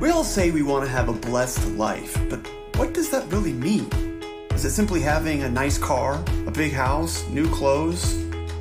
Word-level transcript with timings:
We 0.00 0.08
all 0.08 0.24
say 0.24 0.50
we 0.50 0.62
want 0.62 0.86
to 0.86 0.90
have 0.90 1.10
a 1.10 1.12
blessed 1.12 1.72
life, 1.72 2.16
but 2.30 2.40
what 2.76 2.94
does 2.94 3.10
that 3.10 3.30
really 3.30 3.52
mean? 3.52 3.86
Is 4.52 4.64
it 4.64 4.70
simply 4.70 5.02
having 5.02 5.42
a 5.42 5.50
nice 5.50 5.76
car, 5.76 6.24
a 6.46 6.50
big 6.50 6.72
house, 6.72 7.28
new 7.28 7.46
clothes? 7.50 8.14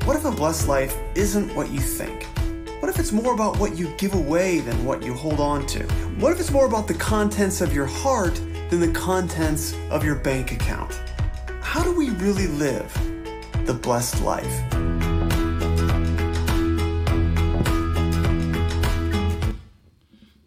What 0.04 0.18
if 0.18 0.26
a 0.26 0.32
blessed 0.32 0.68
life 0.68 0.98
isn't 1.16 1.56
what 1.56 1.72
you 1.72 1.80
think? 1.80 2.26
What 2.82 2.90
if 2.90 3.00
it's 3.00 3.14
more 3.14 3.34
about 3.34 3.58
what 3.58 3.78
you 3.78 3.88
give 3.96 4.16
away 4.16 4.60
than 4.60 4.84
what 4.84 5.02
you 5.02 5.14
hold 5.14 5.40
on 5.40 5.66
to? 5.68 5.84
What 6.20 6.34
if 6.34 6.42
it's 6.42 6.52
more 6.52 6.66
about 6.66 6.90
the 6.90 6.94
contents 6.96 7.62
of 7.62 7.74
your 7.74 7.86
heart 7.86 8.36
than 8.70 8.82
the 8.82 8.92
contents 8.92 9.74
of 9.92 10.04
your 10.04 10.16
bank 10.16 10.52
account? 10.52 11.00
How 11.62 11.82
do 11.82 11.96
we 11.96 12.10
really 12.10 12.48
live 12.48 12.94
the 13.66 13.74
blessed 13.74 14.22
life? 14.24 14.99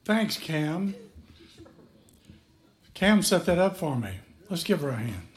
Thanks, 0.05 0.37
Cam. 0.37 0.97
Cam 2.93 3.23
set 3.23 3.47
that 3.47 3.59
up 3.59 3.77
for 3.77 3.97
me. 3.97 4.11
Let's 4.51 4.65
give 4.65 4.81
her 4.81 4.91
a 4.91 4.97
hand. 4.97 5.29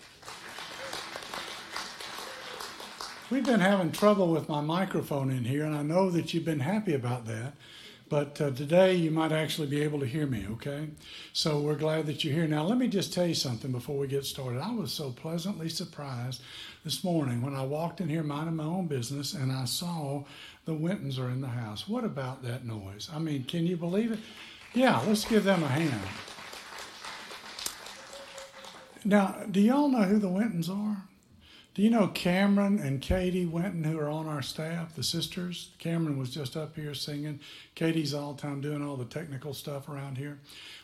We've 3.30 3.46
been 3.46 3.60
having 3.60 3.92
trouble 3.92 4.28
with 4.28 4.50
my 4.50 4.62
microphone 4.62 5.30
in 5.30 5.46
here, 5.46 5.66
and 5.66 5.76
I 5.76 5.84
know 5.84 6.10
that 6.10 6.34
you've 6.34 6.46
been 6.46 6.60
happy 6.60 6.94
about 6.96 7.26
that. 7.26 7.54
But 8.08 8.40
uh, 8.40 8.52
today 8.52 8.94
you 8.94 9.10
might 9.10 9.32
actually 9.32 9.68
be 9.68 9.82
able 9.82 10.00
to 10.00 10.06
hear 10.06 10.28
me, 10.28 10.46
okay? 10.54 10.90
So 11.34 11.60
we're 11.60 11.76
glad 11.76 12.06
that 12.06 12.24
you're 12.24 12.36
here. 12.36 12.48
Now, 12.48 12.64
let 12.64 12.78
me 12.78 12.88
just 12.88 13.14
tell 13.14 13.26
you 13.26 13.34
something 13.34 13.72
before 13.72 13.98
we 13.98 14.08
get 14.08 14.26
started. 14.26 14.62
I 14.62 14.72
was 14.72 14.94
so 14.94 15.10
pleasantly 15.10 15.70
surprised 15.70 16.42
this 16.84 17.04
morning 17.04 17.42
when 17.42 17.56
I 17.56 17.64
walked 17.64 18.02
in 18.02 18.10
here 18.10 18.22
minding 18.22 18.56
my 18.56 18.64
own 18.64 18.86
business 18.86 19.34
and 19.34 19.52
I 19.52 19.66
saw 19.66 20.24
the 20.66 20.76
Wintons 20.76 21.18
are 21.18 21.30
in 21.30 21.42
the 21.42 21.48
house. 21.48 21.88
What 21.88 22.04
about 22.04 22.44
that 22.44 22.64
noise? 22.64 23.10
I 23.14 23.18
mean, 23.18 23.44
can 23.44 23.66
you 23.66 23.76
believe 23.76 24.12
it? 24.12 24.20
Yeah, 24.76 25.02
let's 25.08 25.24
give 25.24 25.46
them 25.46 25.64
a 25.64 25.70
hand. 25.70 26.02
Now, 29.06 29.38
do 29.50 29.62
y'all 29.62 29.88
know 29.88 30.04
who 30.04 30.20
the 30.20 30.28
Wintons 30.28 30.70
are? 30.70 30.98
Do 31.76 31.82
you 31.82 31.90
know 31.90 32.08
Cameron 32.08 32.80
and 32.80 33.02
Katie 33.02 33.46
Winton, 33.46 33.86
who 33.86 33.98
are 34.00 34.10
on 34.10 34.28
our 34.28 34.42
staff, 34.42 34.96
the 34.96 35.04
sisters? 35.04 35.72
Cameron 35.78 36.18
was 36.18 36.30
just 36.30 36.58
up 36.58 36.76
here 36.76 36.94
singing. 36.94 37.40
Katie's 37.76 38.14
all 38.14 38.34
the 38.34 38.42
time 38.42 38.62
doing 38.62 38.82
all 38.82 38.96
the 38.96 39.06
technical 39.06 39.54
stuff 39.54 39.88
around 39.88 40.18
here. 40.18 40.40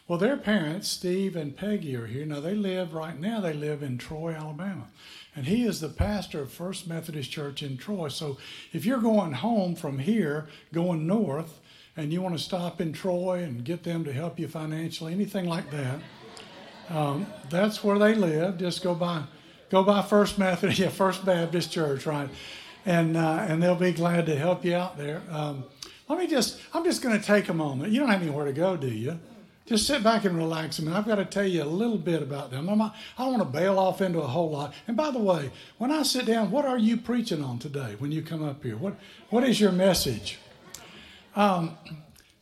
Well, 0.07 0.19
their 0.19 0.37
parents, 0.37 0.89
Steve 0.89 1.35
and 1.35 1.55
Peggy, 1.55 1.95
are 1.95 2.07
here. 2.07 2.25
Now, 2.25 2.41
they 2.41 2.55
live 2.55 2.93
right 2.93 3.17
now, 3.19 3.39
they 3.39 3.53
live 3.53 3.81
in 3.81 3.97
Troy, 3.97 4.33
Alabama. 4.33 4.87
And 5.35 5.47
he 5.47 5.63
is 5.63 5.79
the 5.79 5.89
pastor 5.89 6.41
of 6.41 6.51
First 6.51 6.87
Methodist 6.87 7.31
Church 7.31 7.63
in 7.63 7.77
Troy. 7.77 8.09
So 8.09 8.37
if 8.73 8.85
you're 8.85 8.99
going 8.99 9.33
home 9.33 9.75
from 9.75 9.99
here, 9.99 10.49
going 10.73 11.07
north, 11.07 11.60
and 11.97 12.11
you 12.13 12.21
want 12.21 12.37
to 12.37 12.43
stop 12.43 12.81
in 12.81 12.93
Troy 12.93 13.43
and 13.43 13.63
get 13.63 13.83
them 13.83 14.03
to 14.05 14.13
help 14.13 14.39
you 14.39 14.47
financially, 14.47 15.13
anything 15.13 15.45
like 15.45 15.69
that, 15.71 15.99
um, 16.89 17.25
that's 17.49 17.83
where 17.83 17.99
they 17.99 18.15
live. 18.15 18.57
Just 18.57 18.83
go 18.83 18.95
by 18.95 19.23
go 19.69 19.83
by 19.83 20.01
First 20.01 20.37
Methodist, 20.37 20.79
yeah, 20.79 20.89
First 20.89 21.25
Baptist 21.25 21.71
Church, 21.71 22.05
right? 22.05 22.29
And 22.85 23.15
uh, 23.15 23.45
and 23.47 23.61
they'll 23.61 23.75
be 23.75 23.91
glad 23.91 24.25
to 24.25 24.35
help 24.35 24.65
you 24.65 24.75
out 24.75 24.97
there. 24.97 25.21
Um, 25.29 25.65
let 26.11 26.19
me 26.19 26.27
just, 26.27 26.59
I'm 26.73 26.83
just 26.83 27.01
going 27.01 27.17
to 27.17 27.25
take 27.25 27.47
a 27.47 27.53
moment. 27.53 27.93
You 27.93 28.01
don't 28.01 28.09
have 28.09 28.21
anywhere 28.21 28.43
to 28.43 28.51
go, 28.51 28.75
do 28.75 28.89
you? 28.89 29.17
Just 29.65 29.87
sit 29.87 30.03
back 30.03 30.25
and 30.25 30.35
relax 30.35 30.77
a 30.77 30.81
minute. 30.81 30.97
I've 30.97 31.07
got 31.07 31.15
to 31.15 31.23
tell 31.23 31.47
you 31.47 31.63
a 31.63 31.65
little 31.65 31.97
bit 31.97 32.21
about 32.21 32.51
them. 32.51 32.67
I 32.69 32.91
don't 33.17 33.39
want 33.39 33.39
to 33.39 33.45
bail 33.45 33.79
off 33.79 34.01
into 34.01 34.19
a 34.19 34.27
whole 34.27 34.49
lot. 34.49 34.73
And 34.87 34.97
by 34.97 35.11
the 35.11 35.19
way, 35.19 35.51
when 35.77 35.89
I 35.89 36.03
sit 36.03 36.25
down, 36.25 36.51
what 36.51 36.65
are 36.65 36.77
you 36.77 36.97
preaching 36.97 37.41
on 37.41 37.59
today 37.59 37.95
when 37.97 38.11
you 38.11 38.21
come 38.21 38.43
up 38.43 38.61
here? 38.61 38.75
What 38.75 38.95
What 39.29 39.45
is 39.45 39.61
your 39.61 39.71
message? 39.71 40.37
Um, 41.35 41.77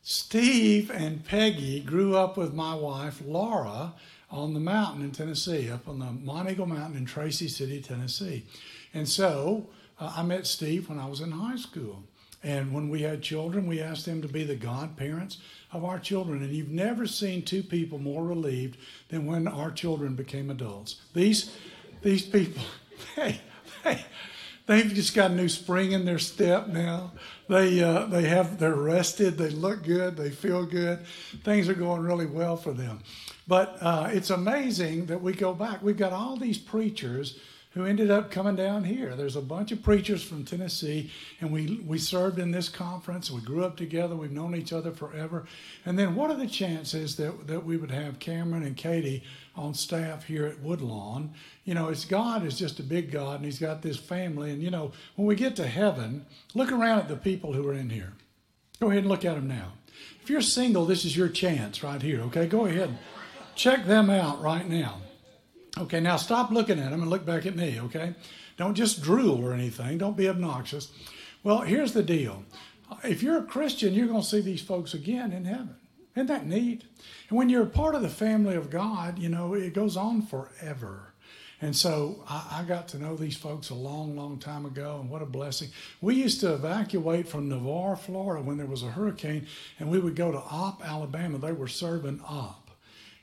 Steve 0.02 0.90
and 0.90 1.24
Peggy 1.24 1.80
grew 1.80 2.16
up 2.16 2.38
with 2.38 2.54
my 2.54 2.74
wife, 2.74 3.22
Laura, 3.24 3.94
on 4.32 4.54
the 4.54 4.60
mountain 4.60 5.04
in 5.04 5.12
Tennessee, 5.12 5.70
up 5.70 5.88
on 5.88 6.00
the 6.00 6.06
Monteagle 6.06 6.68
Mountain 6.68 6.98
in 6.98 7.06
Tracy 7.06 7.48
City, 7.48 7.82
Tennessee. 7.82 8.46
And 8.94 9.08
so 9.08 9.70
uh, 10.00 10.14
I 10.18 10.24
met 10.24 10.48
Steve 10.48 10.90
when 10.90 11.00
I 11.00 11.08
was 11.08 11.22
in 11.22 11.32
high 11.32 11.58
school. 11.58 12.04
And 12.42 12.74
when 12.74 12.90
we 12.90 13.02
had 13.02 13.22
children, 13.22 13.68
we 13.68 13.82
asked 13.82 14.06
them 14.06 14.22
to 14.22 14.28
be 14.28 14.44
the 14.44 14.56
godparents 14.56 15.40
of 15.74 15.84
our 15.84 16.00
children. 16.00 16.42
And 16.42 16.54
you've 16.54 16.70
never 16.70 17.06
seen 17.06 17.44
two 17.44 17.62
people 17.62 18.00
more 18.00 18.24
relieved 18.24 18.78
than 19.10 19.26
when 19.26 19.48
our 19.48 19.72
children 19.72 20.16
became 20.16 20.50
adults. 20.50 21.02
These, 21.14 21.56
these 22.02 22.24
people, 22.26 22.64
they, 23.16 23.42
they, 23.84 24.06
they've 24.70 24.94
just 24.94 25.16
got 25.16 25.32
a 25.32 25.34
new 25.34 25.50
spring 25.50 25.94
in 25.94 26.06
their 26.06 26.20
step 26.20 26.68
now. 26.68 27.12
They, 27.48 27.82
uh, 27.82 28.06
they 28.06 28.28
have, 28.28 28.60
they're 28.60 28.76
rested, 28.76 29.36
they 29.36 29.50
look 29.50 29.84
good, 29.84 30.16
they 30.16 30.30
feel 30.30 30.64
good. 30.64 31.00
Things 31.44 31.68
are 31.68 31.74
going 31.74 32.04
really 32.04 32.28
well 32.28 32.56
for 32.56 32.72
them. 32.72 33.00
But 33.48 33.78
uh, 33.82 34.10
it's 34.12 34.30
amazing 34.30 35.08
that 35.08 35.24
we 35.24 35.34
go 35.34 35.56
back. 35.56 35.82
We've 35.82 35.98
got 35.98 36.14
all 36.14 36.38
these 36.38 36.60
preachers 36.60 37.40
who 37.80 37.86
ended 37.86 38.12
up 38.12 38.30
coming 38.30 38.58
down 38.58 38.84
here. 38.84 39.16
There's 39.16 39.38
a 39.38 39.42
bunch 39.42 39.72
of 39.72 39.82
preachers 39.82 40.22
from 40.22 40.44
Tennessee, 40.44 41.10
and 41.40 41.50
we, 41.50 41.82
we 41.88 41.98
served 41.98 42.38
in 42.38 42.52
this 42.52 42.68
conference. 42.68 43.32
We 43.32 43.40
grew 43.40 43.64
up 43.64 43.78
together. 43.78 44.18
We've 44.18 44.32
known 44.32 44.54
each 44.54 44.74
other 44.74 44.92
forever. 44.92 45.46
And 45.86 45.98
then, 45.98 46.14
what 46.14 46.30
are 46.30 46.36
the 46.36 46.46
chances 46.46 47.16
that, 47.16 47.48
that 47.48 47.64
we 47.64 47.78
would 47.78 47.92
have 47.92 48.20
Cameron 48.20 48.64
and 48.64 48.76
Katie 48.76 49.24
on 49.56 49.74
staff 49.74 50.26
here 50.26 50.46
at 50.46 50.60
Woodlawn? 50.60 51.34
You 51.64 51.74
know, 51.74 51.88
it's 51.88 52.04
God 52.04 52.46
is 52.46 52.60
just 52.60 52.82
a 52.82 52.84
big 52.84 53.12
God, 53.12 53.38
and 53.38 53.46
He's 53.46 53.60
got 53.60 53.82
this 53.82 53.98
family. 53.98 54.52
And, 54.52 54.62
you 54.62 54.72
know, 54.72 54.92
when 55.16 55.26
we 55.26 55.36
get 55.36 55.56
to 55.56 55.66
heaven, 55.68 56.26
look 56.54 56.74
around 56.74 57.00
at 57.00 57.08
the 57.08 57.16
people 57.16 57.54
who 57.54 57.66
are 57.66 57.74
in 57.74 57.90
here. 57.90 58.12
Go 58.82 58.88
ahead 58.88 59.04
and 59.04 59.10
look 59.10 59.24
at 59.24 59.36
them 59.36 59.48
now. 59.48 59.72
If 60.22 60.30
you're 60.30 60.42
single, 60.42 60.86
this 60.86 61.06
is 61.06 61.16
your 61.16 61.30
chance 61.30 61.82
right 61.82 62.02
here, 62.02 62.20
okay? 62.24 62.46
Go 62.46 62.66
ahead. 62.66 62.98
Check 63.56 63.86
them 63.86 64.10
out 64.10 64.42
right 64.42 64.68
now. 64.68 65.00
Okay, 65.80 66.02
now 66.02 66.18
stop 66.18 66.52
looking 66.52 66.78
at 66.78 66.92
them 66.92 67.02
and 67.02 67.10
look 67.10 67.26
back 67.26 67.46
at 67.46 67.56
me, 67.56 67.80
okay? 67.80 68.14
Don't 68.58 68.76
just 68.76 69.02
drool 69.02 69.44
or 69.44 69.54
anything. 69.54 69.98
Don't 69.98 70.18
be 70.18 70.28
obnoxious. 70.28 70.92
Well, 71.42 71.62
here's 71.62 71.94
the 71.94 72.04
deal. 72.04 72.44
If 73.04 73.24
you're 73.24 73.38
a 73.38 73.44
Christian, 73.44 73.94
you're 73.94 74.08
going 74.08 74.22
to 74.22 74.28
see 74.28 74.42
these 74.42 74.62
folks 74.62 74.94
again 74.94 75.32
in 75.32 75.46
heaven. 75.46 75.76
Isn't 76.16 76.28
that 76.28 76.46
neat? 76.46 76.84
And 77.30 77.38
when 77.38 77.48
you're 77.48 77.64
a 77.64 77.68
part 77.68 77.96
of 77.96 78.02
the 78.02 78.10
family 78.10 78.56
of 78.56 78.70
God, 78.70 79.20
you 79.20 79.30
know, 79.30 79.54
it 79.54 79.74
goes 79.74 79.96
on 79.96 80.22
forever. 80.22 81.14
And 81.62 81.74
so 81.74 82.24
I, 82.28 82.60
I, 82.60 82.64
got 82.64 82.90
to 82.90 83.00
know 83.00 83.16
these 83.16 83.38
folks 83.38 83.70
a 83.70 83.76
long, 83.76 84.16
long 84.16 84.38
time 84.38 84.66
ago, 84.66 85.00
and 85.00 85.10
what 85.10 85.22
a 85.22 85.26
blessing. 85.26 85.70
We 86.02 86.16
used 86.16 86.40
to 86.42 86.54
evacuate 86.54 87.28
from 87.28 87.50
Navarre, 87.50 87.96
Florida 87.96 88.44
when 88.44 88.58
there 88.58 88.66
was 88.66 88.84
a 88.84 88.92
hurricane, 88.92 89.46
and 89.78 89.90
we 89.90 90.00
would 90.00 90.16
go 90.16 90.32
to 90.32 90.40
Opp, 90.40 90.86
Alabama. 90.86 91.38
They 91.38 91.52
were 91.52 91.68
serving 91.68 92.22
Opp. 92.26 92.69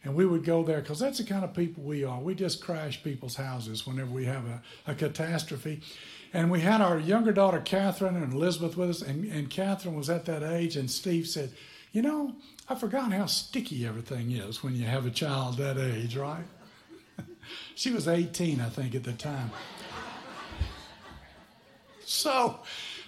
And 0.06 0.14
we 0.14 0.24
would 0.24 0.44
go 0.44 0.62
there 0.62 0.80
because 0.80 1.00
that's 1.00 1.18
the 1.18 1.24
kind 1.24 1.42
of 1.42 1.52
people 1.52 1.82
we 1.82 2.04
are. 2.04 2.20
We 2.20 2.36
just 2.36 2.62
crash 2.62 3.02
people's 3.02 3.34
houses 3.34 3.88
whenever 3.88 4.12
we 4.12 4.24
have 4.26 4.44
a, 4.46 4.62
a 4.86 4.94
catastrophe. 4.94 5.82
And 6.32 6.48
we 6.48 6.60
had 6.60 6.80
our 6.80 6.96
younger 6.96 7.32
daughter, 7.32 7.60
Catherine, 7.60 8.14
and 8.14 8.32
Elizabeth 8.32 8.76
with 8.76 8.90
us. 8.90 9.02
And, 9.02 9.24
and 9.24 9.50
Catherine 9.50 9.96
was 9.96 10.08
at 10.08 10.24
that 10.26 10.44
age. 10.44 10.76
And 10.76 10.88
Steve 10.88 11.26
said, 11.26 11.50
You 11.90 12.02
know, 12.02 12.36
I 12.68 12.76
forgot 12.76 13.12
how 13.12 13.26
sticky 13.26 13.84
everything 13.84 14.30
is 14.30 14.62
when 14.62 14.76
you 14.76 14.84
have 14.84 15.06
a 15.06 15.10
child 15.10 15.56
that 15.56 15.76
age, 15.76 16.16
right? 16.16 16.44
she 17.74 17.90
was 17.90 18.06
18, 18.06 18.60
I 18.60 18.68
think, 18.68 18.94
at 18.94 19.02
the 19.02 19.12
time. 19.12 19.50
so, 22.04 22.60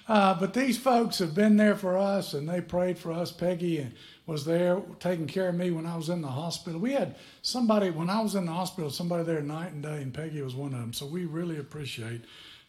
uh, 0.09 0.35
but 0.35 0.53
these 0.53 0.79
folks 0.79 1.21
have 1.21 1.33
been 1.33 1.57
there 1.59 1.77
for 1.77 1.97
us 1.97 2.35
and 2.35 2.49
they 2.49 2.61
prayed 2.61 2.99
for 2.99 3.13
us. 3.13 3.31
Peggy 3.31 3.79
and 3.79 3.93
was 4.29 4.45
there 4.45 4.83
taking 5.01 5.27
care 5.27 5.49
of 5.49 5.55
me 5.55 5.71
when 5.71 5.87
I 5.87 5.97
was 5.97 6.11
in 6.11 6.21
the 6.21 6.29
hospital. 6.29 6.79
We 6.79 6.93
had 6.93 7.17
somebody, 7.41 7.89
when 7.89 8.11
I 8.11 8.21
was 8.21 8.35
in 8.35 8.45
the 8.45 8.53
hospital, 8.53 8.91
somebody 8.91 9.25
there 9.25 9.41
night 9.41 9.73
and 9.73 9.83
day, 9.83 10.03
and 10.03 10.13
Peggy 10.13 10.43
was 10.43 10.55
one 10.55 10.75
of 10.75 10.81
them. 10.81 10.93
So 10.93 11.07
we 11.07 11.25
really 11.25 11.59
appreciate 11.59 12.21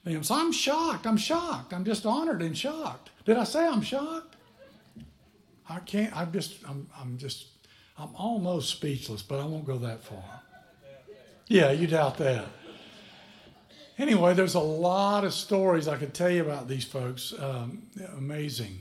them. 0.06 0.24
So 0.24 0.36
I'm 0.36 0.54
shocked. 0.54 1.06
I'm 1.06 1.18
shocked. 1.18 1.74
I'm 1.74 1.84
just 1.84 2.06
honored 2.06 2.42
and 2.42 2.58
shocked. 2.58 3.10
Did 3.26 3.36
I 3.36 3.44
say 3.44 3.68
I'm 3.68 3.82
shocked? 3.82 4.38
I 5.70 5.80
can't, 5.80 6.16
I'm 6.16 6.32
just, 6.32 6.64
I'm, 6.66 6.88
I'm 6.98 7.18
just, 7.18 7.48
I'm 7.98 8.16
almost 8.16 8.70
speechless, 8.70 9.22
but 9.22 9.42
I 9.42 9.46
won't 9.46 9.66
go 9.66 9.78
that 9.80 10.02
far. 10.02 10.24
Yeah, 11.48 11.72
you 11.72 11.88
doubt 11.88 12.18
that. 12.20 12.46
Anyway, 13.98 14.34
there's 14.34 14.56
a 14.56 14.62
lot 14.62 15.26
of 15.26 15.34
stories 15.34 15.90
I 15.90 15.98
could 15.98 16.14
tell 16.14 16.30
you 16.30 16.42
about 16.42 16.70
these 16.70 16.86
folks. 16.86 17.34
Um, 17.38 17.84
amazing. 18.16 18.80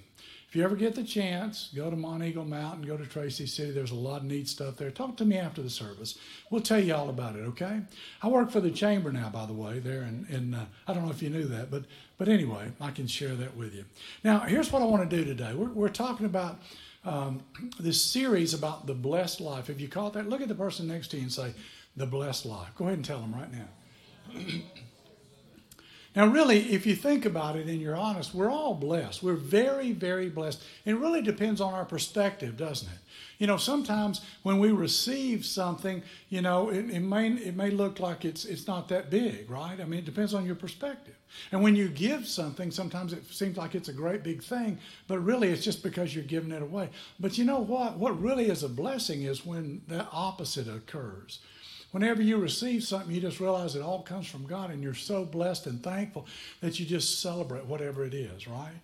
If 0.48 0.56
you 0.56 0.64
ever 0.64 0.76
get 0.76 0.94
the 0.94 1.04
chance, 1.04 1.68
go 1.76 1.90
to 1.90 1.96
Monteagle 1.96 2.48
Mountain, 2.48 2.86
go 2.86 2.96
to 2.96 3.04
Tracy 3.04 3.44
City. 3.44 3.70
There's 3.70 3.90
a 3.90 3.94
lot 3.94 4.22
of 4.22 4.24
neat 4.24 4.48
stuff 4.48 4.76
there. 4.76 4.90
Talk 4.90 5.18
to 5.18 5.26
me 5.26 5.36
after 5.36 5.60
the 5.60 5.68
service. 5.68 6.16
We'll 6.48 6.62
tell 6.62 6.80
you 6.82 6.94
all 6.94 7.10
about 7.10 7.36
it, 7.36 7.40
okay? 7.40 7.82
I 8.22 8.28
work 8.28 8.50
for 8.50 8.60
the 8.60 8.70
chamber 8.70 9.12
now, 9.12 9.28
by 9.28 9.44
the 9.44 9.52
way, 9.52 9.78
there. 9.78 10.00
And 10.00 10.54
uh, 10.54 10.64
I 10.86 10.94
don't 10.94 11.04
know 11.04 11.10
if 11.10 11.22
you 11.22 11.28
knew 11.28 11.44
that, 11.44 11.70
but, 11.70 11.82
but 12.16 12.28
anyway, 12.28 12.72
I 12.80 12.92
can 12.92 13.06
share 13.06 13.34
that 13.34 13.58
with 13.58 13.74
you. 13.74 13.84
Now, 14.24 14.40
here's 14.40 14.72
what 14.72 14.80
I 14.80 14.86
want 14.86 15.08
to 15.08 15.16
do 15.16 15.22
today. 15.22 15.52
We're, 15.52 15.68
we're 15.68 15.90
talking 15.90 16.24
about 16.24 16.58
um, 17.04 17.42
this 17.78 18.00
series 18.00 18.54
about 18.54 18.86
the 18.86 18.94
blessed 18.94 19.42
life. 19.42 19.68
If 19.68 19.82
you 19.82 19.88
caught 19.88 20.14
that, 20.14 20.30
look 20.30 20.40
at 20.40 20.48
the 20.48 20.54
person 20.54 20.88
next 20.88 21.08
to 21.08 21.18
you 21.18 21.24
and 21.24 21.32
say, 21.32 21.52
the 21.94 22.06
blessed 22.06 22.46
life. 22.46 22.68
Go 22.74 22.86
ahead 22.86 22.96
and 22.96 23.04
tell 23.04 23.20
them 23.20 23.34
right 23.34 23.52
now. 23.52 23.68
Now, 26.16 26.26
really, 26.26 26.72
if 26.72 26.86
you 26.86 26.96
think 26.96 27.26
about 27.26 27.56
it 27.56 27.66
and 27.66 27.80
you're 27.80 27.96
honest, 27.96 28.34
we're 28.34 28.50
all 28.50 28.74
blessed. 28.74 29.22
We're 29.22 29.34
very, 29.34 29.92
very 29.92 30.28
blessed. 30.28 30.62
It 30.84 30.96
really 30.96 31.22
depends 31.22 31.60
on 31.60 31.74
our 31.74 31.84
perspective, 31.84 32.56
doesn't 32.56 32.88
it? 32.88 32.98
You 33.38 33.46
know, 33.46 33.56
sometimes 33.56 34.22
when 34.42 34.58
we 34.58 34.72
receive 34.72 35.46
something, 35.46 36.02
you 36.28 36.42
know, 36.42 36.70
it, 36.70 36.90
it, 36.90 37.00
may 37.00 37.28
it 37.28 37.54
may 37.54 37.70
look 37.70 38.00
like 38.00 38.24
it's 38.24 38.44
it's 38.44 38.66
not 38.66 38.88
that 38.88 39.10
big, 39.10 39.48
right? 39.48 39.80
I 39.80 39.84
mean, 39.84 40.00
it 40.00 40.04
depends 40.04 40.34
on 40.34 40.44
your 40.44 40.56
perspective. 40.56 41.14
And 41.52 41.62
when 41.62 41.76
you 41.76 41.88
give 41.88 42.26
something, 42.26 42.70
sometimes 42.70 43.12
it 43.12 43.24
seems 43.30 43.56
like 43.56 43.74
it's 43.74 43.88
a 43.88 43.92
great 43.92 44.24
big 44.24 44.42
thing, 44.42 44.78
but 45.06 45.20
really 45.20 45.50
it's 45.50 45.62
just 45.62 45.82
because 45.82 46.14
you're 46.14 46.24
giving 46.24 46.50
it 46.50 46.62
away. 46.62 46.88
But 47.20 47.38
you 47.38 47.44
know 47.44 47.60
what? 47.60 47.96
What 47.96 48.20
really 48.20 48.48
is 48.48 48.64
a 48.64 48.68
blessing 48.68 49.22
is 49.22 49.46
when 49.46 49.82
the 49.86 50.06
opposite 50.10 50.66
occurs. 50.68 51.38
Whenever 51.90 52.20
you 52.20 52.36
receive 52.36 52.84
something, 52.84 53.14
you 53.14 53.20
just 53.20 53.40
realize 53.40 53.74
it 53.74 53.82
all 53.82 54.02
comes 54.02 54.26
from 54.26 54.46
God, 54.46 54.70
and 54.70 54.82
you're 54.82 54.94
so 54.94 55.24
blessed 55.24 55.66
and 55.66 55.82
thankful 55.82 56.26
that 56.60 56.78
you 56.78 56.84
just 56.84 57.22
celebrate 57.22 57.64
whatever 57.64 58.04
it 58.04 58.12
is, 58.12 58.46
right? 58.46 58.74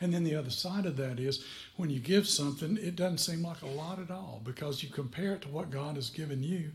And 0.00 0.14
then 0.14 0.24
the 0.24 0.36
other 0.36 0.50
side 0.50 0.86
of 0.86 0.96
that 0.96 1.18
is 1.18 1.44
when 1.76 1.90
you 1.90 1.98
give 1.98 2.28
something, 2.28 2.76
it 2.76 2.94
doesn't 2.94 3.18
seem 3.18 3.42
like 3.42 3.62
a 3.62 3.66
lot 3.66 3.98
at 3.98 4.10
all 4.10 4.40
because 4.44 4.82
you 4.82 4.90
compare 4.90 5.34
it 5.34 5.42
to 5.42 5.48
what 5.48 5.70
God 5.70 5.96
has 5.96 6.10
given 6.10 6.42
you, 6.42 6.70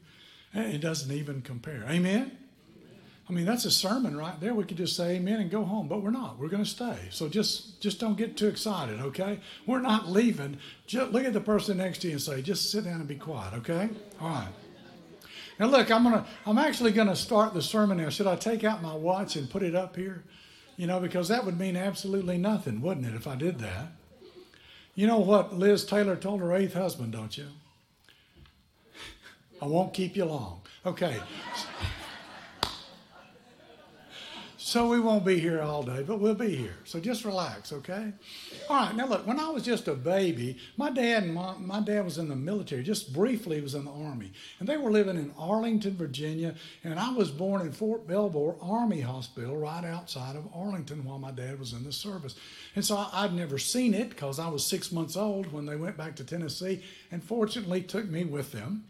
and 0.53 0.73
it 0.73 0.79
doesn't 0.79 1.11
even 1.11 1.41
compare. 1.41 1.85
Amen? 1.89 2.37
I 3.29 3.33
mean, 3.33 3.45
that's 3.45 3.65
a 3.65 3.71
sermon 3.71 4.15
right 4.15 4.39
there. 4.39 4.53
We 4.53 4.63
could 4.63 4.77
just 4.77 4.95
say 4.95 5.15
amen 5.15 5.41
and 5.41 5.51
go 5.51 5.65
home, 5.65 5.89
but 5.89 6.01
we're 6.01 6.11
not. 6.11 6.39
We're 6.39 6.47
going 6.47 6.63
to 6.63 6.69
stay. 6.69 6.97
So 7.09 7.27
just 7.27 7.81
just 7.81 7.99
don't 7.99 8.17
get 8.17 8.37
too 8.37 8.47
excited, 8.47 9.01
okay? 9.01 9.41
We're 9.65 9.81
not 9.81 10.07
leaving. 10.07 10.59
Just 10.85 11.11
look 11.11 11.25
at 11.25 11.33
the 11.33 11.41
person 11.41 11.77
next 11.77 11.99
to 11.99 12.07
you 12.07 12.13
and 12.13 12.21
say, 12.21 12.41
just 12.41 12.71
sit 12.71 12.85
down 12.85 13.01
and 13.01 13.07
be 13.07 13.15
quiet, 13.15 13.53
okay? 13.55 13.89
All 14.21 14.29
right. 14.29 14.47
Now 15.59 15.67
look, 15.67 15.89
I'm 15.89 16.03
gonna 16.03 16.25
I'm 16.45 16.57
actually 16.57 16.91
gonna 16.91 17.15
start 17.15 17.53
the 17.53 17.61
sermon 17.61 17.97
now. 17.97 18.09
Should 18.09 18.27
I 18.27 18.35
take 18.35 18.63
out 18.63 18.81
my 18.81 18.95
watch 18.95 19.35
and 19.35 19.49
put 19.49 19.63
it 19.63 19.75
up 19.75 19.95
here? 19.95 20.23
You 20.75 20.85
know, 20.85 20.99
because 20.99 21.27
that 21.29 21.43
would 21.45 21.59
mean 21.59 21.75
absolutely 21.75 22.37
nothing, 22.37 22.81
wouldn't 22.81 23.07
it, 23.07 23.15
if 23.15 23.25
I 23.27 23.35
did 23.35 23.59
that? 23.59 23.93
You 24.93 25.07
know 25.07 25.17
what 25.19 25.57
Liz 25.57 25.85
Taylor 25.85 26.15
told 26.15 26.41
her 26.41 26.53
eighth 26.53 26.73
husband, 26.73 27.13
don't 27.13 27.35
you? 27.37 27.47
I 29.61 29.65
won't 29.65 29.93
keep 29.93 30.15
you 30.15 30.25
long. 30.25 30.61
Okay. 30.85 31.19
So 34.67 34.89
we 34.89 34.99
won't 34.99 35.23
be 35.23 35.39
here 35.39 35.61
all 35.61 35.81
day, 35.81 36.03
but 36.03 36.19
we'll 36.19 36.35
be 36.35 36.53
here. 36.53 36.75
So 36.83 36.99
just 36.99 37.23
relax, 37.23 37.71
okay? 37.71 38.11
All 38.69 38.75
right. 38.75 38.93
Now 38.93 39.05
look, 39.05 39.25
when 39.25 39.39
I 39.39 39.47
was 39.47 39.63
just 39.63 39.87
a 39.87 39.93
baby, 39.93 40.57
my 40.75 40.89
dad 40.89 41.23
and 41.23 41.33
my, 41.33 41.53
my 41.57 41.79
dad 41.79 42.03
was 42.03 42.17
in 42.17 42.27
the 42.27 42.35
military. 42.35 42.83
Just 42.83 43.13
briefly, 43.13 43.61
was 43.61 43.75
in 43.75 43.85
the 43.85 43.91
army, 43.91 44.33
and 44.59 44.67
they 44.67 44.75
were 44.75 44.91
living 44.91 45.15
in 45.15 45.33
Arlington, 45.37 45.95
Virginia. 45.95 46.53
And 46.83 46.99
I 46.99 47.13
was 47.13 47.31
born 47.31 47.61
in 47.61 47.71
Fort 47.71 48.09
Belvoir 48.09 48.57
Army 48.61 48.99
Hospital, 48.99 49.55
right 49.55 49.85
outside 49.85 50.35
of 50.35 50.49
Arlington, 50.53 51.05
while 51.05 51.17
my 51.17 51.31
dad 51.31 51.59
was 51.59 51.71
in 51.71 51.85
the 51.85 51.93
service. 51.93 52.35
And 52.75 52.83
so 52.83 52.97
I, 52.97 53.23
I'd 53.23 53.33
never 53.33 53.57
seen 53.57 53.93
it 53.93 54.09
because 54.09 54.37
I 54.37 54.49
was 54.49 54.67
six 54.67 54.91
months 54.91 55.15
old 55.15 55.53
when 55.53 55.65
they 55.65 55.77
went 55.77 55.95
back 55.95 56.17
to 56.17 56.25
Tennessee, 56.25 56.83
and 57.09 57.23
fortunately 57.23 57.83
took 57.83 58.09
me 58.09 58.25
with 58.25 58.51
them. 58.51 58.83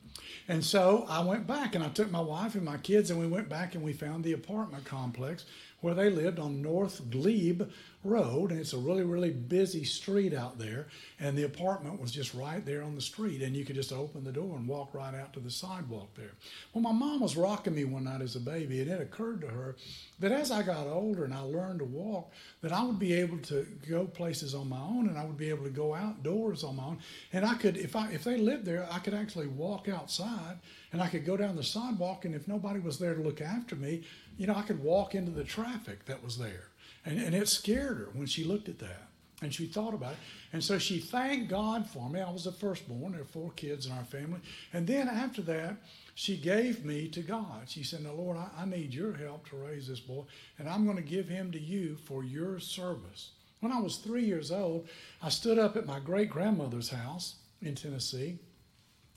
And 0.48 0.64
so 0.64 1.06
I 1.10 1.22
went 1.24 1.46
back 1.46 1.76
and 1.76 1.84
I 1.84 1.90
took 1.90 2.10
my 2.10 2.22
wife 2.22 2.56
and 2.56 2.64
my 2.64 2.78
kids 2.78 3.12
and 3.12 3.20
we 3.20 3.28
went 3.28 3.50
back 3.50 3.76
and 3.76 3.84
we 3.84 3.94
found 3.94 4.24
the 4.24 4.34
apartment 4.34 4.86
complex 4.86 5.46
where 5.82 5.94
they 5.94 6.10
lived 6.10 6.40
on 6.40 6.62
North 6.62 7.10
Glebe 7.10 7.64
Road, 8.04 8.52
and 8.52 8.60
it's 8.60 8.74
a 8.74 8.78
really, 8.78 9.04
really 9.04 9.30
busy 9.32 9.84
street 9.84 10.34
out 10.34 10.58
there. 10.58 10.88
And 11.20 11.38
the 11.38 11.44
apartment 11.44 12.00
was 12.00 12.12
just 12.12 12.34
right 12.34 12.66
there 12.66 12.82
on 12.82 12.96
the 12.96 13.02
street, 13.02 13.42
and 13.42 13.56
you 13.56 13.66
could 13.66 13.76
just 13.76 13.92
open 13.92 14.24
the 14.24 14.32
door 14.32 14.56
and 14.56 14.68
walk 14.68 14.94
right 14.94 15.14
out 15.14 15.34
to 15.34 15.40
the 15.40 15.52
sidewalk 15.52 16.16
there. 16.16 16.32
Well, 16.74 16.82
my 16.82 16.92
mom 16.92 17.20
was 17.20 17.36
rocking 17.36 17.76
me 17.76 17.84
one 17.84 18.06
night 18.06 18.22
as 18.22 18.36
a 18.36 18.40
baby, 18.40 18.82
and 18.82 18.90
it 18.90 19.02
occurred 19.02 19.42
to 19.42 19.48
her 19.48 19.76
that 20.20 20.32
as 20.32 20.52
I 20.52 20.64
got 20.64 20.88
older 20.88 21.26
and 21.26 21.34
I 21.34 21.42
learned 21.42 21.80
to 21.80 21.86
walk, 21.86 22.32
that 22.62 22.72
I 22.72 22.84
would 22.84 23.00
be 23.00 23.14
able 23.14 23.38
to 23.40 23.68
go 23.88 24.06
places 24.06 24.56
on 24.56 24.70
my 24.70 24.80
own, 24.80 25.08
and 25.10 25.18
I 25.18 25.26
would 25.26 25.38
be 25.38 25.50
able 25.50 25.66
to 25.66 25.70
go 25.70 25.94
outdoors 25.94 26.64
on 26.64 26.78
my 26.78 26.86
own. 26.86 27.00
And 27.34 27.46
I 27.46 27.56
could, 27.56 27.78
if 27.78 27.96
I 27.96 28.10
if 28.12 28.24
they 28.24 28.38
lived 28.38 28.66
there, 28.66 28.88
I 28.92 29.00
could 29.00 29.14
actually 29.14 29.48
walk 29.48 29.90
outside, 29.90 30.58
and 30.92 31.02
I 31.02 31.08
could 31.08 31.26
go 31.26 31.38
down 31.38 31.56
the 31.56 31.64
sidewalk, 31.64 32.26
and 32.26 32.34
if 32.34 32.48
nobody 32.48 32.80
was 32.80 32.98
there 32.98 33.14
to 33.14 33.22
look 33.22 33.42
after 33.42 33.76
me, 33.76 34.04
you 34.38 34.48
know, 34.48 34.56
I 34.56 34.62
could 34.62 34.84
walk 34.84 35.16
into 35.16 35.32
the 35.32 35.44
traffic 35.44 36.06
that 36.06 36.24
was 36.24 36.38
there. 36.38 36.70
And, 37.06 37.20
and 37.20 37.36
it 37.36 37.48
scared 37.48 37.98
her 37.98 38.10
when 38.14 38.28
she 38.28 38.44
looked 38.44 38.70
at 38.70 38.80
that. 38.80 39.10
And 39.42 39.54
she 39.54 39.68
thought 39.68 39.94
about 39.94 40.14
it. 40.14 40.18
And 40.52 40.64
so 40.64 40.80
she 40.80 40.98
thanked 40.98 41.50
God 41.50 41.88
for 41.88 42.10
me. 42.10 42.22
I 42.22 42.32
was 42.32 42.46
the 42.46 42.52
firstborn. 42.52 43.12
There 43.12 43.22
were 43.22 43.28
four 43.28 43.52
kids 43.52 43.86
in 43.86 43.92
our 43.92 44.04
family. 44.04 44.40
And 44.74 44.88
then 44.88 45.08
after 45.08 45.44
that, 45.44 45.78
she 46.16 46.38
gave 46.38 46.84
me 46.84 47.08
to 47.10 47.22
God. 47.22 47.66
She 47.70 47.84
said, 47.84 48.04
Now, 48.04 48.14
Lord, 48.14 48.38
I, 48.38 48.50
I 48.64 48.66
need 48.66 48.96
your 48.96 49.14
help 49.14 49.48
to 49.50 49.56
raise 49.56 49.88
this 49.88 50.00
boy, 50.00 50.24
and 50.58 50.68
I'm 50.68 50.86
going 50.86 50.98
to 50.98 51.04
give 51.04 51.30
him 51.30 51.52
to 51.52 51.60
you 51.60 51.96
for 51.96 52.24
your 52.24 52.60
service. 52.60 53.30
When 53.60 53.72
I 53.72 53.80
was 53.80 53.98
three 53.98 54.24
years 54.26 54.52
old, 54.52 54.88
I 55.22 55.30
stood 55.30 55.60
up 55.60 55.78
at 55.78 55.86
my 55.86 56.00
great 56.00 56.32
grandmother's 56.32 56.90
house 56.90 57.36
in 57.62 57.76
Tennessee. 57.76 58.40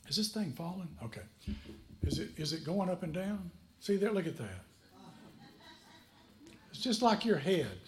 Is 0.09 0.17
this 0.17 0.29
thing 0.29 0.53
falling? 0.53 0.89
Okay. 1.03 1.23
Is 2.03 2.19
it, 2.19 2.31
is 2.37 2.53
it 2.53 2.65
going 2.65 2.91
up 2.91 3.03
and 3.03 3.15
down? 3.15 3.51
See 3.81 3.97
there? 3.97 4.13
Look 4.13 4.27
at 4.27 4.37
that. 4.37 4.65
It's 6.71 6.81
just 6.81 7.03
like 7.03 7.25
your 7.25 7.39
head. 7.39 7.79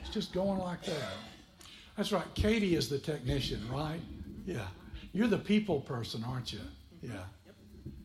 It's 0.00 0.10
just 0.10 0.32
going 0.32 0.58
like 0.58 0.84
that. 0.84 1.12
That's 1.96 2.12
right. 2.12 2.26
Katie 2.34 2.76
is 2.76 2.88
the 2.88 2.98
technician, 2.98 3.62
right? 3.70 4.00
Yeah. 4.44 4.66
You're 5.12 5.28
the 5.28 5.38
people 5.38 5.80
person, 5.80 6.24
aren't 6.24 6.52
you? 6.52 6.60
Yeah. 7.02 7.12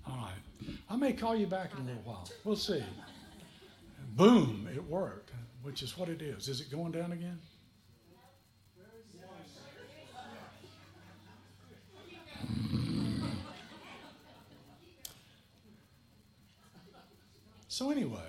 All 0.08 0.18
right. 0.18 0.76
I 0.90 0.96
may 0.96 1.14
call 1.14 1.36
you 1.36 1.48
back 1.48 1.72
in 1.74 1.82
a 1.82 1.86
little 1.86 2.02
while. 2.04 2.30
We'll 2.44 2.56
see. 2.56 2.84
Boom, 4.16 4.68
it 4.74 4.84
worked, 4.84 5.32
which 5.62 5.82
is 5.82 5.98
what 5.98 6.10
it 6.10 6.22
is. 6.22 6.48
Is 6.48 6.62
it 6.62 6.70
going 6.70 6.92
down 6.92 7.12
again? 7.12 7.40
So, 17.68 17.90
anyway, 17.90 18.20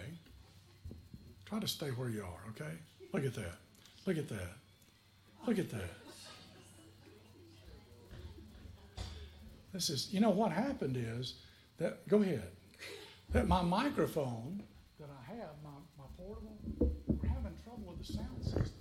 Try 1.52 1.60
to 1.60 1.69
stay 1.69 1.88
where 1.88 2.08
you 2.08 2.22
are, 2.22 2.50
okay? 2.52 2.72
Look 3.12 3.26
at 3.26 3.34
that. 3.34 3.58
Look 4.06 4.16
at 4.16 4.26
that. 4.31 4.54
Look 5.46 5.58
at 5.58 5.69
that. 5.69 5.90
This 9.75 9.90
is, 9.90 10.08
you 10.14 10.20
know, 10.20 10.31
what 10.31 10.50
happened 10.50 10.96
is 10.96 11.34
that, 11.76 12.08
go 12.08 12.22
ahead, 12.22 12.49
that 13.32 13.49
my 13.49 13.60
microphone 13.60 14.62
that 14.99 15.10
I 15.10 15.34
have, 15.34 15.50
my, 15.62 15.69
my 15.99 16.04
portable, 16.16 16.56
we're 16.78 17.28
having 17.28 17.52
trouble 17.62 17.84
with 17.84 17.98
the 17.98 18.14
sound 18.14 18.43
system. 18.43 18.72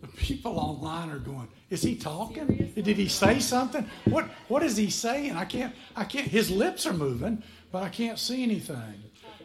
The 0.00 0.06
people 0.16 0.60
online 0.60 1.10
are 1.10 1.18
going, 1.18 1.48
is 1.70 1.82
he 1.82 1.96
talking? 1.96 2.72
Did 2.74 2.96
he 2.96 3.08
say 3.08 3.40
something? 3.40 3.88
What 4.06 4.26
what 4.48 4.62
is 4.62 4.76
he 4.76 4.90
saying? 4.90 5.32
I 5.32 5.44
can't 5.44 5.74
I 5.94 6.04
can't 6.04 6.26
his 6.26 6.50
lips 6.50 6.86
are 6.86 6.94
moving, 6.94 7.42
but 7.70 7.82
I 7.82 7.88
can't 7.90 8.18
see 8.18 8.42
anything. 8.42 9.02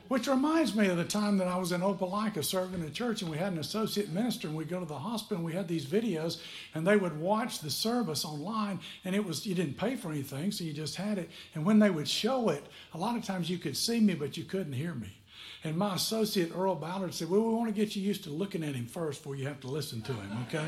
Which 0.10 0.27
reminds 0.27 0.75
me 0.75 0.88
of 0.88 0.98
the 0.98 1.06
time 1.06 1.38
that 1.38 1.48
I 1.48 1.58
was 1.58 1.72
in 1.72 1.82
Opelika 1.82 2.44
serving 2.44 2.82
in 2.82 2.94
church 2.94 3.22
and 3.22 3.32
we 3.32 3.38
had 3.38 3.53
an 3.53 3.60
associate 3.60 4.10
minister 4.10 4.48
and 4.48 4.56
we'd 4.56 4.70
go 4.70 4.80
to 4.80 4.86
the 4.86 4.98
hospital 4.98 5.38
and 5.38 5.46
we 5.46 5.53
had 5.53 5.68
these 5.68 5.86
videos 5.86 6.39
and 6.75 6.86
they 6.86 6.98
would 6.98 7.18
watch 7.20 7.60
the 7.60 7.72
service 7.72 8.24
online 8.24 8.80
and 9.06 9.15
it 9.15 9.25
was 9.25 9.46
you 9.46 9.56
didn't 9.56 9.77
pay 9.77 9.96
for 9.96 10.12
anything, 10.12 10.51
so 10.51 10.63
you 10.63 10.74
just 10.74 10.96
had 10.96 11.18
it. 11.18 11.30
And 11.56 11.65
when 11.65 11.80
they 11.80 11.89
would 11.89 12.08
show 12.08 12.50
it, 12.50 12.65
a 12.94 12.98
lot 12.98 13.18
of 13.18 13.24
times 13.24 13.50
you 13.50 13.58
could 13.58 13.75
see 13.75 14.00
me 14.00 14.13
but 14.13 14.38
you 14.38 14.44
couldn't 14.44 14.74
hear 14.74 14.94
me. 14.94 15.18
And 15.63 15.77
my 15.77 15.96
associate 15.96 16.51
Earl 16.56 16.75
Ballard 16.75 17.13
said, 17.13 17.30
Well, 17.30 17.42
we 17.42 17.53
want 17.53 17.74
to 17.74 17.74
get 17.74 17.96
you 17.96 18.03
used 18.03 18.24
to 18.25 18.30
looking 18.30 18.63
at 18.63 18.75
him 18.75 18.86
first 18.86 19.22
before 19.22 19.36
you 19.36 19.48
have 19.48 19.62
to 19.62 19.68
listen 19.68 20.01
to 20.01 20.13
him, 20.13 20.46
okay? 20.48 20.68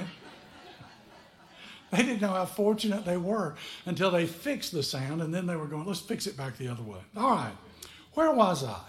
They 1.96 2.04
didn't 2.04 2.22
know 2.22 2.34
how 2.34 2.46
fortunate 2.46 3.06
they 3.06 3.16
were 3.16 3.56
until 3.86 4.12
they 4.12 4.26
fixed 4.26 4.74
the 4.74 4.84
sound, 4.84 5.22
and 5.22 5.34
then 5.34 5.46
they 5.46 5.56
were 5.56 5.68
going, 5.68 5.86
let's 5.86 6.02
fix 6.02 6.28
it 6.28 6.36
back 6.36 6.58
the 6.58 6.68
other 6.68 6.84
way. 6.84 7.00
All 7.16 7.32
right, 7.32 7.54
where 8.16 8.34
was 8.34 8.66
I? 8.66 8.82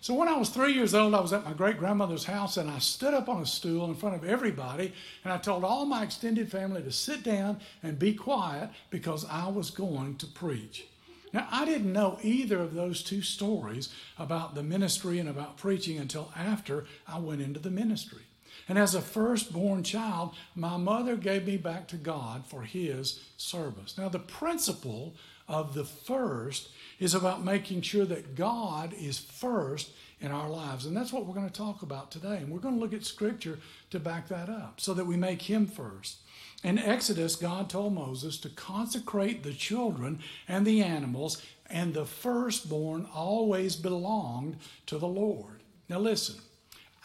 So 0.00 0.14
when 0.14 0.28
I 0.28 0.36
was 0.36 0.50
three 0.50 0.72
years 0.72 0.94
old, 0.94 1.14
I 1.14 1.20
was 1.20 1.32
at 1.32 1.44
my 1.44 1.52
great 1.52 1.78
grandmother's 1.78 2.24
house, 2.24 2.56
and 2.56 2.70
I 2.70 2.78
stood 2.78 3.12
up 3.12 3.28
on 3.28 3.42
a 3.42 3.46
stool 3.46 3.86
in 3.86 3.96
front 3.96 4.14
of 4.14 4.24
everybody, 4.24 4.92
and 5.24 5.32
I 5.32 5.38
told 5.38 5.64
all 5.64 5.84
my 5.84 6.04
extended 6.04 6.48
family 6.48 6.82
to 6.82 6.92
sit 6.92 7.24
down 7.24 7.58
and 7.82 7.98
be 7.98 8.14
quiet 8.14 8.70
because 8.90 9.26
I 9.28 9.48
was 9.48 9.70
going 9.70 10.16
to 10.18 10.26
preach. 10.26 10.86
Now, 11.32 11.48
I 11.50 11.64
didn't 11.64 11.92
know 11.92 12.20
either 12.22 12.60
of 12.60 12.74
those 12.74 13.02
two 13.02 13.20
stories 13.20 13.92
about 14.16 14.54
the 14.54 14.62
ministry 14.62 15.18
and 15.18 15.28
about 15.28 15.56
preaching 15.56 15.98
until 15.98 16.32
after 16.36 16.86
I 17.08 17.18
went 17.18 17.42
into 17.42 17.58
the 17.58 17.70
ministry. 17.70 18.22
And 18.68 18.78
as 18.78 18.94
a 18.94 19.00
firstborn 19.00 19.82
child, 19.82 20.34
my 20.54 20.76
mother 20.76 21.16
gave 21.16 21.46
me 21.46 21.56
back 21.56 21.88
to 21.88 21.96
God 21.96 22.44
for 22.46 22.62
His 22.62 23.20
service. 23.36 23.96
Now, 23.96 24.08
the 24.08 24.18
principle 24.18 25.14
of 25.48 25.72
the 25.72 25.84
first 25.84 26.68
is 26.98 27.14
about 27.14 27.44
making 27.44 27.80
sure 27.80 28.04
that 28.04 28.34
God 28.34 28.92
is 28.92 29.18
first 29.18 29.90
in 30.20 30.30
our 30.30 30.50
lives. 30.50 30.84
And 30.84 30.96
that's 30.96 31.12
what 31.12 31.24
we're 31.24 31.34
going 31.34 31.48
to 31.48 31.52
talk 31.52 31.82
about 31.82 32.10
today. 32.10 32.36
And 32.36 32.50
we're 32.50 32.58
going 32.58 32.74
to 32.74 32.80
look 32.80 32.92
at 32.92 33.04
scripture 33.04 33.58
to 33.90 33.98
back 33.98 34.28
that 34.28 34.50
up 34.50 34.80
so 34.80 34.92
that 34.94 35.06
we 35.06 35.16
make 35.16 35.42
him 35.42 35.66
first. 35.66 36.18
In 36.64 36.78
Exodus, 36.78 37.36
God 37.36 37.70
told 37.70 37.94
Moses 37.94 38.36
to 38.38 38.48
consecrate 38.48 39.42
the 39.42 39.54
children 39.54 40.18
and 40.48 40.66
the 40.66 40.82
animals, 40.82 41.40
and 41.70 41.94
the 41.94 42.04
firstborn 42.04 43.06
always 43.14 43.76
belonged 43.76 44.56
to 44.86 44.98
the 44.98 45.06
Lord. 45.06 45.62
Now, 45.88 46.00
listen, 46.00 46.36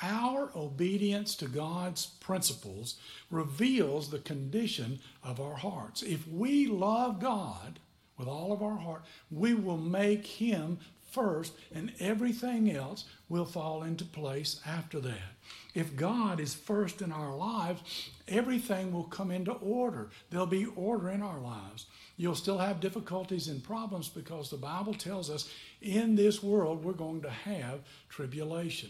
our 0.03 0.51
obedience 0.55 1.36
to 1.38 1.48
God's 1.48 2.05
principles 2.05 2.98
reveals 3.31 4.10
the 4.10 4.19
condition 4.19 5.00
of 5.24 5.39
our 5.39 5.55
hearts. 5.55 6.03
If 6.03 6.27
we 6.27 6.67
love 6.67 7.22
God 7.22 7.79
with 8.17 8.27
all 8.27 8.51
of 8.51 8.62
our 8.62 8.75
heart, 8.75 9.03
we 9.31 9.53
will 9.53 9.77
make 9.77 10.27
Him 10.27 10.77
first, 11.10 11.53
and 11.74 11.93
everything 12.00 12.72
else 12.72 13.05
will 13.29 13.45
fall 13.45 13.83
into 13.83 14.03
place 14.03 14.60
after 14.65 15.00
that. 15.00 15.38
If 15.74 15.95
God 15.95 16.39
is 16.39 16.53
first 16.53 17.01
in 17.01 17.12
our 17.12 17.36
lives, 17.36 18.10
everything 18.27 18.91
will 18.91 19.03
come 19.05 19.31
into 19.31 19.53
order. 19.53 20.10
There'll 20.29 20.45
be 20.45 20.65
order 20.75 21.10
in 21.10 21.22
our 21.22 21.39
lives. 21.39 21.86
You'll 22.17 22.36
still 22.36 22.57
have 22.57 22.79
difficulties 22.79 23.48
and 23.48 23.63
problems 23.63 24.10
because 24.10 24.50
the 24.50 24.57
Bible 24.57 24.93
tells 24.93 25.29
us 25.29 25.50
in 25.81 26.15
this 26.15 26.43
world 26.43 26.83
we're 26.83 26.93
going 26.93 27.22
to 27.22 27.29
have 27.29 27.79
tribulation. 28.10 28.89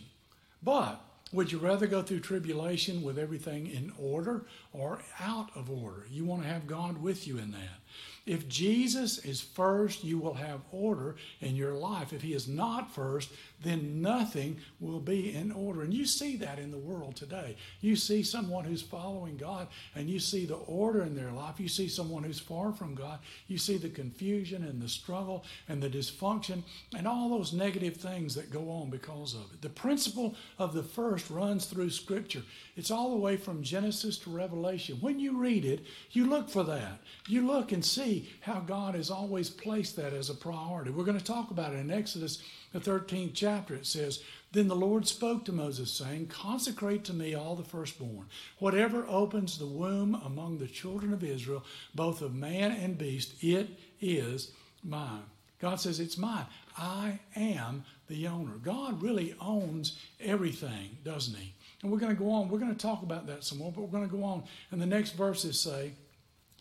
But 0.63 1.01
would 1.31 1.51
you 1.51 1.57
rather 1.57 1.87
go 1.87 2.01
through 2.01 2.19
tribulation 2.19 3.01
with 3.01 3.17
everything 3.17 3.67
in 3.67 3.91
order 3.97 4.45
or 4.71 4.99
out 5.19 5.49
of 5.55 5.69
order? 5.69 6.05
You 6.09 6.25
want 6.25 6.43
to 6.43 6.47
have 6.47 6.67
God 6.67 7.01
with 7.01 7.27
you 7.27 7.37
in 7.37 7.51
that. 7.51 7.79
If 8.25 8.47
Jesus 8.47 9.17
is 9.25 9.41
first, 9.41 10.03
you 10.03 10.17
will 10.17 10.35
have 10.35 10.61
order 10.71 11.17
in 11.41 11.57
your 11.57 11.73
life. 11.73 12.13
If 12.13 12.21
he 12.21 12.33
is 12.33 12.47
not 12.47 12.93
first, 12.93 13.29
then 13.61 14.01
nothing 14.01 14.57
will 14.79 15.01
be 15.01 15.35
in 15.35 15.51
order. 15.51 15.81
And 15.81 15.93
you 15.93 16.05
see 16.05 16.37
that 16.37 16.57
in 16.57 16.71
the 16.71 16.77
world 16.77 17.17
today. 17.17 17.57
You 17.81 17.97
see 17.97 18.23
someone 18.23 18.63
who's 18.63 18.81
following 18.81 19.35
God 19.35 19.67
and 19.93 20.09
you 20.09 20.19
see 20.19 20.45
the 20.45 20.55
order 20.55 21.03
in 21.03 21.15
their 21.15 21.31
life. 21.31 21.59
You 21.59 21.67
see 21.67 21.89
someone 21.89 22.23
who's 22.23 22.39
far 22.39 22.71
from 22.71 22.95
God. 22.95 23.19
You 23.47 23.57
see 23.57 23.75
the 23.75 23.89
confusion 23.89 24.63
and 24.63 24.81
the 24.81 24.87
struggle 24.87 25.43
and 25.67 25.83
the 25.83 25.89
dysfunction 25.89 26.63
and 26.95 27.05
all 27.05 27.29
those 27.29 27.51
negative 27.51 27.97
things 27.97 28.35
that 28.35 28.51
go 28.51 28.69
on 28.69 28.89
because 28.89 29.33
of 29.33 29.51
it. 29.53 29.61
The 29.61 29.69
principle 29.69 30.35
of 30.57 30.73
the 30.73 30.83
first 30.83 31.29
runs 31.29 31.65
through 31.65 31.89
Scripture. 31.89 32.43
It's 32.77 32.91
all 32.91 33.11
the 33.11 33.17
way 33.17 33.35
from 33.35 33.63
Genesis 33.63 34.17
to 34.19 34.29
Revelation. 34.29 34.97
When 35.01 35.19
you 35.19 35.37
read 35.37 35.65
it, 35.65 35.85
you 36.11 36.25
look 36.25 36.49
for 36.49 36.63
that. 36.63 36.99
You 37.27 37.45
look 37.45 37.73
and 37.73 37.83
see 37.83 38.12
how 38.41 38.59
God 38.59 38.95
has 38.95 39.09
always 39.09 39.49
placed 39.49 39.95
that 39.95 40.13
as 40.13 40.29
a 40.29 40.35
priority. 40.35 40.91
We're 40.91 41.03
going 41.03 41.17
to 41.17 41.23
talk 41.23 41.51
about 41.51 41.73
it 41.73 41.77
in 41.77 41.91
Exodus, 41.91 42.41
the 42.71 42.79
13th 42.79 43.31
chapter. 43.33 43.75
It 43.75 43.85
says, 43.85 44.23
Then 44.51 44.67
the 44.67 44.75
Lord 44.75 45.07
spoke 45.07 45.45
to 45.45 45.51
Moses, 45.51 45.91
saying, 45.91 46.27
Consecrate 46.27 47.03
to 47.05 47.13
me 47.13 47.33
all 47.33 47.55
the 47.55 47.63
firstborn. 47.63 48.27
Whatever 48.59 49.05
opens 49.07 49.57
the 49.57 49.65
womb 49.65 50.15
among 50.25 50.57
the 50.57 50.67
children 50.67 51.13
of 51.13 51.23
Israel, 51.23 51.63
both 51.95 52.21
of 52.21 52.33
man 52.33 52.71
and 52.71 52.97
beast, 52.97 53.35
it 53.41 53.69
is 54.01 54.51
mine. 54.83 55.23
God 55.59 55.79
says, 55.79 55.99
It's 55.99 56.17
mine. 56.17 56.45
I 56.77 57.19
am 57.35 57.85
the 58.07 58.27
owner. 58.27 58.53
God 58.61 59.01
really 59.01 59.35
owns 59.39 59.99
everything, 60.19 60.97
doesn't 61.03 61.37
He? 61.37 61.53
And 61.81 61.91
we're 61.91 61.99
going 61.99 62.15
to 62.15 62.21
go 62.21 62.31
on. 62.31 62.49
We're 62.49 62.59
going 62.59 62.75
to 62.75 62.81
talk 62.81 63.03
about 63.03 63.27
that 63.27 63.43
some 63.43 63.59
more, 63.59 63.71
but 63.71 63.81
we're 63.81 63.87
going 63.87 64.09
to 64.09 64.15
go 64.15 64.23
on. 64.23 64.43
And 64.71 64.81
the 64.81 64.85
next 64.85 65.11
verses 65.11 65.59
say, 65.59 65.93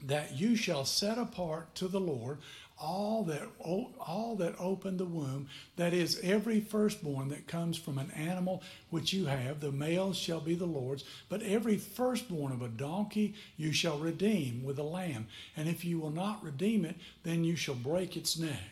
that 0.06 0.38
you 0.38 0.56
shall 0.56 0.85
set 0.85 1.18
apart 1.18 1.75
to 1.76 1.88
the 1.88 2.00
Lord 2.00 2.38
all 2.82 3.23
that 3.23 3.42
all 3.61 4.35
that 4.37 4.54
open 4.59 4.97
the 4.97 5.04
womb 5.04 5.47
that 5.76 5.94
is 5.94 6.18
every 6.23 6.61
firstborn 6.61 7.28
that 7.28 7.47
comes 7.47 7.78
from 7.78 7.97
an 7.97 8.11
animal 8.11 8.61
which 8.90 9.12
you 9.12 9.26
have 9.26 9.61
the 9.61 9.71
males 9.71 10.16
shall 10.16 10.40
be 10.40 10.54
the 10.54 10.66
lord's 10.66 11.04
but 11.28 11.42
every 11.42 11.76
firstborn 11.76 12.50
of 12.50 12.61
a 12.61 12.68
donkey 12.68 13.35
you 13.56 13.73
shall 13.73 13.99
redeem 13.99 14.64
with 14.64 14.78
a 14.78 14.82
lamb. 14.82 15.26
And 15.56 15.68
if 15.68 15.85
you 15.85 15.99
will 16.00 16.11
not 16.11 16.42
redeem 16.42 16.85
it 16.85 16.97
then 17.23 17.44
you 17.44 17.54
shall 17.54 17.76
break 17.76 18.16
its 18.16 18.37
neck 18.38 18.72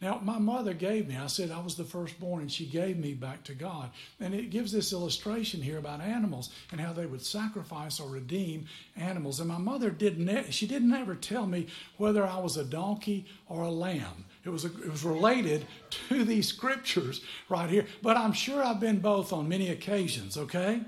now, 0.00 0.20
my 0.22 0.38
mother 0.38 0.74
gave 0.74 1.08
me, 1.08 1.16
I 1.16 1.26
said 1.26 1.50
I 1.50 1.60
was 1.60 1.74
the 1.74 1.82
firstborn, 1.82 2.42
and 2.42 2.52
she 2.52 2.66
gave 2.66 2.96
me 2.96 3.14
back 3.14 3.42
to 3.44 3.54
God. 3.54 3.90
And 4.20 4.32
it 4.32 4.50
gives 4.50 4.70
this 4.70 4.92
illustration 4.92 5.60
here 5.60 5.78
about 5.78 6.00
animals 6.00 6.50
and 6.70 6.80
how 6.80 6.92
they 6.92 7.06
would 7.06 7.24
sacrifice 7.24 7.98
or 7.98 8.08
redeem 8.08 8.66
animals. 8.96 9.40
And 9.40 9.48
my 9.48 9.58
mother 9.58 9.90
didn't, 9.90 10.52
she 10.52 10.68
didn't 10.68 10.92
ever 10.92 11.16
tell 11.16 11.46
me 11.46 11.66
whether 11.96 12.24
I 12.24 12.38
was 12.38 12.56
a 12.56 12.64
donkey 12.64 13.26
or 13.48 13.62
a 13.62 13.70
lamb. 13.70 14.24
It 14.44 14.50
was, 14.50 14.64
a, 14.64 14.68
it 14.68 14.90
was 14.90 15.02
related 15.02 15.66
to 16.08 16.24
these 16.24 16.46
scriptures 16.46 17.20
right 17.48 17.68
here. 17.68 17.86
But 18.00 18.16
I'm 18.16 18.32
sure 18.32 18.62
I've 18.62 18.80
been 18.80 19.00
both 19.00 19.32
on 19.32 19.48
many 19.48 19.70
occasions, 19.70 20.36
okay? 20.36 20.80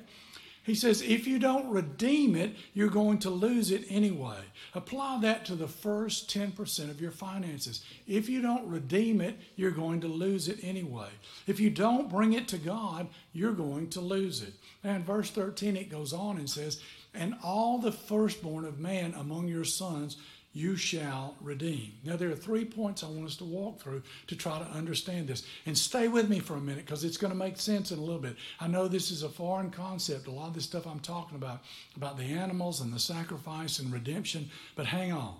He 0.62 0.74
says, 0.74 1.00
if 1.00 1.26
you 1.26 1.38
don't 1.38 1.70
redeem 1.70 2.36
it, 2.36 2.54
you're 2.74 2.88
going 2.88 3.18
to 3.20 3.30
lose 3.30 3.70
it 3.70 3.84
anyway. 3.88 4.40
Apply 4.74 5.18
that 5.22 5.46
to 5.46 5.54
the 5.54 5.66
first 5.66 6.28
10% 6.30 6.90
of 6.90 7.00
your 7.00 7.10
finances. 7.10 7.82
If 8.06 8.28
you 8.28 8.42
don't 8.42 8.68
redeem 8.68 9.22
it, 9.22 9.38
you're 9.56 9.70
going 9.70 10.02
to 10.02 10.08
lose 10.08 10.48
it 10.48 10.58
anyway. 10.62 11.08
If 11.46 11.60
you 11.60 11.70
don't 11.70 12.10
bring 12.10 12.34
it 12.34 12.46
to 12.48 12.58
God, 12.58 13.08
you're 13.32 13.52
going 13.52 13.88
to 13.90 14.00
lose 14.00 14.42
it. 14.42 14.52
And 14.84 15.04
verse 15.04 15.30
13, 15.30 15.76
it 15.76 15.90
goes 15.90 16.12
on 16.12 16.36
and 16.36 16.48
says, 16.48 16.82
And 17.14 17.34
all 17.42 17.78
the 17.78 17.92
firstborn 17.92 18.66
of 18.66 18.78
man 18.78 19.14
among 19.14 19.48
your 19.48 19.64
sons 19.64 20.18
you 20.52 20.76
shall 20.76 21.36
redeem. 21.40 21.92
Now, 22.04 22.16
there 22.16 22.30
are 22.30 22.36
three 22.36 22.64
points 22.64 23.04
I 23.04 23.08
want 23.08 23.26
us 23.26 23.36
to 23.36 23.44
walk 23.44 23.80
through 23.80 24.02
to 24.26 24.36
try 24.36 24.58
to 24.58 24.64
understand 24.64 25.28
this. 25.28 25.44
And 25.64 25.78
stay 25.78 26.08
with 26.08 26.28
me 26.28 26.40
for 26.40 26.54
a 26.54 26.60
minute 26.60 26.84
because 26.84 27.04
it's 27.04 27.16
going 27.16 27.32
to 27.32 27.38
make 27.38 27.56
sense 27.56 27.92
in 27.92 27.98
a 27.98 28.02
little 28.02 28.20
bit. 28.20 28.36
I 28.58 28.66
know 28.66 28.88
this 28.88 29.12
is 29.12 29.22
a 29.22 29.28
foreign 29.28 29.70
concept, 29.70 30.26
a 30.26 30.30
lot 30.32 30.48
of 30.48 30.54
this 30.54 30.64
stuff 30.64 30.86
I'm 30.86 31.00
talking 31.00 31.36
about, 31.36 31.60
about 31.96 32.18
the 32.18 32.24
animals 32.24 32.80
and 32.80 32.92
the 32.92 32.98
sacrifice 32.98 33.78
and 33.78 33.92
redemption, 33.92 34.50
but 34.74 34.86
hang 34.86 35.12
on. 35.12 35.36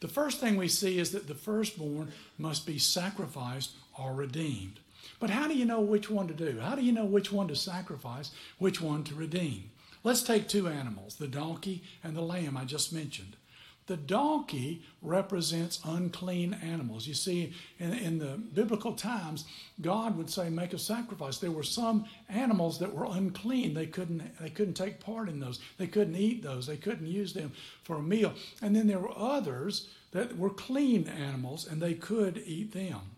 The 0.00 0.08
first 0.08 0.40
thing 0.40 0.56
we 0.56 0.68
see 0.68 0.98
is 0.98 1.12
that 1.12 1.26
the 1.26 1.34
firstborn 1.34 2.12
must 2.36 2.66
be 2.66 2.78
sacrificed 2.78 3.72
or 3.98 4.12
redeemed. 4.12 4.80
But 5.20 5.30
how 5.30 5.48
do 5.48 5.54
you 5.54 5.64
know 5.64 5.80
which 5.80 6.10
one 6.10 6.28
to 6.28 6.34
do? 6.34 6.58
How 6.60 6.74
do 6.74 6.82
you 6.82 6.92
know 6.92 7.06
which 7.06 7.32
one 7.32 7.48
to 7.48 7.56
sacrifice, 7.56 8.30
which 8.58 8.80
one 8.80 9.04
to 9.04 9.14
redeem? 9.14 9.70
Let's 10.02 10.22
take 10.22 10.48
two 10.48 10.68
animals, 10.68 11.16
the 11.16 11.26
donkey 11.26 11.82
and 12.02 12.14
the 12.14 12.20
lamb 12.20 12.58
I 12.58 12.66
just 12.66 12.92
mentioned. 12.92 13.36
The 13.86 13.96
donkey 13.98 14.82
represents 15.02 15.78
unclean 15.84 16.54
animals. 16.54 17.06
You 17.06 17.12
see, 17.12 17.52
in, 17.78 17.92
in, 17.92 18.18
the 18.18 18.38
biblical 18.38 18.94
times, 18.94 19.44
God 19.82 20.16
would 20.16 20.30
say, 20.30 20.48
"Make 20.48 20.72
a 20.72 20.78
sacrifice." 20.78 21.36
There 21.36 21.50
were 21.50 21.62
some 21.62 22.06
animals 22.30 22.78
that 22.78 22.94
were 22.94 23.04
unclean; 23.04 23.74
they 23.74 23.86
couldn't 23.86 24.22
they 24.40 24.48
couldn't 24.48 24.74
take 24.74 25.00
part 25.00 25.28
in 25.28 25.38
those. 25.38 25.60
They 25.76 25.86
couldn't 25.86 26.16
eat 26.16 26.42
those. 26.42 26.66
They 26.66 26.78
couldn't 26.78 27.08
use 27.08 27.34
them 27.34 27.52
for 27.82 27.96
a 27.96 28.02
meal. 28.02 28.32
And 28.62 28.74
then 28.74 28.86
there 28.86 29.00
were 29.00 29.16
others 29.16 29.88
that 30.12 30.38
were 30.38 30.50
clean 30.50 31.06
animals, 31.06 31.66
and 31.66 31.82
they 31.82 31.94
could 31.94 32.42
eat 32.46 32.72
them. 32.72 33.13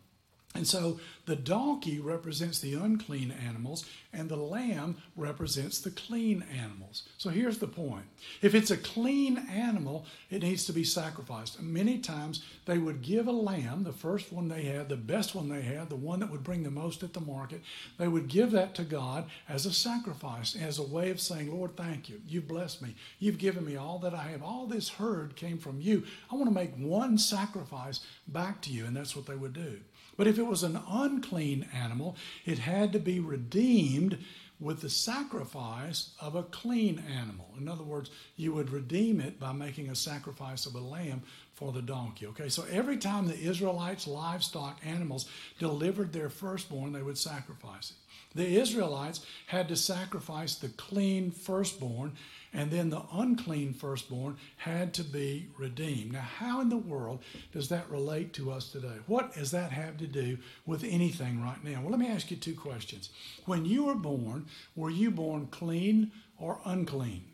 And 0.57 0.67
so 0.67 0.99
the 1.27 1.37
donkey 1.37 1.99
represents 1.99 2.61
the 2.61 2.75
unclean 2.75 3.35
animals, 3.47 3.85
and 4.13 4.29
the 4.29 4.37
lamb 4.37 4.97
represents 5.17 5.81
the 5.81 5.91
clean 5.91 6.45
animals. 6.59 7.03
So 7.19 7.29
here's 7.29 7.59
the 7.59 7.67
point 7.67 8.05
if 8.41 8.55
it's 8.55 8.71
a 8.71 8.77
clean 8.77 9.39
animal, 9.51 10.07
it 10.31 10.43
needs 10.43 10.65
to 10.67 10.73
be 10.73 10.85
sacrificed. 10.85 11.61
Many 11.61 11.99
times 11.99 12.43
they 12.65 12.79
would 12.79 13.03
give 13.03 13.27
a 13.27 13.33
lamb, 13.33 13.85
the 13.85 13.93
first 13.93 14.33
one 14.33 14.49
they 14.49 14.63
had, 14.63 14.89
the 14.89 14.97
best 14.97 15.35
one 15.35 15.49
they 15.49 15.63
had, 15.63 15.91
the 15.91 15.97
one 15.97 16.21
that 16.21 16.31
would 16.31 16.45
bring 16.45 16.63
the 16.63 16.71
most 16.71 17.03
at 17.03 17.13
the 17.13 17.21
market, 17.21 17.61
they 17.99 18.09
would 18.09 18.29
give 18.29 18.53
that 18.53 18.75
to 18.77 18.85
God 18.85 19.29
as 19.49 19.67
a 19.67 19.73
sacrifice, 19.73 20.57
as 20.57 20.79
a 20.79 20.83
way 20.83 21.11
of 21.11 21.21
saying, 21.21 21.53
Lord, 21.53 21.77
thank 21.77 22.09
you. 22.09 22.21
You've 22.27 22.49
blessed 22.49 22.81
me. 22.81 22.95
You've 23.19 23.39
given 23.39 23.65
me 23.65 23.77
all 23.77 23.99
that 23.99 24.15
I 24.15 24.29
have. 24.29 24.43
All 24.43 24.67
this 24.67 24.89
herd 24.89 25.37
came 25.37 25.59
from 25.59 25.81
you. 25.81 26.05
I 26.31 26.37
want 26.37 26.47
to 26.47 26.55
make 26.55 26.75
one 26.77 27.19
sacrifice 27.19 28.01
back 28.27 28.63
to 28.63 28.71
you. 28.71 28.87
And 28.87 28.97
that's 28.97 29.15
what 29.15 29.27
they 29.27 29.35
would 29.35 29.53
do. 29.53 29.81
But 30.17 30.27
if 30.27 30.39
it 30.39 30.47
was 30.47 30.63
an 30.63 30.81
unclean 30.89 31.69
animal, 31.75 32.17
it 32.45 32.59
had 32.59 32.93
to 32.93 32.99
be 32.99 33.21
redeemed 33.21 34.19
with 34.59 34.81
the 34.81 34.89
sacrifice 34.89 36.11
of 36.19 36.35
a 36.35 36.43
clean 36.43 37.03
animal. 37.15 37.51
In 37.59 37.69
other 37.69 37.85
words, 37.85 38.11
you 38.37 38.55
would 38.55 38.71
redeem 38.71 39.21
it 39.21 39.39
by 39.39 39.53
making 39.53 39.91
a 39.91 39.95
sacrifice 39.95 40.65
of 40.65 40.75
a 40.75 40.81
lamb 40.81 41.23
for 41.53 41.73
the 41.73 41.83
donkey. 41.83 42.27
Okay, 42.27 42.49
so 42.49 42.65
every 42.71 42.97
time 42.97 43.27
the 43.27 43.39
Israelites' 43.39 44.07
livestock 44.07 44.81
animals 44.85 45.29
delivered 45.59 46.13
their 46.13 46.31
firstborn, 46.31 46.93
they 46.93 47.03
would 47.03 47.19
sacrifice 47.19 47.91
it. 47.91 47.97
The 48.35 48.61
Israelites 48.61 49.25
had 49.47 49.69
to 49.69 49.77
sacrifice 49.77 50.55
the 50.55 50.69
clean 50.69 51.31
firstborn 51.31 52.13
and 52.57 52.71
then 52.71 52.89
the 52.89 53.03
unclean 53.13 53.75
firstborn 53.75 54.39
had 54.57 54.95
to 54.95 55.05
be 55.05 55.47
redeemed. 55.59 56.13
Now, 56.13 56.23
how 56.23 56.63
in 56.63 56.71
the 56.71 56.77
world 56.79 57.23
does 57.53 57.69
that 57.69 57.89
relate 57.91 58.33
to 58.35 58.51
us 58.51 58.73
today? 58.73 58.97
What 59.07 59.35
does 59.35 59.51
that 59.51 59.71
have 59.73 59.99
to 59.99 60.07
do 60.07 60.39
with 60.65 60.83
anything 60.83 61.43
right 61.43 61.63
now? 61.63 61.83
Well, 61.83 61.91
let 61.91 62.01
me 62.01 62.09
ask 62.09 62.31
you 62.31 62.37
two 62.39 62.55
questions. 62.55 63.11
When 63.45 63.67
you 63.67 63.85
were 63.85 63.95
born, 63.95 64.47
were 64.75 64.91
you 64.91 65.11
born 65.11 65.49
clean 65.49 66.13
or 66.39 66.59
unclean? 66.65 67.25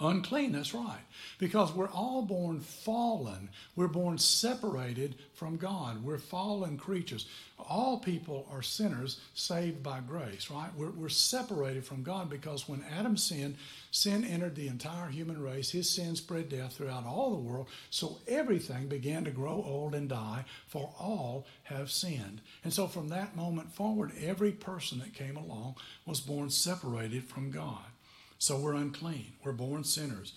Unclean, 0.00 0.52
that's 0.52 0.74
right. 0.74 1.00
Because 1.38 1.72
we're 1.72 1.90
all 1.90 2.22
born 2.22 2.60
fallen. 2.60 3.48
We're 3.74 3.88
born 3.88 4.16
separated 4.18 5.16
from 5.34 5.56
God. 5.56 6.04
We're 6.04 6.18
fallen 6.18 6.78
creatures. 6.78 7.26
All 7.58 7.98
people 7.98 8.46
are 8.52 8.62
sinners 8.62 9.20
saved 9.34 9.82
by 9.82 9.98
grace, 10.00 10.50
right? 10.50 10.70
We're, 10.76 10.90
we're 10.90 11.08
separated 11.08 11.84
from 11.84 12.04
God 12.04 12.30
because 12.30 12.68
when 12.68 12.84
Adam 12.96 13.16
sinned, 13.16 13.56
sin 13.90 14.24
entered 14.24 14.54
the 14.54 14.68
entire 14.68 15.08
human 15.08 15.42
race. 15.42 15.70
His 15.70 15.90
sin 15.90 16.14
spread 16.14 16.48
death 16.48 16.74
throughout 16.74 17.04
all 17.04 17.30
the 17.30 17.36
world. 17.36 17.66
So 17.90 18.18
everything 18.28 18.86
began 18.86 19.24
to 19.24 19.32
grow 19.32 19.64
old 19.66 19.96
and 19.96 20.08
die, 20.08 20.44
for 20.68 20.94
all 21.00 21.46
have 21.64 21.90
sinned. 21.90 22.40
And 22.62 22.72
so 22.72 22.86
from 22.86 23.08
that 23.08 23.34
moment 23.34 23.72
forward, 23.72 24.12
every 24.22 24.52
person 24.52 25.00
that 25.00 25.14
came 25.14 25.36
along 25.36 25.74
was 26.06 26.20
born 26.20 26.50
separated 26.50 27.24
from 27.24 27.50
God. 27.50 27.84
So 28.38 28.56
we're 28.56 28.74
unclean. 28.74 29.32
We're 29.44 29.52
born 29.52 29.84
sinners. 29.84 30.32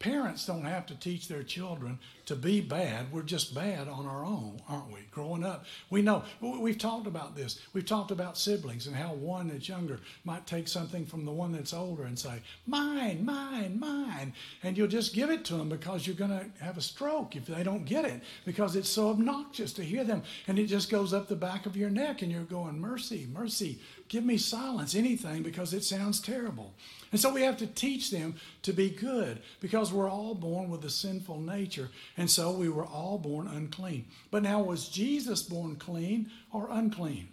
Parents 0.00 0.44
don't 0.44 0.64
have 0.64 0.86
to 0.86 0.94
teach 0.96 1.28
their 1.28 1.44
children 1.44 1.98
to 2.26 2.34
be 2.34 2.60
bad. 2.60 3.12
We're 3.12 3.22
just 3.22 3.54
bad 3.54 3.86
on 3.88 4.06
our 4.06 4.24
own, 4.24 4.60
aren't 4.68 4.92
we? 4.92 5.00
Growing 5.10 5.44
up, 5.44 5.64
we 5.88 6.02
know. 6.02 6.24
We've 6.40 6.76
talked 6.76 7.06
about 7.06 7.36
this. 7.36 7.60
We've 7.72 7.86
talked 7.86 8.10
about 8.10 8.36
siblings 8.36 8.86
and 8.86 8.96
how 8.96 9.14
one 9.14 9.48
that's 9.48 9.68
younger 9.68 10.00
might 10.24 10.46
take 10.46 10.68
something 10.68 11.06
from 11.06 11.24
the 11.24 11.30
one 11.30 11.52
that's 11.52 11.72
older 11.72 12.02
and 12.02 12.18
say, 12.18 12.42
mine, 12.66 13.24
mine, 13.24 13.78
mine. 13.78 14.34
And 14.62 14.76
you'll 14.76 14.88
just 14.88 15.14
give 15.14 15.30
it 15.30 15.44
to 15.46 15.54
them 15.54 15.68
because 15.68 16.06
you're 16.06 16.16
going 16.16 16.38
to 16.38 16.64
have 16.64 16.76
a 16.76 16.82
stroke 16.82 17.36
if 17.36 17.46
they 17.46 17.62
don't 17.62 17.84
get 17.84 18.04
it 18.04 18.22
because 18.44 18.74
it's 18.76 18.90
so 18.90 19.10
obnoxious 19.10 19.72
to 19.74 19.84
hear 19.84 20.04
them. 20.04 20.22
And 20.48 20.58
it 20.58 20.66
just 20.66 20.90
goes 20.90 21.14
up 21.14 21.28
the 21.28 21.36
back 21.36 21.66
of 21.66 21.76
your 21.76 21.90
neck 21.90 22.20
and 22.20 22.32
you're 22.32 22.42
going, 22.42 22.80
mercy, 22.80 23.28
mercy, 23.32 23.78
give 24.08 24.24
me 24.24 24.38
silence, 24.38 24.94
anything 24.94 25.42
because 25.42 25.72
it 25.72 25.84
sounds 25.84 26.20
terrible. 26.20 26.74
And 27.14 27.20
so 27.20 27.32
we 27.32 27.42
have 27.42 27.58
to 27.58 27.68
teach 27.68 28.10
them 28.10 28.34
to 28.62 28.72
be 28.72 28.90
good 28.90 29.40
because 29.60 29.92
we're 29.92 30.10
all 30.10 30.34
born 30.34 30.68
with 30.68 30.84
a 30.84 30.90
sinful 30.90 31.38
nature. 31.38 31.90
And 32.16 32.28
so 32.28 32.50
we 32.50 32.68
were 32.68 32.84
all 32.84 33.18
born 33.18 33.46
unclean. 33.46 34.06
But 34.32 34.42
now, 34.42 34.60
was 34.60 34.88
Jesus 34.88 35.40
born 35.40 35.76
clean 35.76 36.32
or 36.50 36.66
unclean? 36.72 37.28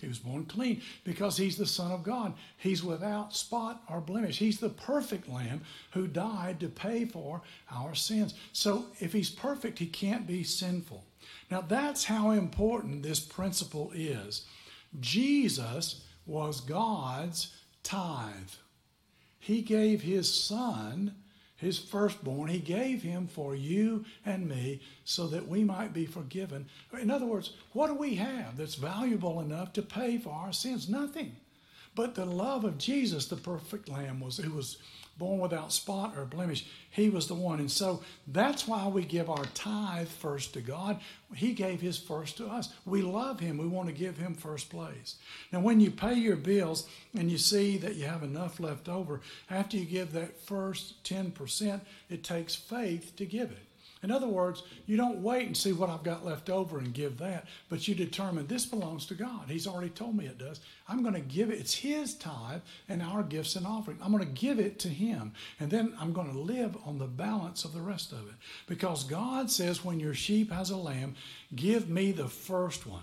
He 0.00 0.08
was 0.08 0.18
born 0.18 0.46
clean 0.46 0.80
because 1.04 1.36
he's 1.36 1.58
the 1.58 1.66
Son 1.66 1.92
of 1.92 2.02
God. 2.02 2.32
He's 2.56 2.82
without 2.82 3.36
spot 3.36 3.82
or 3.90 4.00
blemish. 4.00 4.38
He's 4.38 4.60
the 4.60 4.70
perfect 4.70 5.28
Lamb 5.28 5.60
who 5.90 6.06
died 6.06 6.58
to 6.60 6.68
pay 6.70 7.04
for 7.04 7.42
our 7.70 7.94
sins. 7.94 8.32
So 8.54 8.86
if 8.98 9.12
he's 9.12 9.28
perfect, 9.28 9.78
he 9.78 9.88
can't 9.88 10.26
be 10.26 10.42
sinful. 10.42 11.04
Now, 11.50 11.60
that's 11.60 12.04
how 12.04 12.30
important 12.30 13.02
this 13.02 13.20
principle 13.20 13.92
is. 13.94 14.46
Jesus 15.00 16.02
was 16.24 16.62
God's 16.62 17.54
tithe. 17.82 18.52
He 19.42 19.60
gave 19.60 20.02
his 20.02 20.32
son, 20.32 21.16
his 21.56 21.76
firstborn, 21.76 22.48
he 22.48 22.60
gave 22.60 23.02
him 23.02 23.26
for 23.26 23.56
you 23.56 24.04
and 24.24 24.48
me 24.48 24.80
so 25.04 25.26
that 25.26 25.48
we 25.48 25.64
might 25.64 25.92
be 25.92 26.06
forgiven. 26.06 26.68
In 26.92 27.10
other 27.10 27.26
words, 27.26 27.52
what 27.72 27.88
do 27.88 27.94
we 27.94 28.14
have 28.14 28.56
that's 28.56 28.76
valuable 28.76 29.40
enough 29.40 29.72
to 29.72 29.82
pay 29.82 30.16
for 30.16 30.32
our 30.32 30.52
sins? 30.52 30.88
Nothing. 30.88 31.34
But 31.96 32.14
the 32.14 32.24
love 32.24 32.64
of 32.64 32.78
Jesus, 32.78 33.26
the 33.26 33.34
perfect 33.34 33.88
Lamb, 33.88 34.20
was 34.20 34.36
who 34.36 34.52
was 34.52 34.76
born 35.22 35.38
without 35.38 35.72
spot 35.72 36.14
or 36.16 36.24
blemish. 36.24 36.66
He 36.90 37.08
was 37.08 37.28
the 37.28 37.34
one. 37.34 37.60
And 37.60 37.70
so 37.70 38.02
that's 38.26 38.66
why 38.66 38.88
we 38.88 39.04
give 39.04 39.30
our 39.30 39.44
tithe 39.54 40.08
first 40.08 40.52
to 40.54 40.60
God. 40.60 40.98
He 41.32 41.52
gave 41.52 41.80
His 41.80 41.96
first 41.96 42.38
to 42.38 42.48
us. 42.48 42.74
We 42.84 43.02
love 43.02 43.38
Him. 43.38 43.56
We 43.56 43.68
want 43.68 43.86
to 43.86 43.94
give 43.94 44.18
Him 44.18 44.34
first 44.34 44.68
place. 44.68 45.14
Now, 45.52 45.60
when 45.60 45.78
you 45.78 45.92
pay 45.92 46.14
your 46.14 46.34
bills 46.34 46.88
and 47.16 47.30
you 47.30 47.38
see 47.38 47.78
that 47.78 47.94
you 47.94 48.06
have 48.06 48.24
enough 48.24 48.58
left 48.58 48.88
over, 48.88 49.20
after 49.48 49.76
you 49.76 49.84
give 49.84 50.12
that 50.12 50.40
first 50.40 51.04
10%, 51.04 51.80
it 52.10 52.24
takes 52.24 52.56
faith 52.56 53.14
to 53.14 53.24
give 53.24 53.52
it. 53.52 53.71
In 54.02 54.10
other 54.10 54.26
words, 54.26 54.64
you 54.86 54.96
don't 54.96 55.22
wait 55.22 55.46
and 55.46 55.56
see 55.56 55.72
what 55.72 55.88
I've 55.88 56.02
got 56.02 56.24
left 56.24 56.50
over 56.50 56.78
and 56.78 56.92
give 56.92 57.18
that, 57.18 57.46
but 57.68 57.86
you 57.86 57.94
determine 57.94 58.48
this 58.48 58.66
belongs 58.66 59.06
to 59.06 59.14
God. 59.14 59.44
He's 59.48 59.68
already 59.68 59.90
told 59.90 60.16
me 60.16 60.26
it 60.26 60.38
does. 60.38 60.60
I'm 60.88 61.02
going 61.02 61.14
to 61.14 61.20
give 61.20 61.50
it. 61.50 61.60
It's 61.60 61.74
His 61.74 62.14
tithe 62.14 62.62
and 62.88 63.00
our 63.00 63.22
gifts 63.22 63.54
and 63.54 63.64
offering. 63.64 63.98
I'm 64.02 64.10
going 64.10 64.24
to 64.24 64.40
give 64.40 64.58
it 64.58 64.80
to 64.80 64.88
Him. 64.88 65.32
And 65.60 65.70
then 65.70 65.94
I'm 66.00 66.12
going 66.12 66.32
to 66.32 66.38
live 66.38 66.76
on 66.84 66.98
the 66.98 67.06
balance 67.06 67.64
of 67.64 67.74
the 67.74 67.80
rest 67.80 68.10
of 68.10 68.26
it. 68.26 68.34
Because 68.66 69.04
God 69.04 69.50
says, 69.50 69.84
when 69.84 70.00
your 70.00 70.14
sheep 70.14 70.50
has 70.50 70.70
a 70.70 70.76
lamb, 70.76 71.14
give 71.54 71.88
me 71.88 72.10
the 72.10 72.28
first 72.28 72.86
one. 72.86 73.02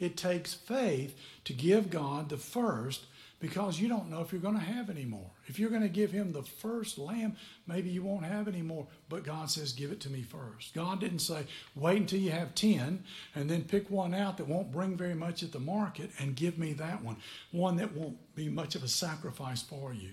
It 0.00 0.16
takes 0.16 0.54
faith 0.54 1.18
to 1.44 1.52
give 1.52 1.90
God 1.90 2.28
the 2.28 2.36
first 2.36 3.04
because 3.40 3.80
you 3.80 3.88
don't 3.88 4.10
know 4.10 4.20
if 4.20 4.32
you're 4.32 4.40
going 4.40 4.58
to 4.58 4.60
have 4.60 4.90
any 4.90 5.04
more. 5.04 5.30
If 5.46 5.58
you're 5.58 5.70
going 5.70 5.82
to 5.82 5.88
give 5.88 6.10
him 6.10 6.32
the 6.32 6.42
first 6.42 6.98
lamb, 6.98 7.36
maybe 7.66 7.88
you 7.88 8.02
won't 8.02 8.24
have 8.24 8.48
any 8.48 8.62
more. 8.62 8.86
But 9.08 9.24
God 9.24 9.48
says, 9.48 9.72
give 9.72 9.92
it 9.92 10.00
to 10.00 10.10
me 10.10 10.22
first. 10.22 10.74
God 10.74 11.00
didn't 11.00 11.20
say, 11.20 11.44
wait 11.76 11.98
until 11.98 12.18
you 12.18 12.32
have 12.32 12.54
10 12.54 13.04
and 13.36 13.48
then 13.48 13.62
pick 13.62 13.90
one 13.90 14.12
out 14.12 14.38
that 14.38 14.48
won't 14.48 14.72
bring 14.72 14.96
very 14.96 15.14
much 15.14 15.42
at 15.44 15.52
the 15.52 15.60
market 15.60 16.10
and 16.18 16.34
give 16.34 16.58
me 16.58 16.72
that 16.74 17.02
one, 17.04 17.16
one 17.52 17.76
that 17.76 17.94
won't 17.94 18.16
be 18.34 18.48
much 18.48 18.74
of 18.74 18.82
a 18.82 18.88
sacrifice 18.88 19.62
for 19.62 19.92
you. 19.92 20.10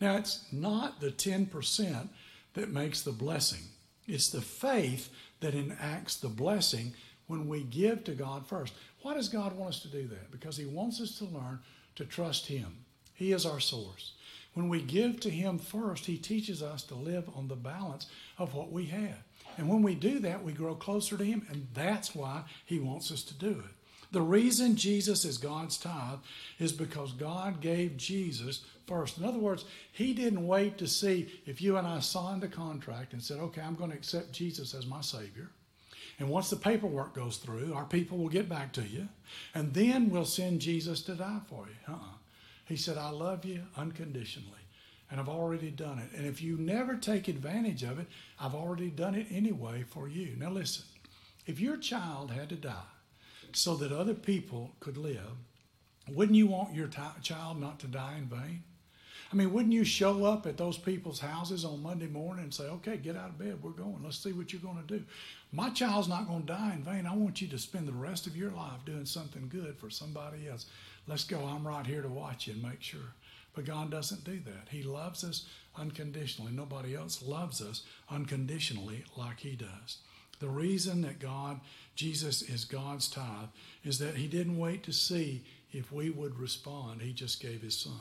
Now, 0.00 0.16
it's 0.16 0.46
not 0.52 1.00
the 1.00 1.10
10% 1.10 2.08
that 2.54 2.70
makes 2.70 3.02
the 3.02 3.12
blessing, 3.12 3.64
it's 4.06 4.30
the 4.30 4.40
faith 4.40 5.10
that 5.40 5.54
enacts 5.54 6.16
the 6.16 6.28
blessing 6.28 6.92
when 7.26 7.48
we 7.48 7.62
give 7.62 8.04
to 8.04 8.12
God 8.12 8.46
first. 8.46 8.74
Why 9.02 9.14
does 9.14 9.28
God 9.28 9.56
want 9.56 9.74
us 9.74 9.82
to 9.82 9.88
do 9.88 10.06
that? 10.08 10.30
Because 10.30 10.56
He 10.56 10.66
wants 10.66 11.00
us 11.00 11.16
to 11.18 11.24
learn 11.24 11.60
to 12.00 12.06
trust 12.06 12.46
Him. 12.46 12.84
He 13.14 13.32
is 13.32 13.46
our 13.46 13.60
source. 13.60 14.12
When 14.54 14.68
we 14.68 14.80
give 14.80 15.20
to 15.20 15.30
Him 15.30 15.58
first, 15.58 16.06
He 16.06 16.16
teaches 16.16 16.62
us 16.62 16.82
to 16.84 16.94
live 16.94 17.28
on 17.36 17.48
the 17.48 17.56
balance 17.56 18.06
of 18.38 18.54
what 18.54 18.72
we 18.72 18.86
have. 18.86 19.22
And 19.56 19.68
when 19.68 19.82
we 19.82 19.94
do 19.94 20.18
that, 20.20 20.42
we 20.42 20.52
grow 20.52 20.74
closer 20.74 21.16
to 21.16 21.24
Him, 21.24 21.46
and 21.50 21.68
that's 21.74 22.14
why 22.14 22.44
He 22.64 22.78
wants 22.78 23.12
us 23.12 23.22
to 23.24 23.34
do 23.34 23.50
it. 23.50 23.74
The 24.12 24.22
reason 24.22 24.74
Jesus 24.74 25.24
is 25.24 25.38
God's 25.38 25.76
tithe 25.76 26.18
is 26.58 26.72
because 26.72 27.12
God 27.12 27.60
gave 27.60 27.96
Jesus 27.96 28.64
first. 28.86 29.18
In 29.18 29.24
other 29.24 29.38
words, 29.38 29.66
He 29.92 30.14
didn't 30.14 30.46
wait 30.46 30.78
to 30.78 30.88
see 30.88 31.28
if 31.46 31.62
you 31.62 31.76
and 31.76 31.86
I 31.86 32.00
signed 32.00 32.42
a 32.42 32.48
contract 32.48 33.12
and 33.12 33.22
said, 33.22 33.38
okay, 33.38 33.60
I'm 33.60 33.76
going 33.76 33.90
to 33.90 33.96
accept 33.96 34.32
Jesus 34.32 34.74
as 34.74 34.86
my 34.86 35.00
Savior. 35.00 35.50
And 36.20 36.28
once 36.28 36.50
the 36.50 36.56
paperwork 36.56 37.14
goes 37.14 37.38
through, 37.38 37.72
our 37.74 37.86
people 37.86 38.18
will 38.18 38.28
get 38.28 38.48
back 38.48 38.72
to 38.74 38.82
you, 38.82 39.08
and 39.54 39.72
then 39.72 40.10
we'll 40.10 40.26
send 40.26 40.60
Jesus 40.60 41.00
to 41.02 41.14
die 41.14 41.40
for 41.48 41.66
you. 41.66 41.94
Uh-uh. 41.94 42.18
He 42.66 42.76
said, 42.76 42.98
I 42.98 43.08
love 43.08 43.44
you 43.44 43.62
unconditionally, 43.76 44.60
and 45.10 45.18
I've 45.18 45.30
already 45.30 45.70
done 45.70 45.98
it. 45.98 46.16
And 46.16 46.26
if 46.26 46.42
you 46.42 46.58
never 46.58 46.94
take 46.94 47.26
advantage 47.26 47.82
of 47.82 47.98
it, 47.98 48.06
I've 48.38 48.54
already 48.54 48.90
done 48.90 49.14
it 49.14 49.26
anyway 49.30 49.82
for 49.88 50.08
you. 50.08 50.36
Now, 50.38 50.50
listen 50.50 50.84
if 51.46 51.58
your 51.58 51.76
child 51.76 52.30
had 52.30 52.48
to 52.50 52.54
die 52.54 52.92
so 53.52 53.74
that 53.76 53.90
other 53.90 54.14
people 54.14 54.72
could 54.78 54.96
live, 54.96 55.32
wouldn't 56.08 56.36
you 56.36 56.46
want 56.46 56.74
your 56.74 56.86
t- 56.86 57.00
child 57.22 57.60
not 57.60 57.80
to 57.80 57.86
die 57.86 58.16
in 58.18 58.26
vain? 58.26 58.62
I 59.32 59.36
mean, 59.36 59.52
wouldn't 59.52 59.72
you 59.72 59.84
show 59.84 60.24
up 60.24 60.46
at 60.46 60.56
those 60.56 60.76
people's 60.76 61.20
houses 61.20 61.64
on 61.64 61.84
Monday 61.84 62.08
morning 62.08 62.44
and 62.44 62.54
say, 62.54 62.64
okay, 62.64 62.96
get 62.96 63.16
out 63.16 63.28
of 63.28 63.38
bed, 63.38 63.62
we're 63.62 63.70
going, 63.70 64.00
let's 64.02 64.18
see 64.18 64.32
what 64.32 64.52
you're 64.52 64.60
going 64.60 64.84
to 64.84 64.98
do? 64.98 65.04
My 65.52 65.70
child's 65.70 66.08
not 66.08 66.26
going 66.26 66.40
to 66.40 66.52
die 66.52 66.72
in 66.74 66.82
vain. 66.82 67.06
I 67.06 67.14
want 67.14 67.40
you 67.40 67.46
to 67.48 67.58
spend 67.58 67.86
the 67.86 67.92
rest 67.92 68.26
of 68.26 68.36
your 68.36 68.50
life 68.50 68.84
doing 68.84 69.06
something 69.06 69.48
good 69.48 69.78
for 69.78 69.88
somebody 69.88 70.48
else. 70.48 70.66
Let's 71.06 71.22
go. 71.22 71.38
I'm 71.38 71.66
right 71.66 71.86
here 71.86 72.02
to 72.02 72.08
watch 72.08 72.48
you 72.48 72.54
and 72.54 72.62
make 72.62 72.82
sure. 72.82 73.14
But 73.54 73.66
God 73.66 73.90
doesn't 73.90 74.24
do 74.24 74.40
that. 74.46 74.68
He 74.70 74.82
loves 74.82 75.22
us 75.22 75.46
unconditionally. 75.76 76.52
Nobody 76.52 76.96
else 76.96 77.22
loves 77.22 77.60
us 77.60 77.82
unconditionally 78.10 79.04
like 79.16 79.40
He 79.40 79.54
does. 79.54 79.98
The 80.40 80.48
reason 80.48 81.02
that 81.02 81.20
God, 81.20 81.60
Jesus 81.94 82.42
is 82.42 82.64
God's 82.64 83.08
tithe, 83.08 83.48
is 83.84 83.98
that 83.98 84.16
He 84.16 84.26
didn't 84.26 84.58
wait 84.58 84.82
to 84.84 84.92
see 84.92 85.44
if 85.72 85.92
we 85.92 86.10
would 86.10 86.38
respond. 86.38 87.02
He 87.02 87.12
just 87.12 87.40
gave 87.40 87.62
His 87.62 87.76
Son. 87.76 87.92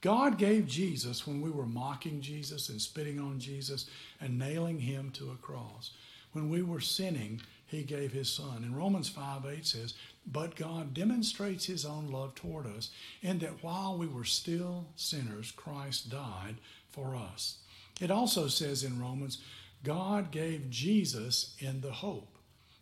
God 0.00 0.38
gave 0.38 0.66
Jesus 0.66 1.26
when 1.26 1.40
we 1.40 1.50
were 1.50 1.66
mocking 1.66 2.20
Jesus 2.20 2.68
and 2.68 2.80
spitting 2.80 3.18
on 3.18 3.40
Jesus 3.40 3.86
and 4.20 4.38
nailing 4.38 4.78
Him 4.78 5.10
to 5.12 5.30
a 5.30 5.36
cross. 5.36 5.90
When 6.32 6.48
we 6.48 6.62
were 6.62 6.80
sinning, 6.80 7.40
He 7.66 7.82
gave 7.82 8.12
His 8.12 8.30
Son. 8.30 8.62
And 8.62 8.76
Romans 8.76 9.08
5 9.08 9.44
8 9.46 9.66
says, 9.66 9.94
But 10.26 10.54
God 10.54 10.94
demonstrates 10.94 11.64
His 11.64 11.84
own 11.84 12.12
love 12.12 12.34
toward 12.34 12.66
us 12.66 12.90
in 13.22 13.40
that 13.40 13.62
while 13.62 13.98
we 13.98 14.06
were 14.06 14.24
still 14.24 14.86
sinners, 14.94 15.50
Christ 15.50 16.10
died 16.10 16.56
for 16.90 17.16
us. 17.16 17.58
It 18.00 18.10
also 18.12 18.46
says 18.46 18.84
in 18.84 19.00
Romans, 19.00 19.38
God 19.82 20.30
gave 20.30 20.70
Jesus 20.70 21.56
in 21.58 21.80
the 21.80 21.92
hope. 21.92 22.37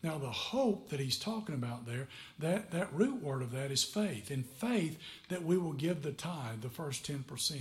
Now, 0.07 0.19
the 0.19 0.31
hope 0.31 0.91
that 0.91 1.01
he's 1.01 1.19
talking 1.19 1.57
about 1.57 1.85
there, 1.85 2.07
that, 2.39 2.71
that 2.71 2.95
root 2.95 3.21
word 3.21 3.43
of 3.43 3.51
that 3.51 3.73
is 3.73 3.83
faith. 3.83 4.31
In 4.31 4.45
faith, 4.45 5.01
that 5.31 5.43
we 5.43 5.59
will 5.59 5.73
give 5.73 6.03
the 6.03 6.13
tithe, 6.13 6.63
the 6.63 6.69
first 6.69 7.05
10%. 7.05 7.57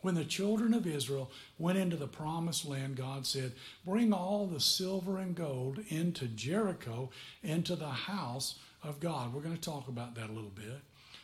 When 0.00 0.14
the 0.14 0.24
children 0.24 0.72
of 0.72 0.86
Israel 0.86 1.32
went 1.58 1.78
into 1.78 1.96
the 1.96 2.06
promised 2.06 2.64
land, 2.64 2.94
God 2.94 3.26
said, 3.26 3.54
Bring 3.84 4.12
all 4.12 4.46
the 4.46 4.60
silver 4.60 5.18
and 5.18 5.34
gold 5.34 5.80
into 5.88 6.28
Jericho, 6.28 7.10
into 7.42 7.74
the 7.74 7.88
house 7.88 8.60
of 8.84 9.00
God. 9.00 9.34
We're 9.34 9.42
going 9.42 9.56
to 9.56 9.60
talk 9.60 9.88
about 9.88 10.14
that 10.14 10.30
a 10.30 10.32
little 10.32 10.52
bit. 10.54 10.80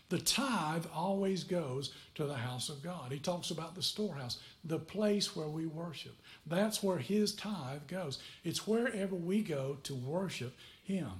The 0.08 0.18
tithe 0.18 0.86
always 0.94 1.42
goes 1.42 1.92
to 2.14 2.26
the 2.26 2.34
house 2.34 2.68
of 2.68 2.82
God. 2.82 3.10
He 3.10 3.18
talks 3.18 3.50
about 3.50 3.74
the 3.74 3.82
storehouse, 3.82 4.38
the 4.64 4.78
place 4.78 5.34
where 5.34 5.48
we 5.48 5.66
worship. 5.66 6.14
That's 6.46 6.82
where 6.82 6.98
his 6.98 7.34
tithe 7.34 7.88
goes. 7.88 8.18
It's 8.44 8.66
wherever 8.66 9.16
we 9.16 9.42
go 9.42 9.78
to 9.82 9.94
worship 9.94 10.56
him. 10.84 11.10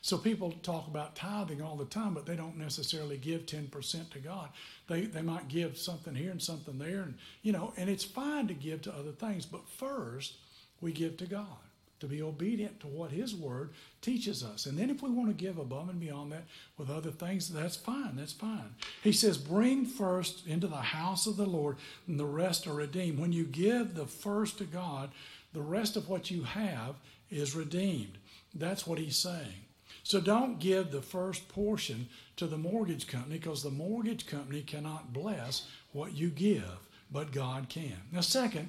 So 0.00 0.16
people 0.16 0.52
talk 0.62 0.86
about 0.86 1.16
tithing 1.16 1.60
all 1.60 1.74
the 1.74 1.84
time, 1.84 2.14
but 2.14 2.26
they 2.26 2.36
don't 2.36 2.56
necessarily 2.56 3.16
give 3.16 3.46
10% 3.46 4.10
to 4.10 4.18
God. 4.20 4.50
They, 4.86 5.06
they 5.06 5.22
might 5.22 5.48
give 5.48 5.76
something 5.76 6.14
here 6.14 6.30
and 6.30 6.40
something 6.40 6.78
there, 6.78 7.02
and 7.02 7.14
you 7.42 7.50
know, 7.50 7.72
and 7.76 7.90
it's 7.90 8.04
fine 8.04 8.46
to 8.46 8.54
give 8.54 8.82
to 8.82 8.94
other 8.94 9.10
things, 9.10 9.46
but 9.46 9.68
first 9.68 10.34
we 10.80 10.92
give 10.92 11.16
to 11.16 11.26
God 11.26 11.65
to 12.00 12.06
be 12.06 12.22
obedient 12.22 12.80
to 12.80 12.86
what 12.86 13.10
His 13.10 13.34
Word 13.34 13.70
teaches 14.02 14.44
us. 14.44 14.66
And 14.66 14.78
then 14.78 14.90
if 14.90 15.02
we 15.02 15.10
want 15.10 15.28
to 15.28 15.44
give 15.44 15.58
above 15.58 15.88
and 15.88 16.00
beyond 16.00 16.32
that 16.32 16.44
with 16.76 16.90
other 16.90 17.10
things, 17.10 17.48
that's 17.48 17.76
fine. 17.76 18.16
That's 18.16 18.32
fine. 18.32 18.74
He 19.02 19.12
says, 19.12 19.38
Bring 19.38 19.86
first 19.86 20.46
into 20.46 20.66
the 20.66 20.76
house 20.76 21.26
of 21.26 21.36
the 21.36 21.46
Lord, 21.46 21.76
and 22.06 22.18
the 22.20 22.26
rest 22.26 22.66
are 22.66 22.74
redeemed. 22.74 23.18
When 23.18 23.32
you 23.32 23.44
give 23.44 23.94
the 23.94 24.06
first 24.06 24.58
to 24.58 24.64
God, 24.64 25.10
the 25.52 25.62
rest 25.62 25.96
of 25.96 26.08
what 26.08 26.30
you 26.30 26.42
have 26.42 26.96
is 27.30 27.56
redeemed. 27.56 28.18
That's 28.54 28.86
what 28.86 28.98
He's 28.98 29.16
saying. 29.16 29.64
So 30.02 30.20
don't 30.20 30.60
give 30.60 30.92
the 30.92 31.02
first 31.02 31.48
portion 31.48 32.08
to 32.36 32.46
the 32.46 32.58
mortgage 32.58 33.08
company 33.08 33.38
because 33.38 33.62
the 33.62 33.70
mortgage 33.70 34.26
company 34.26 34.62
cannot 34.62 35.12
bless 35.12 35.66
what 35.92 36.14
you 36.14 36.28
give, 36.28 36.78
but 37.10 37.32
God 37.32 37.68
can. 37.68 37.96
Now, 38.12 38.20
second, 38.20 38.68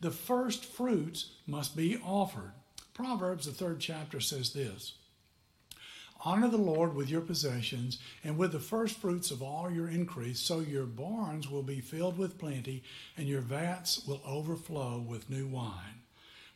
the 0.00 0.10
first 0.10 0.64
fruits 0.64 1.32
must 1.46 1.76
be 1.76 1.98
offered. 2.02 2.52
Proverbs, 3.00 3.46
the 3.46 3.52
third 3.52 3.80
chapter, 3.80 4.20
says 4.20 4.52
this 4.52 4.92
Honor 6.22 6.50
the 6.50 6.58
Lord 6.58 6.94
with 6.94 7.08
your 7.08 7.22
possessions 7.22 7.98
and 8.22 8.36
with 8.36 8.52
the 8.52 8.60
first 8.60 8.98
fruits 8.98 9.30
of 9.30 9.42
all 9.42 9.70
your 9.70 9.88
increase, 9.88 10.38
so 10.38 10.60
your 10.60 10.84
barns 10.84 11.50
will 11.50 11.62
be 11.62 11.80
filled 11.80 12.18
with 12.18 12.36
plenty 12.36 12.82
and 13.16 13.26
your 13.26 13.40
vats 13.40 14.06
will 14.06 14.20
overflow 14.26 14.98
with 14.98 15.30
new 15.30 15.46
wine. 15.46 16.02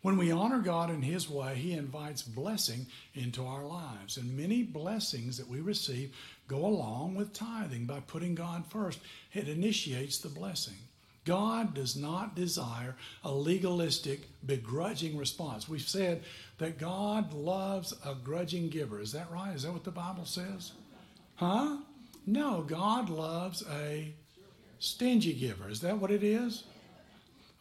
When 0.03 0.19
we 0.19 0.31
honor 0.31 0.59
God 0.59 0.91
in 0.91 1.01
His 1.01 1.31
way, 1.31 1.55
He 1.55 1.73
invites 1.73 2.21
blessing 2.21 2.89
into 3.15 3.47
our 3.47 3.65
lives. 3.65 4.19
And 4.19 4.37
many 4.37 4.63
blessings 4.63 5.39
that 5.39 5.49
we 5.49 5.61
receive 5.61 6.15
go 6.47 6.67
along 6.67 7.15
with 7.15 7.33
tithing 7.33 7.87
by 7.87 8.01
putting 8.01 8.35
God 8.35 8.67
first. 8.67 8.99
It 9.33 9.49
initiates 9.49 10.19
the 10.19 10.29
blessing. 10.29 10.77
God 11.25 11.75
does 11.75 11.97
not 11.97 12.37
desire 12.37 12.97
a 13.23 13.33
legalistic, 13.33 14.29
begrudging 14.45 15.17
response. 15.17 15.69
We've 15.69 15.81
said 15.81 16.23
that 16.59 16.79
God 16.79 17.33
loves 17.33 17.95
a 18.05 18.15
grudging 18.15 18.69
giver. 18.69 19.01
Is 19.01 19.13
that 19.13 19.31
right? 19.31 19.55
Is 19.55 19.63
that 19.63 19.73
what 19.73 19.85
the 19.85 19.91
Bible 19.91 20.27
says? 20.27 20.73
Huh? 21.37 21.79
No, 22.27 22.63
God 22.63 23.09
loves 23.09 23.65
a 23.71 24.13
stingy 24.79 25.33
giver. 25.33 25.69
Is 25.69 25.81
that 25.81 25.99
what 25.99 26.11
it 26.11 26.23
is? 26.23 26.65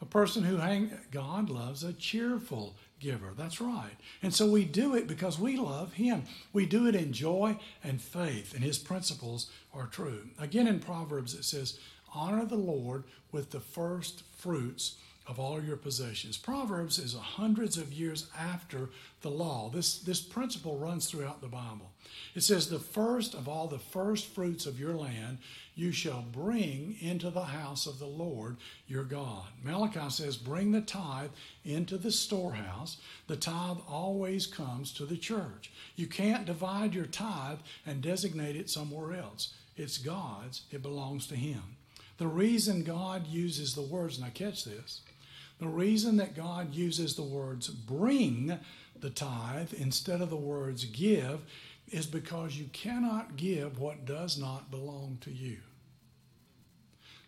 A 0.02 0.06
person 0.06 0.44
who 0.44 0.58
hang 0.58 0.92
God 1.12 1.50
loves 1.50 1.84
a 1.84 1.94
cheerful 1.94 2.76
giver. 3.00 3.34
That's 3.38 3.62
right. 3.62 3.96
And 4.22 4.34
so 4.34 4.46
we 4.46 4.66
do 4.66 4.96
it 4.96 5.08
because 5.08 5.40
we 5.40 5.56
love 5.56 5.94
him. 5.94 6.24
We 6.52 6.66
do 6.66 6.88
it 6.88 6.96
in 6.96 7.14
joy 7.14 7.58
and 7.84 8.02
faith, 8.02 8.54
and 8.54 8.64
his 8.64 8.78
principles 8.78 9.50
are 9.74 9.88
true. 9.88 10.28
Again 10.40 10.68
in 10.68 10.80
Proverbs 10.80 11.34
it 11.34 11.46
says, 11.46 11.80
"Honor 12.14 12.46
the 12.46 12.56
Lord 12.56 13.04
with 13.32 13.52
the 13.52 13.60
first 13.60 14.24
fruits 14.38 14.98
of 15.26 15.40
all 15.40 15.64
your 15.64 15.78
possessions." 15.78 16.38
Proverbs 16.38 17.00
is 17.00 17.14
hundreds 17.14 17.78
of 17.78 17.94
years 17.94 18.28
after 18.38 18.90
the 19.22 19.32
law. 19.32 19.70
This 19.70 19.98
this 19.98 20.22
principle 20.22 20.78
runs 20.78 21.08
throughout 21.08 21.42
the 21.42 21.48
Bible. 21.48 21.92
It 22.36 22.42
says, 22.42 22.70
"The 22.70 22.80
first 22.80 23.34
of 23.34 23.48
all 23.48 23.68
the 23.68 23.80
first 23.80 24.28
fruits 24.28 24.66
of 24.66 24.80
your 24.80 24.96
land 24.96 25.40
you 25.76 25.92
shall 25.92 26.22
bring 26.22 26.98
into 27.02 27.30
the 27.32 27.46
house 27.46 27.88
of 27.88 28.00
the 28.00 28.08
Lord 28.08 28.58
your 28.88 29.04
God. 29.04 29.46
Malachi 29.64 30.10
says, 30.10 30.38
Bring 30.38 30.72
the 30.72 30.82
tithe 30.82 31.32
into 31.64 31.98
the 31.98 32.12
storehouse. 32.12 32.98
The 33.28 33.36
tithe 33.36 33.78
always 33.88 34.46
comes 34.46 34.92
to 34.94 35.06
the 35.06 35.18
church. 35.18 35.72
You 35.96 36.08
can't 36.08 36.46
divide 36.46 36.94
your 36.94 37.06
tithe 37.06 37.60
and 37.86 38.02
designate 38.02 38.56
it 38.56 38.70
somewhere 38.70 39.16
else. 39.16 39.54
It's 39.76 39.98
God's, 39.98 40.64
it 40.72 40.84
belongs 40.84 41.26
to 41.28 41.36
Him. 41.36 41.64
The 42.24 42.30
reason 42.30 42.84
God 42.84 43.28
uses 43.28 43.76
the 43.76 43.82
words, 43.82 44.18
now 44.18 44.30
catch 44.34 44.64
this, 44.64 45.02
the 45.60 45.68
reason 45.68 46.16
that 46.16 46.38
God 46.38 46.74
uses 46.74 47.16
the 47.16 47.22
words 47.22 47.68
bring 47.68 48.58
the 48.98 49.10
tithe 49.10 49.74
instead 49.74 50.22
of 50.22 50.30
the 50.30 50.38
words 50.38 50.86
give 50.86 51.42
is 51.90 52.06
because 52.06 52.56
you 52.56 52.70
cannot 52.72 53.36
give 53.36 53.78
what 53.78 54.06
does 54.06 54.38
not 54.38 54.72
belong 54.72 55.18
to 55.20 55.32
you. 55.32 55.58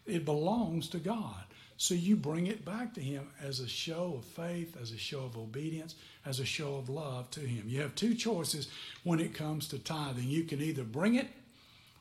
It 0.05 0.23
belongs 0.23 0.88
to 0.91 0.99
God. 0.99 1.43
So 1.75 1.93
you 1.93 2.15
bring 2.15 2.47
it 2.47 2.63
back 2.63 2.93
to 2.93 3.01
Him 3.01 3.27
as 3.43 3.60
a 3.60 3.67
show 3.67 4.13
of 4.19 4.23
faith, 4.23 4.77
as 4.81 4.91
a 4.91 4.97
show 4.97 5.25
of 5.25 5.38
obedience, 5.38 5.95
as 6.25 6.39
a 6.39 6.45
show 6.45 6.75
of 6.75 6.88
love 6.88 7.29
to 7.31 7.41
Him. 7.41 7.65
You 7.67 7.81
have 7.81 7.95
two 7.95 8.15
choices 8.15 8.69
when 9.03 9.19
it 9.19 9.34
comes 9.34 9.67
to 9.67 9.77
tithing. 9.77 10.29
You 10.29 10.45
can 10.45 10.62
either 10.62 10.86
bring 10.86 11.15
it 11.15 11.27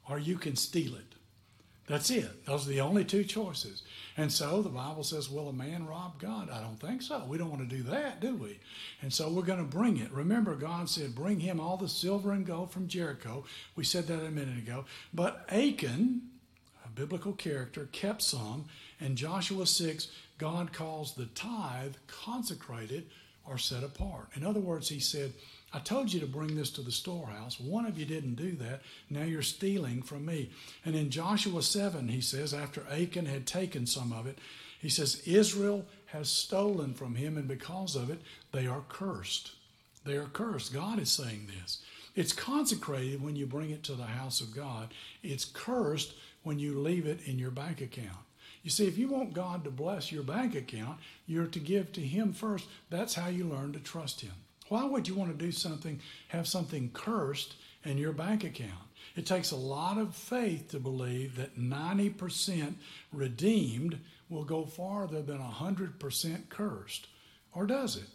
or 0.08 0.20
you 0.20 0.36
can 0.36 0.54
steal 0.54 0.94
it. 0.94 1.13
That's 1.86 2.10
it. 2.10 2.46
Those 2.46 2.66
are 2.66 2.70
the 2.70 2.80
only 2.80 3.04
two 3.04 3.24
choices. 3.24 3.82
And 4.16 4.32
so 4.32 4.62
the 4.62 4.70
Bible 4.70 5.04
says, 5.04 5.28
Will 5.28 5.48
a 5.48 5.52
man 5.52 5.86
rob 5.86 6.18
God? 6.18 6.48
I 6.50 6.60
don't 6.60 6.80
think 6.80 7.02
so. 7.02 7.24
We 7.28 7.36
don't 7.36 7.50
want 7.50 7.68
to 7.68 7.76
do 7.76 7.82
that, 7.84 8.20
do 8.20 8.34
we? 8.34 8.58
And 9.02 9.12
so 9.12 9.28
we're 9.28 9.42
going 9.42 9.58
to 9.58 9.64
bring 9.64 9.98
it. 9.98 10.10
Remember, 10.10 10.54
God 10.54 10.88
said, 10.88 11.14
Bring 11.14 11.40
him 11.40 11.60
all 11.60 11.76
the 11.76 11.88
silver 11.88 12.32
and 12.32 12.46
gold 12.46 12.70
from 12.70 12.88
Jericho. 12.88 13.44
We 13.76 13.84
said 13.84 14.06
that 14.06 14.24
a 14.24 14.30
minute 14.30 14.56
ago. 14.56 14.86
But 15.12 15.44
Achan, 15.50 16.22
a 16.84 16.88
biblical 16.88 17.34
character, 17.34 17.88
kept 17.92 18.22
some. 18.22 18.64
And 18.98 19.16
Joshua 19.16 19.66
6, 19.66 20.08
God 20.38 20.72
calls 20.72 21.14
the 21.14 21.26
tithe 21.26 21.96
consecrated 22.06 23.06
or 23.46 23.58
set 23.58 23.82
apart. 23.82 24.28
In 24.34 24.44
other 24.44 24.60
words, 24.60 24.88
he 24.88 25.00
said, 25.00 25.32
I 25.72 25.80
told 25.80 26.12
you 26.12 26.20
to 26.20 26.26
bring 26.26 26.54
this 26.54 26.70
to 26.70 26.82
the 26.82 26.92
storehouse. 26.92 27.58
One 27.58 27.84
of 27.84 27.98
you 27.98 28.06
didn't 28.06 28.36
do 28.36 28.52
that. 28.56 28.82
Now 29.10 29.24
you're 29.24 29.42
stealing 29.42 30.02
from 30.02 30.24
me. 30.24 30.50
And 30.84 30.94
in 30.94 31.10
Joshua 31.10 31.62
7, 31.62 32.08
he 32.08 32.20
says, 32.20 32.54
after 32.54 32.84
Achan 32.90 33.26
had 33.26 33.46
taken 33.46 33.86
some 33.86 34.12
of 34.12 34.26
it, 34.26 34.38
he 34.80 34.88
says, 34.88 35.22
Israel 35.26 35.84
has 36.06 36.28
stolen 36.28 36.94
from 36.94 37.16
him, 37.16 37.36
and 37.36 37.48
because 37.48 37.96
of 37.96 38.10
it, 38.10 38.20
they 38.52 38.66
are 38.66 38.84
cursed. 38.88 39.52
They 40.04 40.16
are 40.16 40.26
cursed. 40.26 40.72
God 40.72 40.98
is 41.00 41.10
saying 41.10 41.48
this. 41.48 41.82
It's 42.14 42.32
consecrated 42.32 43.22
when 43.22 43.34
you 43.34 43.46
bring 43.46 43.70
it 43.70 43.82
to 43.84 43.94
the 43.94 44.04
house 44.04 44.40
of 44.40 44.54
God, 44.54 44.94
it's 45.22 45.44
cursed 45.44 46.14
when 46.44 46.58
you 46.58 46.78
leave 46.78 47.06
it 47.06 47.26
in 47.26 47.38
your 47.38 47.50
bank 47.50 47.80
account. 47.80 48.23
You 48.64 48.70
see, 48.70 48.88
if 48.88 48.96
you 48.96 49.08
want 49.08 49.34
God 49.34 49.62
to 49.64 49.70
bless 49.70 50.10
your 50.10 50.22
bank 50.22 50.54
account, 50.54 50.98
you're 51.26 51.46
to 51.46 51.60
give 51.60 51.92
to 51.92 52.00
Him 52.00 52.32
first. 52.32 52.66
That's 52.88 53.14
how 53.14 53.28
you 53.28 53.44
learn 53.44 53.74
to 53.74 53.78
trust 53.78 54.22
Him. 54.22 54.32
Why 54.70 54.84
would 54.84 55.06
you 55.06 55.14
want 55.14 55.38
to 55.38 55.44
do 55.44 55.52
something, 55.52 56.00
have 56.28 56.48
something 56.48 56.90
cursed 56.94 57.56
in 57.84 57.98
your 57.98 58.12
bank 58.12 58.42
account? 58.42 58.72
It 59.16 59.26
takes 59.26 59.50
a 59.50 59.56
lot 59.56 59.98
of 59.98 60.16
faith 60.16 60.70
to 60.70 60.80
believe 60.80 61.36
that 61.36 61.58
90% 61.58 62.74
redeemed 63.12 63.98
will 64.30 64.44
go 64.44 64.64
farther 64.64 65.20
than 65.20 65.38
100% 65.38 66.48
cursed. 66.48 67.06
Or 67.52 67.66
does 67.66 67.96
it? 67.96 68.08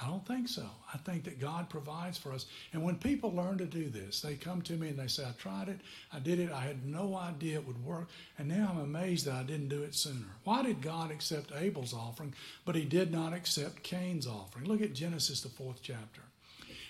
I 0.00 0.08
don't 0.08 0.26
think 0.26 0.48
so. 0.48 0.66
I 0.92 0.98
think 0.98 1.22
that 1.24 1.38
God 1.38 1.70
provides 1.70 2.18
for 2.18 2.32
us. 2.32 2.46
And 2.72 2.82
when 2.82 2.96
people 2.96 3.32
learn 3.32 3.58
to 3.58 3.64
do 3.64 3.88
this, 3.88 4.20
they 4.20 4.34
come 4.34 4.60
to 4.62 4.72
me 4.72 4.88
and 4.88 4.98
they 4.98 5.06
say, 5.06 5.24
I 5.24 5.30
tried 5.38 5.68
it, 5.68 5.80
I 6.12 6.18
did 6.18 6.40
it, 6.40 6.50
I 6.50 6.62
had 6.62 6.84
no 6.84 7.16
idea 7.16 7.58
it 7.58 7.66
would 7.66 7.84
work, 7.84 8.08
and 8.38 8.48
now 8.48 8.70
I'm 8.72 8.80
amazed 8.80 9.26
that 9.26 9.34
I 9.34 9.44
didn't 9.44 9.68
do 9.68 9.84
it 9.84 9.94
sooner. 9.94 10.26
Why 10.42 10.62
did 10.62 10.82
God 10.82 11.12
accept 11.12 11.52
Abel's 11.54 11.94
offering, 11.94 12.34
but 12.64 12.74
he 12.74 12.84
did 12.84 13.12
not 13.12 13.32
accept 13.32 13.84
Cain's 13.84 14.26
offering? 14.26 14.66
Look 14.66 14.82
at 14.82 14.94
Genesis, 14.94 15.40
the 15.40 15.48
fourth 15.48 15.78
chapter. 15.80 16.22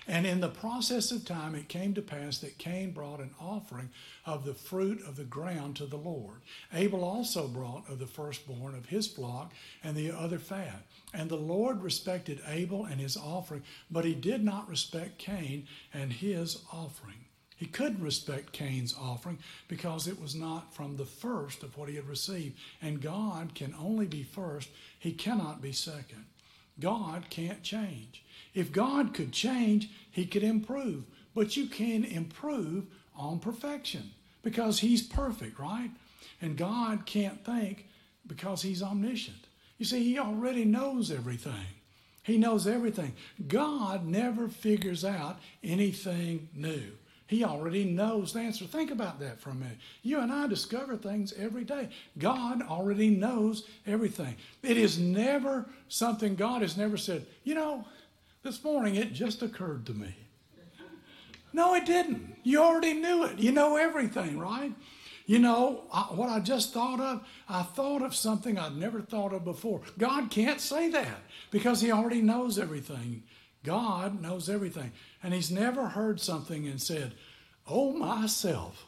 And 0.07 0.27
in 0.27 0.41
the 0.41 0.49
process 0.49 1.11
of 1.11 1.25
time, 1.25 1.55
it 1.55 1.69
came 1.69 1.95
to 1.95 2.03
pass 2.03 2.39
that 2.39 2.59
Cain 2.59 2.91
brought 2.91 3.21
an 3.21 3.35
offering 3.41 3.91
of 4.27 4.45
the 4.45 4.53
fruit 4.53 5.03
of 5.07 5.17
the 5.17 5.25
ground 5.25 5.77
to 5.77 5.87
the 5.87 5.97
Lord. 5.97 6.43
Abel 6.73 7.03
also 7.03 7.49
brought 7.49 7.89
of 7.89 7.99
the 7.99 8.07
firstborn 8.07 8.75
of 8.75 8.87
his 8.87 9.07
flock 9.07 9.53
and 9.83 9.97
the 9.97 10.11
other 10.11 10.39
fat. 10.39 10.83
And 11.15 11.31
the 11.31 11.37
Lord 11.37 11.83
respected 11.83 12.41
Abel 12.47 12.85
and 12.85 13.01
his 13.01 13.17
offering, 13.17 13.63
but 13.91 14.05
he 14.05 14.15
did 14.15 14.45
not 14.45 14.69
respect 14.69 15.19
Cain 15.19 15.67
and 15.93 16.13
his 16.13 16.59
offering. 16.73 17.25
He 17.57 17.67
couldn't 17.67 18.03
respect 18.03 18.53
Cain's 18.53 18.95
offering 19.01 19.39
because 19.69 20.07
it 20.07 20.21
was 20.21 20.35
not 20.35 20.75
from 20.75 20.97
the 20.97 21.07
first 21.07 21.63
of 21.63 21.79
what 21.79 21.89
he 21.89 21.97
had 21.97 22.09
received. 22.09 22.59
And 22.83 23.01
God 23.01 23.55
can 23.55 23.75
only 23.81 24.07
be 24.07 24.23
first, 24.23 24.69
he 24.99 25.13
cannot 25.13 25.63
be 25.63 25.73
second. 25.73 26.27
God 26.81 27.31
can't 27.31 27.63
change. 27.63 28.24
If 28.55 28.73
God 28.73 29.15
could 29.15 29.33
change, 29.33 29.91
He 30.11 30.27
could 30.27 30.43
improve. 30.43 31.05
But 31.35 31.57
you 31.57 31.67
can 31.67 32.05
improve 32.05 32.87
on 33.17 33.41
perfection 33.41 34.11
because 34.43 34.79
He's 34.79 35.03
perfect, 35.03 35.59
right? 35.59 35.91
And 36.41 36.57
God 36.57 37.07
can't 37.07 37.45
think 37.45 37.87
because 38.27 38.63
He's 38.63 38.83
omniscient. 38.83 39.47
You 39.79 39.85
see, 39.85 40.05
He 40.05 40.19
already 40.19 40.65
knows 40.65 41.11
everything. 41.11 41.67
He 42.23 42.39
knows 42.39 42.67
everything. 42.67 43.15
God 43.49 44.07
never 44.07 44.49
figures 44.49 45.05
out 45.05 45.41
anything 45.63 46.49
new. 46.55 46.93
He 47.27 47.43
already 47.43 47.85
knows 47.85 48.33
the 48.33 48.41
answer. 48.41 48.67
Think 48.67 48.91
about 48.91 49.19
that 49.21 49.41
for 49.41 49.51
a 49.51 49.55
minute. 49.55 49.79
You 50.03 50.21
and 50.21 50.31
I 50.31 50.47
discover 50.47 50.97
things 50.97 51.33
every 51.39 51.65
day. 51.65 51.89
God 52.19 52.63
already 52.63 53.09
knows 53.09 53.67
everything. 53.87 54.37
It 54.63 54.77
is 54.77 54.99
never 54.99 55.67
something 55.89 56.35
God 56.35 56.63
has 56.63 56.77
never 56.77 56.97
said, 56.97 57.27
you 57.43 57.55
know, 57.55 57.87
this 58.45 58.63
morning 58.63 58.95
it 58.95 59.13
just 59.13 59.43
occurred 59.43 59.87
to 59.87 59.95
me. 59.95 60.15
No, 61.53 61.75
it 61.75 61.87
didn't. 61.87 62.37
You 62.43 62.63
already 62.63 62.93
knew 62.95 63.25
it. 63.25 63.39
You 63.39 63.53
know 63.53 63.77
everything, 63.77 64.39
right? 64.39 64.73
You 65.27 65.39
know, 65.39 65.85
I, 65.91 66.03
what 66.03 66.29
I 66.29 66.41
just 66.41 66.75
thought 66.75 67.01
of, 67.01 67.27
I 67.49 67.63
thought 67.63 68.03
of 68.03 68.15
something 68.15 68.59
I'd 68.59 68.77
never 68.77 69.01
thought 69.01 69.33
of 69.33 69.45
before. 69.45 69.81
God 69.97 70.31
can't 70.31 70.61
say 70.61 70.91
that 70.91 71.23
because 71.51 71.81
He 71.81 71.91
already 71.91 72.21
knows 72.21 72.59
everything. 72.59 73.23
God 73.63 74.21
knows 74.21 74.51
everything. 74.51 74.93
And 75.23 75.33
He's 75.33 75.51
never 75.51 75.89
heard 75.89 76.21
something 76.21 76.67
and 76.67 76.83
said, 76.83 77.15
Oh, 77.67 77.93
myself. 77.93 78.85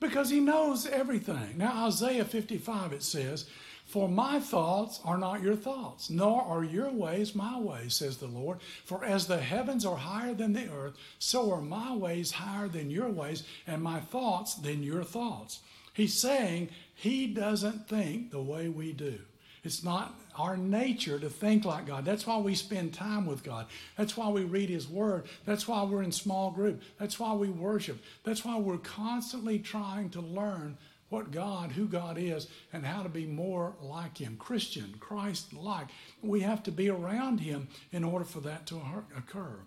because 0.00 0.28
He 0.28 0.40
knows 0.40 0.86
everything. 0.86 1.56
Now, 1.56 1.86
Isaiah 1.86 2.26
55, 2.26 2.92
it 2.92 3.02
says, 3.02 3.48
for 3.88 4.06
my 4.06 4.38
thoughts 4.38 5.00
are 5.02 5.16
not 5.16 5.42
your 5.42 5.56
thoughts, 5.56 6.10
nor 6.10 6.42
are 6.42 6.62
your 6.62 6.90
ways 6.90 7.34
my 7.34 7.58
ways, 7.58 7.94
says 7.94 8.18
the 8.18 8.26
Lord. 8.26 8.58
For 8.84 9.02
as 9.02 9.26
the 9.26 9.40
heavens 9.40 9.86
are 9.86 9.96
higher 9.96 10.34
than 10.34 10.52
the 10.52 10.68
earth, 10.68 10.94
so 11.18 11.50
are 11.52 11.62
my 11.62 11.96
ways 11.96 12.32
higher 12.32 12.68
than 12.68 12.90
your 12.90 13.08
ways, 13.08 13.44
and 13.66 13.82
my 13.82 14.00
thoughts 14.00 14.54
than 14.56 14.82
your 14.82 15.04
thoughts. 15.04 15.60
He's 15.94 16.20
saying 16.20 16.68
he 16.94 17.28
doesn't 17.28 17.88
think 17.88 18.30
the 18.30 18.42
way 18.42 18.68
we 18.68 18.92
do. 18.92 19.20
It's 19.64 19.82
not 19.82 20.14
our 20.36 20.56
nature 20.56 21.18
to 21.18 21.30
think 21.30 21.64
like 21.64 21.86
God. 21.86 22.04
That's 22.04 22.26
why 22.26 22.36
we 22.38 22.54
spend 22.54 22.92
time 22.92 23.24
with 23.24 23.42
God. 23.42 23.66
That's 23.96 24.16
why 24.16 24.28
we 24.28 24.44
read 24.44 24.68
His 24.68 24.86
Word. 24.86 25.24
That's 25.46 25.66
why 25.66 25.82
we're 25.82 26.02
in 26.02 26.12
small 26.12 26.50
group. 26.50 26.82
That's 26.98 27.18
why 27.18 27.32
we 27.32 27.48
worship. 27.48 27.98
That's 28.22 28.44
why 28.44 28.58
we're 28.58 28.78
constantly 28.78 29.58
trying 29.58 30.10
to 30.10 30.20
learn 30.20 30.76
what 31.08 31.30
God, 31.30 31.72
who 31.72 31.86
God 31.86 32.18
is, 32.18 32.48
and 32.72 32.84
how 32.84 33.02
to 33.02 33.08
be 33.08 33.26
more 33.26 33.74
like 33.80 34.18
Him. 34.18 34.36
Christian, 34.38 34.94
Christ 35.00 35.52
like. 35.52 35.88
We 36.22 36.40
have 36.40 36.62
to 36.64 36.72
be 36.72 36.88
around 36.88 37.40
Him 37.40 37.68
in 37.92 38.04
order 38.04 38.24
for 38.24 38.40
that 38.40 38.66
to 38.66 38.80
occur. 39.16 39.60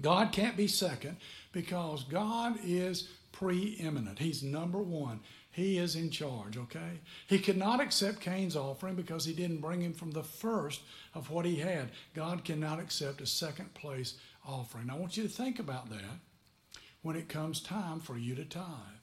God 0.00 0.32
can't 0.32 0.56
be 0.56 0.66
second 0.66 1.16
because 1.52 2.04
God 2.04 2.58
is 2.64 3.08
preeminent. 3.32 4.18
He's 4.18 4.42
number 4.42 4.78
one. 4.78 5.20
He 5.50 5.76
is 5.76 5.96
in 5.96 6.10
charge, 6.10 6.56
okay? 6.56 7.00
He 7.26 7.38
could 7.38 7.58
not 7.58 7.80
accept 7.80 8.20
Cain's 8.20 8.56
offering 8.56 8.94
because 8.94 9.26
he 9.26 9.34
didn't 9.34 9.60
bring 9.60 9.82
him 9.82 9.92
from 9.92 10.10
the 10.10 10.22
first 10.22 10.80
of 11.14 11.30
what 11.30 11.44
he 11.44 11.56
had. 11.56 11.90
God 12.14 12.42
cannot 12.42 12.80
accept 12.80 13.20
a 13.20 13.26
second 13.26 13.74
place 13.74 14.14
offering. 14.46 14.88
I 14.88 14.94
want 14.94 15.18
you 15.18 15.24
to 15.24 15.28
think 15.28 15.58
about 15.58 15.90
that 15.90 16.20
when 17.02 17.16
it 17.16 17.28
comes 17.28 17.60
time 17.60 18.00
for 18.00 18.16
you 18.16 18.34
to 18.34 18.46
tithe. 18.46 19.01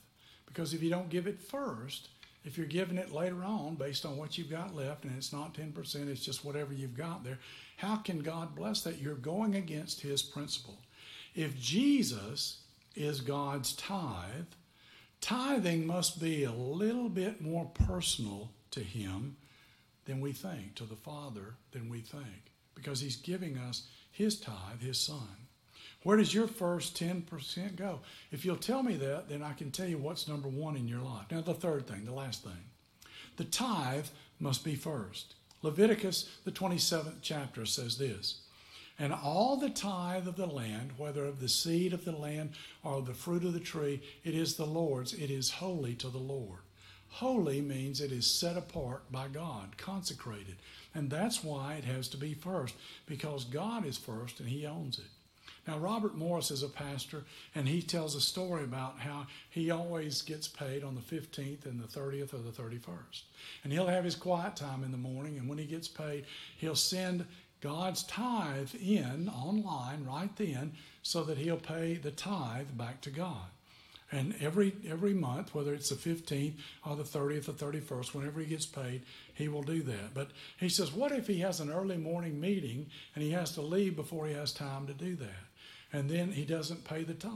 Because 0.50 0.74
if 0.74 0.84
you 0.84 0.90
don't 0.90 1.10
give 1.10 1.28
it 1.28 1.40
first, 1.40 2.10
if 2.44 2.58
you're 2.58 2.68
giving 2.68 2.98
it 2.98 3.14
later 3.14 3.44
on 3.44 3.76
based 3.76 4.06
on 4.06 4.18
what 4.18 4.38
you've 4.38 4.50
got 4.50 4.76
left 4.76 5.06
and 5.06 5.16
it's 5.16 5.32
not 5.32 5.54
10%, 5.54 6.10
it's 6.10 6.26
just 6.26 6.44
whatever 6.44 6.74
you've 6.74 6.98
got 6.98 7.24
there, 7.24 7.40
how 7.78 7.96
can 7.98 8.20
God 8.20 8.56
bless 8.56 8.82
that? 8.82 9.02
You're 9.02 9.16
going 9.16 9.56
against 9.56 10.02
his 10.02 10.22
principle. 10.22 10.78
If 11.36 11.60
Jesus 11.60 12.62
is 12.96 13.22
God's 13.22 13.74
tithe, 13.74 14.48
tithing 15.22 15.86
must 15.86 16.22
be 16.22 16.44
a 16.44 16.52
little 16.52 17.10
bit 17.10 17.42
more 17.42 17.66
personal 17.66 18.52
to 18.72 18.80
him 18.80 19.38
than 20.06 20.22
we 20.22 20.32
think, 20.32 20.76
to 20.76 20.86
the 20.86 20.96
Father 20.96 21.56
than 21.72 21.90
we 21.90 22.00
think, 22.00 22.52
because 22.74 23.00
he's 23.00 23.16
giving 23.16 23.58
us 23.58 23.88
his 24.12 24.40
tithe, 24.40 24.82
his 24.82 25.00
son. 25.00 25.49
Where 26.04 26.18
does 26.18 26.34
your 26.34 26.48
first 26.48 26.98
10% 26.98 27.76
go? 27.76 28.00
If 28.32 28.46
you'll 28.46 28.56
tell 28.56 28.84
me 28.84 28.96
that, 28.96 29.28
then 29.28 29.44
I 29.44 29.54
can 29.54 29.70
tell 29.70 29.88
you 29.88 29.98
what's 29.98 30.28
number 30.28 30.48
one 30.48 30.78
in 30.78 30.88
your 30.88 31.02
life. 31.02 31.26
Now, 31.30 31.42
the 31.42 31.54
third 31.54 31.88
thing, 31.88 32.06
the 32.06 32.14
last 32.14 32.44
thing. 32.44 32.64
The 33.36 33.44
tithe 33.44 34.08
must 34.40 34.64
be 34.64 34.76
first. 34.76 35.36
Leviticus, 35.62 36.30
the 36.46 36.52
27th 36.52 37.18
chapter, 37.22 37.66
says 37.66 37.98
this 37.98 38.42
And 38.98 39.14
all 39.14 39.58
the 39.58 39.70
tithe 39.70 40.28
of 40.28 40.38
the 40.38 40.46
land, 40.46 40.92
whether 40.98 41.26
of 41.26 41.42
the 41.42 41.50
seed 41.50 41.92
of 41.92 42.06
the 42.06 42.14
land 42.14 42.52
or 42.82 43.02
the 43.02 43.14
fruit 43.14 43.44
of 43.44 43.54
the 43.54 43.60
tree, 43.60 44.02
it 44.24 44.34
is 44.34 44.56
the 44.56 44.66
Lord's. 44.66 45.14
It 45.14 45.30
is 45.30 45.52
holy 45.52 45.96
to 45.96 46.10
the 46.10 46.18
Lord. 46.18 46.62
Holy 47.10 47.60
means 47.60 48.00
it 48.00 48.12
is 48.12 48.26
set 48.30 48.56
apart 48.56 49.12
by 49.12 49.28
God, 49.28 49.76
consecrated. 49.78 50.58
And 50.96 51.10
that's 51.10 51.44
why 51.44 51.74
it 51.74 51.84
has 51.84 52.08
to 52.10 52.18
be 52.18 52.34
first, 52.34 52.76
because 53.06 53.44
God 53.44 53.86
is 53.86 53.98
first 53.98 54.40
and 54.40 54.48
He 54.48 54.66
owns 54.66 55.00
it. 55.00 55.06
Now, 55.69 55.77
Robert 55.77 56.15
Morris 56.15 56.49
is 56.49 56.63
a 56.63 56.67
pastor, 56.67 57.25
and 57.53 57.67
he 57.67 57.84
tells 57.84 58.15
a 58.15 58.21
story 58.21 58.63
about 58.63 58.97
how 58.97 59.27
he 59.51 59.69
always 59.69 60.23
gets 60.23 60.47
paid 60.47 60.84
on 60.84 60.95
the 60.95 61.01
15th 61.01 61.67
and 61.67 61.79
the 61.79 61.86
30th 61.88 62.34
or 62.34 62.39
the 62.39 62.49
31st. 62.49 63.21
And 63.63 63.71
he'll 63.71 63.86
have 63.86 64.03
his 64.03 64.15
quiet 64.15 64.55
time 64.55 64.84
in 64.84 64.89
the 64.89 64.97
morning, 64.97 65.38
and 65.38 65.47
when 65.47 65.60
he 65.60 65.65
gets 65.65 65.88
paid, 65.88 66.25
he'll 66.58 66.73
send 66.73 67.23
God's 67.62 68.01
tithe 68.01 68.73
in 68.82 69.29
online 69.29 70.05
right 70.05 70.36
then 70.38 70.71
so 71.03 71.21
that 71.25 71.38
he'll 71.38 71.58
pay 71.58 71.93
the 71.93 72.10
tithe 72.10 72.75
back 72.75 73.01
to 73.01 73.12
God. 73.12 73.45
And 74.12 74.34
every 74.41 74.73
every 74.88 75.13
month, 75.13 75.53
whether 75.53 75.75
it's 75.75 75.89
the 75.89 75.95
15th 75.95 76.53
or 76.84 76.95
the 76.95 77.03
30th 77.03 77.47
or 77.47 77.71
31st, 77.71 78.15
whenever 78.15 78.39
he 78.39 78.47
gets 78.47 78.65
paid, 78.65 79.03
he 79.36 79.47
will 79.47 79.62
do 79.62 79.84
that. 79.84 80.15
But 80.15 80.32
he 80.58 80.67
says, 80.67 80.91
what 80.91 81.12
if 81.12 81.27
he 81.27 81.41
has 81.41 81.60
an 81.60 81.71
early 81.71 81.97
morning 81.97 82.41
meeting 82.41 82.88
and 83.13 83.23
he 83.23 83.29
has 83.32 83.51
to 83.51 83.62
leave 83.62 83.95
before 83.95 84.25
he 84.25 84.34
has 84.34 84.51
time 84.51 84.88
to 84.88 84.93
do 84.95 85.15
that? 85.17 85.49
And 85.91 86.10
then 86.10 86.32
he 86.32 86.45
doesn't 86.45 86.84
pay 86.84 87.04
the 87.04 87.13
tithe. 87.13 87.32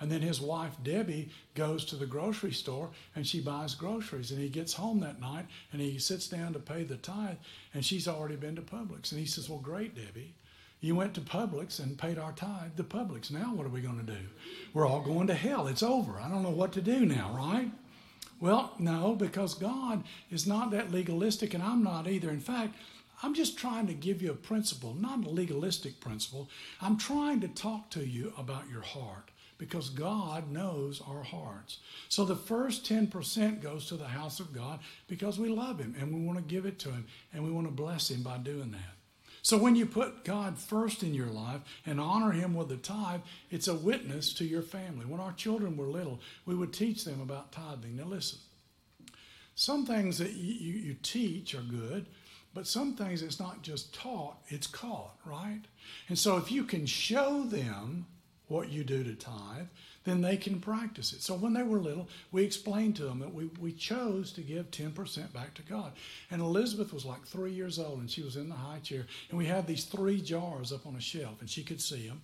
And 0.00 0.10
then 0.10 0.22
his 0.22 0.40
wife, 0.40 0.72
Debbie, 0.82 1.30
goes 1.54 1.84
to 1.86 1.96
the 1.96 2.06
grocery 2.06 2.52
store 2.52 2.90
and 3.14 3.26
she 3.26 3.40
buys 3.40 3.74
groceries. 3.74 4.32
And 4.32 4.40
he 4.40 4.48
gets 4.48 4.74
home 4.74 5.00
that 5.00 5.20
night 5.20 5.46
and 5.72 5.80
he 5.80 5.98
sits 5.98 6.28
down 6.28 6.52
to 6.52 6.58
pay 6.58 6.82
the 6.82 6.96
tithe, 6.96 7.36
and 7.72 7.84
she's 7.84 8.08
already 8.08 8.36
been 8.36 8.56
to 8.56 8.62
Publix. 8.62 9.12
And 9.12 9.20
he 9.20 9.26
says, 9.26 9.48
Well, 9.48 9.60
great, 9.60 9.94
Debbie. 9.94 10.34
You 10.80 10.94
went 10.94 11.14
to 11.14 11.22
Publix 11.22 11.78
and 11.78 11.96
paid 11.96 12.18
our 12.18 12.32
tithe 12.32 12.76
to 12.76 12.84
Publix. 12.84 13.30
Now 13.30 13.54
what 13.54 13.64
are 13.64 13.70
we 13.70 13.80
going 13.80 14.04
to 14.04 14.12
do? 14.12 14.18
We're 14.74 14.86
all 14.86 15.00
going 15.00 15.28
to 15.28 15.34
hell. 15.34 15.66
It's 15.66 15.82
over. 15.82 16.20
I 16.20 16.28
don't 16.28 16.42
know 16.42 16.50
what 16.50 16.72
to 16.72 16.82
do 16.82 17.06
now, 17.06 17.32
right? 17.34 17.70
Well, 18.40 18.74
no, 18.78 19.14
because 19.14 19.54
God 19.54 20.04
is 20.30 20.46
not 20.46 20.70
that 20.72 20.92
legalistic, 20.92 21.54
and 21.54 21.62
I'm 21.62 21.82
not 21.82 22.06
either. 22.06 22.28
In 22.28 22.40
fact, 22.40 22.74
I'm 23.22 23.34
just 23.34 23.56
trying 23.56 23.86
to 23.86 23.94
give 23.94 24.22
you 24.22 24.30
a 24.30 24.36
principle, 24.36 24.94
not 24.94 25.24
a 25.24 25.28
legalistic 25.28 26.00
principle. 26.00 26.48
I'm 26.80 26.96
trying 26.96 27.40
to 27.40 27.48
talk 27.48 27.90
to 27.90 28.04
you 28.06 28.32
about 28.36 28.68
your 28.70 28.82
heart 28.82 29.30
because 29.58 29.88
God 29.88 30.50
knows 30.50 31.00
our 31.06 31.22
hearts. 31.22 31.78
So 32.08 32.24
the 32.24 32.36
first 32.36 32.84
10% 32.84 33.62
goes 33.62 33.86
to 33.86 33.96
the 33.96 34.08
house 34.08 34.40
of 34.40 34.52
God 34.52 34.80
because 35.06 35.38
we 35.38 35.48
love 35.48 35.78
Him 35.78 35.94
and 35.98 36.12
we 36.12 36.20
want 36.20 36.38
to 36.38 36.44
give 36.44 36.66
it 36.66 36.78
to 36.80 36.90
Him 36.90 37.06
and 37.32 37.44
we 37.44 37.50
want 37.50 37.66
to 37.66 37.72
bless 37.72 38.10
Him 38.10 38.22
by 38.22 38.38
doing 38.38 38.72
that. 38.72 38.94
So 39.42 39.58
when 39.58 39.76
you 39.76 39.84
put 39.84 40.24
God 40.24 40.58
first 40.58 41.02
in 41.02 41.12
your 41.12 41.28
life 41.28 41.60
and 41.84 42.00
honor 42.00 42.32
Him 42.32 42.54
with 42.54 42.70
the 42.70 42.78
tithe, 42.78 43.20
it's 43.50 43.68
a 43.68 43.74
witness 43.74 44.32
to 44.34 44.44
your 44.44 44.62
family. 44.62 45.04
When 45.04 45.20
our 45.20 45.32
children 45.32 45.76
were 45.76 45.86
little, 45.86 46.20
we 46.46 46.54
would 46.54 46.72
teach 46.72 47.04
them 47.04 47.20
about 47.20 47.52
tithing. 47.52 47.96
Now 47.96 48.04
listen, 48.04 48.38
some 49.54 49.86
things 49.86 50.18
that 50.18 50.32
you, 50.32 50.54
you, 50.54 50.72
you 50.80 50.96
teach 51.02 51.54
are 51.54 51.60
good, 51.60 52.06
but 52.54 52.66
some 52.66 52.94
things 52.94 53.22
it's 53.22 53.40
not 53.40 53.62
just 53.62 53.92
taught, 53.92 54.38
it's 54.48 54.66
caught, 54.66 55.16
right? 55.24 55.62
And 56.08 56.18
so 56.18 56.36
if 56.36 56.50
you 56.50 56.64
can 56.64 56.86
show 56.86 57.42
them 57.42 58.06
what 58.48 58.68
you 58.68 58.84
do 58.84 59.02
to 59.02 59.14
tithe, 59.14 59.66
then 60.04 60.20
they 60.20 60.36
can 60.36 60.60
practice 60.60 61.12
it. 61.12 61.22
So 61.22 61.34
when 61.34 61.54
they 61.54 61.62
were 61.62 61.80
little, 61.80 62.08
we 62.30 62.44
explained 62.44 62.94
to 62.96 63.04
them 63.04 63.18
that 63.20 63.32
we, 63.32 63.46
we 63.58 63.72
chose 63.72 64.32
to 64.32 64.42
give 64.42 64.70
10% 64.70 65.32
back 65.32 65.54
to 65.54 65.62
God. 65.62 65.92
And 66.30 66.42
Elizabeth 66.42 66.92
was 66.92 67.06
like 67.06 67.24
three 67.26 67.52
years 67.52 67.78
old 67.78 68.00
and 68.00 68.10
she 68.10 68.22
was 68.22 68.36
in 68.36 68.50
the 68.50 68.54
high 68.54 68.80
chair. 68.80 69.06
And 69.30 69.38
we 69.38 69.46
had 69.46 69.66
these 69.66 69.84
three 69.84 70.20
jars 70.20 70.72
up 70.72 70.86
on 70.86 70.94
a 70.94 71.00
shelf 71.00 71.40
and 71.40 71.48
she 71.48 71.64
could 71.64 71.80
see 71.80 72.06
them. 72.06 72.20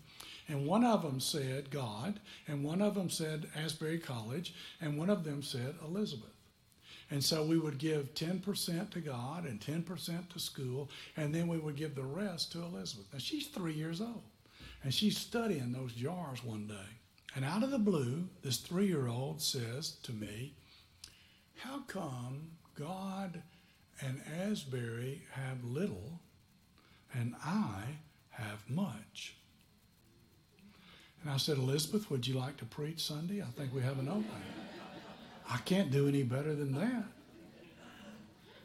And 0.46 0.66
one 0.66 0.84
of 0.84 1.02
them 1.02 1.20
said 1.20 1.70
God, 1.70 2.18
and 2.48 2.64
one 2.64 2.82
of 2.82 2.96
them 2.96 3.08
said 3.08 3.46
Asbury 3.54 3.98
College, 3.98 4.52
and 4.80 4.98
one 4.98 5.08
of 5.08 5.22
them 5.22 5.42
said 5.42 5.76
Elizabeth. 5.80 6.32
And 7.10 7.22
so 7.22 7.42
we 7.42 7.58
would 7.58 7.78
give 7.78 8.14
10% 8.14 8.90
to 8.90 9.00
God 9.00 9.44
and 9.44 9.60
10% 9.60 10.28
to 10.28 10.38
school, 10.38 10.88
and 11.16 11.34
then 11.34 11.48
we 11.48 11.58
would 11.58 11.76
give 11.76 11.96
the 11.96 12.04
rest 12.04 12.52
to 12.52 12.62
Elizabeth. 12.62 13.06
Now 13.12 13.18
she's 13.18 13.48
three 13.48 13.74
years 13.74 14.00
old, 14.00 14.22
and 14.84 14.94
she's 14.94 15.18
studying 15.18 15.72
those 15.72 15.92
jars 15.92 16.44
one 16.44 16.68
day. 16.68 16.98
And 17.34 17.44
out 17.44 17.62
of 17.62 17.70
the 17.70 17.78
blue, 17.78 18.28
this 18.42 18.58
three 18.58 18.86
year 18.86 19.08
old 19.08 19.42
says 19.42 19.96
to 20.04 20.12
me, 20.12 20.54
How 21.56 21.80
come 21.86 22.52
God 22.76 23.42
and 24.00 24.22
Asbury 24.42 25.22
have 25.32 25.64
little 25.64 26.20
and 27.12 27.34
I 27.44 27.82
have 28.30 28.68
much? 28.68 29.34
And 31.22 31.30
I 31.30 31.36
said, 31.36 31.58
Elizabeth, 31.58 32.10
would 32.10 32.26
you 32.26 32.34
like 32.34 32.56
to 32.58 32.64
preach 32.64 33.02
Sunday? 33.02 33.42
I 33.42 33.50
think 33.56 33.74
we 33.74 33.82
have 33.82 33.98
an 33.98 34.08
opening. 34.08 34.26
I 35.50 35.58
can't 35.58 35.90
do 35.90 36.06
any 36.06 36.22
better 36.22 36.54
than 36.54 36.72
that. 36.74 37.04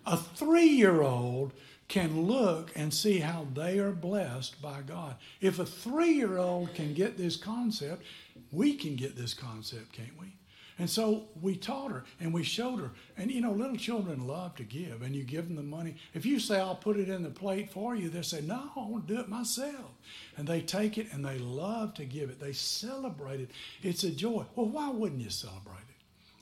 A 0.06 0.18
three 0.18 0.68
year 0.68 1.02
old 1.02 1.52
can 1.88 2.24
look 2.24 2.72
and 2.76 2.94
see 2.94 3.20
how 3.20 3.48
they 3.54 3.80
are 3.80 3.92
blessed 3.92 4.62
by 4.62 4.82
God. 4.82 5.16
If 5.42 5.60
a 5.60 5.66
three 5.66 6.14
year 6.14 6.38
old 6.38 6.74
can 6.74 6.94
get 6.94 7.18
this 7.18 7.36
concept, 7.36 8.04
we 8.52 8.76
can 8.76 8.96
get 8.96 9.16
this 9.16 9.34
concept, 9.34 9.94
can't 9.94 10.20
we? 10.20 10.36
And 10.78 10.90
so 10.90 11.30
we 11.42 11.56
taught 11.56 11.92
her 11.92 12.04
and 12.20 12.34
we 12.34 12.44
showed 12.44 12.80
her. 12.80 12.92
And 13.18 13.32
you 13.32 13.40
know, 13.40 13.52
little 13.52 13.78
children 13.78 14.28
love 14.28 14.56
to 14.56 14.64
give, 14.64 15.02
and 15.04 15.16
you 15.16 15.24
give 15.24 15.48
them 15.48 15.56
the 15.56 15.64
money. 15.64 15.96
If 16.14 16.26
you 16.26 16.40
say, 16.40 16.60
I'll 16.60 16.76
put 16.76 16.98
it 16.98 17.08
in 17.08 17.24
the 17.24 17.30
plate 17.30 17.72
for 17.72 17.96
you, 17.96 18.10
they 18.10 18.24
say, 18.24 18.42
No, 18.42 18.72
I 18.76 18.80
want 18.82 19.08
to 19.08 19.14
do 19.14 19.20
it 19.22 19.30
myself. 19.30 19.92
And 20.38 20.48
they 20.48 20.62
take 20.62 20.98
it 20.98 21.14
and 21.14 21.24
they 21.24 21.38
love 21.40 21.94
to 21.96 22.06
give 22.06 22.30
it. 22.30 22.40
They 22.42 22.52
celebrate 22.52 23.40
it. 23.40 23.52
It's 23.82 24.04
a 24.04 24.12
joy. 24.12 24.46
Well, 24.56 24.68
why 24.68 24.90
wouldn't 24.90 25.22
you 25.22 25.30
celebrate? 25.30 25.85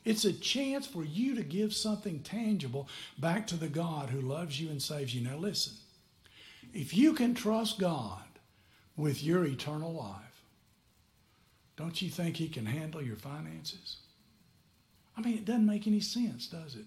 It's 0.06 0.26
a 0.26 0.34
chance 0.34 0.86
for 0.86 1.04
you 1.04 1.36
to 1.36 1.44
give 1.44 1.74
something 1.74 2.20
tangible 2.20 2.90
back 3.18 3.48
to 3.48 3.56
the 3.56 3.70
God 3.70 4.10
who 4.10 4.22
loves 4.22 4.60
you 4.60 4.70
and 4.70 4.82
saves 4.82 5.16
you. 5.16 5.28
Now, 5.28 5.38
listen 5.38 5.74
if 6.74 6.96
you 6.96 7.14
can 7.14 7.36
trust 7.36 7.80
God 7.80 8.24
with 8.98 9.24
your 9.24 9.46
eternal 9.46 9.94
life, 9.94 10.44
don't 11.78 12.02
you 12.02 12.10
think 12.10 12.38
He 12.38 12.48
can 12.48 12.66
handle 12.66 13.02
your 13.02 13.16
finances? 13.16 13.98
I 15.16 15.22
mean, 15.22 15.36
it 15.36 15.46
doesn't 15.46 15.66
make 15.66 15.86
any 15.86 16.00
sense, 16.00 16.48
does 16.48 16.76
it? 16.76 16.86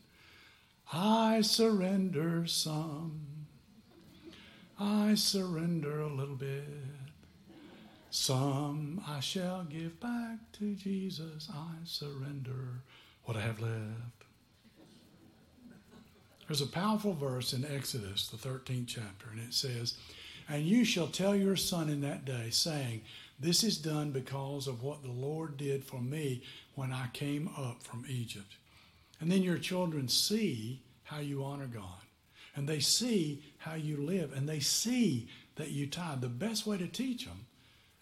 I 0.93 1.41
surrender 1.41 2.47
some. 2.47 3.21
I 4.79 5.15
surrender 5.15 6.01
a 6.01 6.09
little 6.09 6.35
bit. 6.35 6.65
Some 8.11 9.03
I 9.07 9.21
shall 9.21 9.65
give 9.65 10.01
back 10.01 10.39
to 10.53 10.75
Jesus. 10.75 11.49
I 11.53 11.75
surrender 11.85 12.83
what 13.27 13.37
I 13.37 13.41
have 13.41 13.61
left. 13.61 14.25
There's 16.47 16.61
a 16.61 16.67
powerful 16.67 17.13
verse 17.13 17.53
in 17.53 17.65
Exodus, 17.65 18.29
the 18.29 18.37
13th 18.37 18.87
chapter, 18.87 19.27
and 19.31 19.41
it 19.41 19.53
says, 19.53 19.95
And 20.49 20.63
you 20.63 20.85
shall 20.85 21.09
tell 21.09 21.35
your 21.35 21.57
son 21.57 21.89
in 21.89 22.01
that 22.03 22.25
day, 22.25 22.51
saying, 22.51 23.03
This 23.41 23.65
is 23.65 23.79
done 23.79 24.13
because 24.13 24.69
of 24.69 24.83
what 24.83 25.03
the 25.03 25.11
Lord 25.11 25.57
did 25.57 25.85
for 25.85 26.01
me 26.01 26.43
when 26.77 26.93
I 26.93 27.09
came 27.13 27.51
up 27.59 27.83
from 27.83 28.05
Egypt. 28.09 28.57
And 29.21 29.31
then 29.31 29.43
your 29.43 29.59
children 29.59 30.09
see 30.09 30.83
how 31.03 31.19
you 31.19 31.45
honor 31.45 31.67
God. 31.67 31.83
And 32.55 32.69
they 32.69 32.81
see 32.81 33.43
how 33.59 33.75
you 33.75 33.97
live. 33.97 34.33
And 34.33 34.49
they 34.49 34.61
see 34.61 35.29
that 35.57 35.71
you 35.73 35.89
tithe. 35.89 36.21
The 36.21 36.29
best 36.29 36.67
way 36.67 36.79
to 36.79 36.87
teach 36.87 37.27
them 37.27 37.47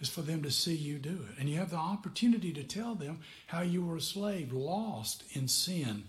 is 0.00 0.08
for 0.08 0.22
them 0.22 0.42
to 0.42 0.50
see 0.50 0.74
you 0.74 0.98
do 0.98 1.18
it. 1.30 1.38
And 1.38 1.48
you 1.48 1.58
have 1.58 1.70
the 1.70 1.76
opportunity 1.76 2.52
to 2.52 2.62
tell 2.62 2.94
them 2.94 3.20
how 3.46 3.62
you 3.62 3.84
were 3.84 3.96
a 3.96 4.00
slave, 4.00 4.52
lost 4.52 5.24
in 5.32 5.48
sin, 5.48 6.04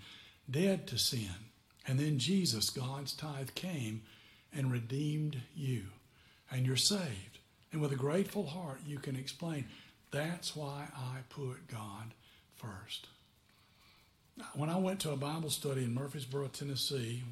dead 0.49 0.87
to 0.87 0.97
sin. 0.97 1.35
And 1.87 1.99
then 1.99 2.17
Jesus, 2.17 2.69
God's 2.69 3.13
tithe, 3.13 3.51
came 3.55 4.01
and 4.53 4.71
redeemed 4.71 5.37
you. 5.55 5.83
And 6.51 6.65
you're 6.65 6.75
saved. 6.75 7.39
And 7.71 7.81
with 7.81 7.91
a 7.91 7.97
grateful 7.97 8.47
heart, 8.47 8.79
you 8.85 8.97
can 8.97 9.15
explain 9.15 9.65
that's 10.11 10.55
why 10.55 10.87
I 10.95 11.19
put 11.29 11.67
God 11.67 12.13
first. 12.55 13.07
When 14.53 14.69
I 14.69 14.77
went 14.77 14.99
to 15.01 15.11
a 15.11 15.17
Bible 15.17 15.49
study 15.49 15.83
in 15.83 15.93
Murfreesboro, 15.93 16.47
Tennessee, 16.47 17.23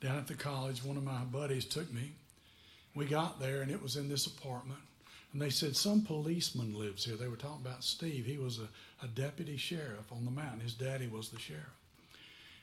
down 0.00 0.18
at 0.18 0.26
the 0.26 0.34
college, 0.34 0.84
one 0.84 0.96
of 0.96 1.04
my 1.04 1.24
buddies 1.24 1.64
took 1.64 1.92
me. 1.92 2.12
We 2.94 3.06
got 3.06 3.40
there, 3.40 3.62
and 3.62 3.70
it 3.70 3.82
was 3.82 3.96
in 3.96 4.08
this 4.08 4.26
apartment. 4.26 4.80
And 5.34 5.42
they 5.42 5.50
said, 5.50 5.76
Some 5.76 6.02
policeman 6.02 6.78
lives 6.78 7.04
here. 7.04 7.16
They 7.16 7.26
were 7.26 7.36
talking 7.36 7.66
about 7.66 7.82
Steve. 7.82 8.24
He 8.24 8.38
was 8.38 8.60
a, 8.60 9.04
a 9.04 9.08
deputy 9.08 9.56
sheriff 9.56 10.10
on 10.12 10.24
the 10.24 10.30
mountain. 10.30 10.60
His 10.60 10.74
daddy 10.74 11.08
was 11.08 11.28
the 11.28 11.40
sheriff. 11.40 11.64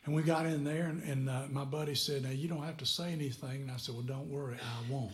And 0.05 0.15
we 0.15 0.23
got 0.23 0.47
in 0.47 0.63
there, 0.63 0.85
and, 0.85 1.03
and 1.03 1.29
uh, 1.29 1.43
my 1.51 1.65
buddy 1.65 1.93
said, 1.93 2.23
Now, 2.23 2.29
you 2.29 2.47
don't 2.47 2.63
have 2.63 2.77
to 2.77 2.85
say 2.85 3.11
anything. 3.11 3.63
And 3.63 3.71
I 3.71 3.75
said, 3.75 3.93
Well, 3.93 4.05
don't 4.05 4.31
worry, 4.31 4.55
I 4.55 4.91
won't. 4.91 5.11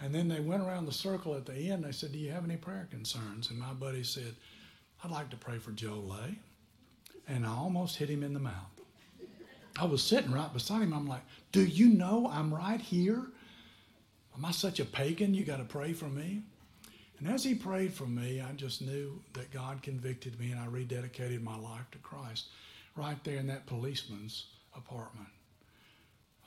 And 0.00 0.14
then 0.14 0.28
they 0.28 0.40
went 0.40 0.62
around 0.62 0.86
the 0.86 0.92
circle 0.92 1.34
at 1.34 1.44
the 1.44 1.54
end. 1.54 1.82
They 1.82 1.92
said, 1.92 2.12
Do 2.12 2.18
you 2.18 2.30
have 2.30 2.44
any 2.44 2.56
prayer 2.56 2.86
concerns? 2.88 3.50
And 3.50 3.58
my 3.58 3.72
buddy 3.72 4.04
said, 4.04 4.36
I'd 5.02 5.10
like 5.10 5.30
to 5.30 5.36
pray 5.36 5.58
for 5.58 5.72
Joe 5.72 6.04
Lay. 6.06 6.38
And 7.26 7.44
I 7.44 7.50
almost 7.50 7.96
hit 7.96 8.08
him 8.08 8.22
in 8.22 8.32
the 8.32 8.40
mouth. 8.40 8.80
I 9.76 9.86
was 9.86 10.04
sitting 10.04 10.30
right 10.30 10.52
beside 10.52 10.82
him. 10.82 10.92
I'm 10.92 11.08
like, 11.08 11.24
Do 11.50 11.64
you 11.64 11.88
know 11.88 12.30
I'm 12.32 12.54
right 12.54 12.80
here? 12.80 13.26
Am 14.36 14.44
I 14.44 14.50
such 14.50 14.80
a 14.80 14.84
pagan? 14.84 15.34
You 15.34 15.44
got 15.44 15.56
to 15.58 15.64
pray 15.64 15.92
for 15.92 16.06
me? 16.06 16.42
And 17.18 17.28
as 17.28 17.42
he 17.42 17.54
prayed 17.54 17.94
for 17.94 18.04
me, 18.04 18.42
I 18.42 18.52
just 18.52 18.82
knew 18.82 19.22
that 19.32 19.50
God 19.50 19.82
convicted 19.82 20.38
me 20.38 20.50
and 20.50 20.60
I 20.60 20.66
rededicated 20.66 21.42
my 21.42 21.56
life 21.56 21.90
to 21.92 21.98
Christ 21.98 22.46
right 22.94 23.22
there 23.24 23.38
in 23.38 23.46
that 23.46 23.66
policeman's 23.66 24.46
apartment. 24.76 25.28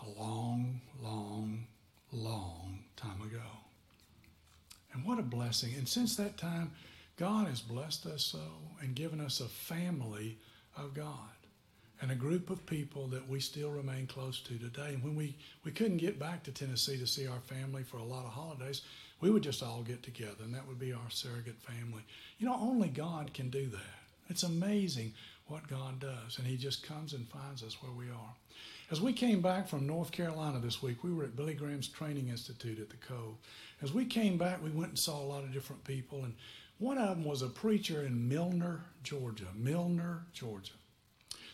A 0.03 0.21
long, 0.21 0.79
long, 1.01 1.65
long 2.11 2.79
time 2.95 3.21
ago. 3.23 3.41
And 4.93 5.03
what 5.03 5.19
a 5.19 5.23
blessing. 5.23 5.73
And 5.75 5.87
since 5.87 6.15
that 6.15 6.37
time, 6.37 6.71
God 7.17 7.47
has 7.47 7.61
blessed 7.61 8.05
us 8.05 8.23
so 8.23 8.39
and 8.81 8.95
given 8.95 9.19
us 9.19 9.39
a 9.39 9.45
family 9.45 10.37
of 10.77 10.93
God 10.93 11.29
and 12.01 12.11
a 12.11 12.15
group 12.15 12.49
of 12.49 12.65
people 12.65 13.07
that 13.07 13.27
we 13.27 13.39
still 13.39 13.69
remain 13.69 14.07
close 14.07 14.39
to 14.41 14.57
today. 14.57 14.93
And 14.93 15.03
when 15.03 15.15
we, 15.15 15.35
we 15.63 15.71
couldn't 15.71 15.97
get 15.97 16.19
back 16.19 16.43
to 16.43 16.51
Tennessee 16.51 16.97
to 16.97 17.07
see 17.07 17.27
our 17.27 17.39
family 17.39 17.83
for 17.83 17.97
a 17.97 18.03
lot 18.03 18.25
of 18.25 18.31
holidays, 18.31 18.81
we 19.21 19.29
would 19.29 19.43
just 19.43 19.61
all 19.61 19.81
get 19.81 20.01
together, 20.01 20.43
and 20.43 20.53
that 20.53 20.67
would 20.67 20.79
be 20.79 20.93
our 20.93 21.09
surrogate 21.09 21.61
family. 21.61 22.03
You 22.37 22.47
know, 22.47 22.57
only 22.59 22.87
God 22.87 23.33
can 23.33 23.49
do 23.49 23.67
that. 23.67 23.99
It's 24.29 24.43
amazing 24.43 25.13
what 25.47 25.67
God 25.67 25.99
does, 25.99 26.37
and 26.37 26.47
He 26.47 26.55
just 26.55 26.83
comes 26.83 27.13
and 27.13 27.27
finds 27.27 27.63
us 27.63 27.81
where 27.81 27.91
we 27.91 28.05
are. 28.05 28.33
As 28.91 29.01
we 29.01 29.11
came 29.11 29.41
back 29.41 29.67
from 29.67 29.85
North 29.85 30.11
Carolina 30.11 30.59
this 30.59 30.81
week, 30.81 31.03
we 31.03 31.13
were 31.13 31.23
at 31.23 31.35
Billy 31.35 31.53
Graham's 31.53 31.87
Training 31.87 32.29
Institute 32.29 32.79
at 32.79 32.89
the 32.89 32.97
Cove. 32.97 33.35
As 33.81 33.91
we 33.93 34.05
came 34.05 34.37
back, 34.37 34.63
we 34.63 34.69
went 34.69 34.89
and 34.89 34.99
saw 34.99 35.19
a 35.19 35.25
lot 35.25 35.43
of 35.43 35.51
different 35.51 35.83
people, 35.83 36.23
and 36.23 36.33
one 36.77 36.97
of 36.97 37.09
them 37.09 37.25
was 37.25 37.41
a 37.41 37.47
preacher 37.47 38.03
in 38.03 38.29
Milner, 38.29 38.85
Georgia. 39.03 39.47
Milner, 39.53 40.23
Georgia. 40.31 40.71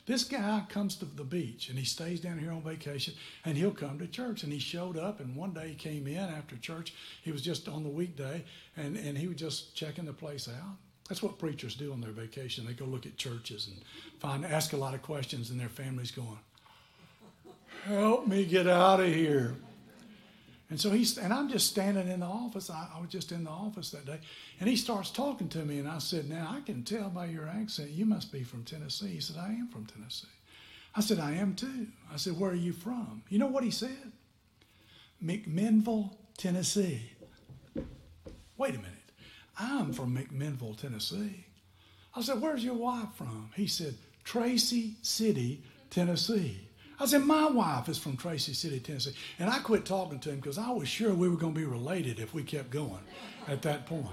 This 0.06 0.24
guy 0.24 0.63
comes 0.70 0.96
to 0.98 1.06
the 1.06 1.24
beach 1.24 1.70
and 1.70 1.80
he 1.80 1.86
stays 1.86 2.20
down 2.20 2.38
here 2.38 2.52
on 2.52 2.62
vacation 2.62 3.15
and 3.44 3.58
he'll 3.58 3.72
come 3.72 3.98
to 4.00 4.08
church. 4.08 4.44
And 4.44 4.54
he 4.54 4.60
showed 4.60 4.98
up 4.98 5.20
and 5.20 5.36
one 5.36 5.54
day 5.54 5.70
he 5.70 5.76
came 5.76 6.06
in 6.08 6.18
after 6.18 6.56
church. 6.58 6.94
He 7.24 7.32
was 7.32 7.41
just 7.41 7.68
on 7.68 7.84
the 7.84 7.89
weekday 7.89 8.44
and, 8.78 8.96
and 8.98 9.18
he 9.18 9.28
was 9.28 9.38
just 9.38 9.76
checking 9.76 10.06
the 10.06 10.13
place 10.13 10.48
out. 10.48 10.76
That's 11.10 11.24
what 11.24 11.39
preachers 11.39 11.76
do 11.76 11.91
on 11.91 12.02
their 12.02 12.12
vacation. 12.12 12.65
They 12.65 12.74
go 12.74 12.86
look 12.86 13.06
at 13.06 13.18
churches 13.18 13.68
and 13.68 13.78
find 14.20 14.46
ask 14.46 14.74
a 14.74 14.78
lot 14.78 14.94
of 14.94 15.02
questions 15.02 15.50
and 15.50 15.60
their 15.60 15.70
family's 15.70 16.12
going, 16.12 16.39
Help 17.86 18.28
me 18.28 18.46
get 18.46 18.68
out 18.68 19.00
of 19.00 19.08
here. 19.08 19.56
And 20.69 20.80
so 20.82 20.89
he's, 20.89 21.17
and 21.17 21.32
I'm 21.32 21.47
just 21.47 21.67
standing 21.67 22.08
in 22.08 22.21
the 22.21 22.25
office. 22.25 22.69
I, 22.69 22.88
I, 22.95 22.99
was 22.99 23.10
just 23.10 23.32
in 23.32 23.43
the 23.43 23.51
office 23.51 23.91
that 23.91 24.06
day. 24.06 24.19
And 24.60 24.67
he 24.67 24.75
starts 24.75 25.12
talking 25.12 25.47
to 25.49 25.60
me. 25.60 25.78
And 25.78 25.88
I 25.88 25.99
said, 25.99 26.28
Now, 26.28 26.56
I 26.56 26.62
can 26.62 26.84
tell 26.84 27.10
by 27.10 27.28
your 27.28 27.47
accent, 27.47 27.91
you 27.91 28.06
must 28.06 28.32
be 28.32 28.43
from 28.43 28.63
Tennessee. 28.63 29.10
He 29.10 29.19
said, 29.19 29.38
I 29.39 29.49
am 29.49 29.67
from 29.67 29.86
Tennessee. 29.86 30.28
I 30.95 31.01
said, 31.01 31.19
I 31.19 31.34
am 31.34 31.54
too. 31.54 31.88
I 32.12 32.17
said, 32.17 32.39
Where 32.39 32.51
are 32.51 32.56
you 32.56 32.73
from? 32.73 33.21
You 33.30 33.38
know 33.38 33.47
what 33.47 33.63
he 33.63 33.69
said? 33.69 34.12
McMinnville, 35.23 36.12
Tennessee. 36.38 37.12
Wait 38.58 38.75
a 38.75 38.78
minute. 38.78 38.91
I'm 39.60 39.93
from 39.93 40.17
McMinnville, 40.17 40.78
Tennessee. 40.78 41.45
I 42.15 42.21
said, 42.21 42.41
Where's 42.41 42.63
your 42.63 42.73
wife 42.75 43.10
from? 43.13 43.51
He 43.56 43.67
said, 43.67 43.93
Tracy 44.23 44.95
City, 45.04 45.62
Tennessee. 45.91 46.64
I 46.99 47.05
said, 47.05 47.23
My 47.23 47.47
wife 47.47 47.89
is 47.89 47.97
from 47.97 48.17
Tracy 48.17 48.53
City, 48.53 48.79
Tennessee. 48.79 49.13
And 49.39 49.49
I 49.49 49.60
quit 49.60 49.86
talking 49.86 50.19
to 50.19 50.29
him 50.29 50.38
because 50.38 50.58
I 50.58 50.69
was 50.69 50.88
sure 50.88 51.13
we 51.13 51.29
were 51.29 51.36
going 51.36 51.53
to 51.53 51.60
be 51.60 51.65
related 51.65 52.19
if 52.19 52.34
we 52.34 52.43
kept 52.43 52.69
going 52.69 53.01
at 53.47 53.62
that 53.63 53.86
point. 53.86 54.08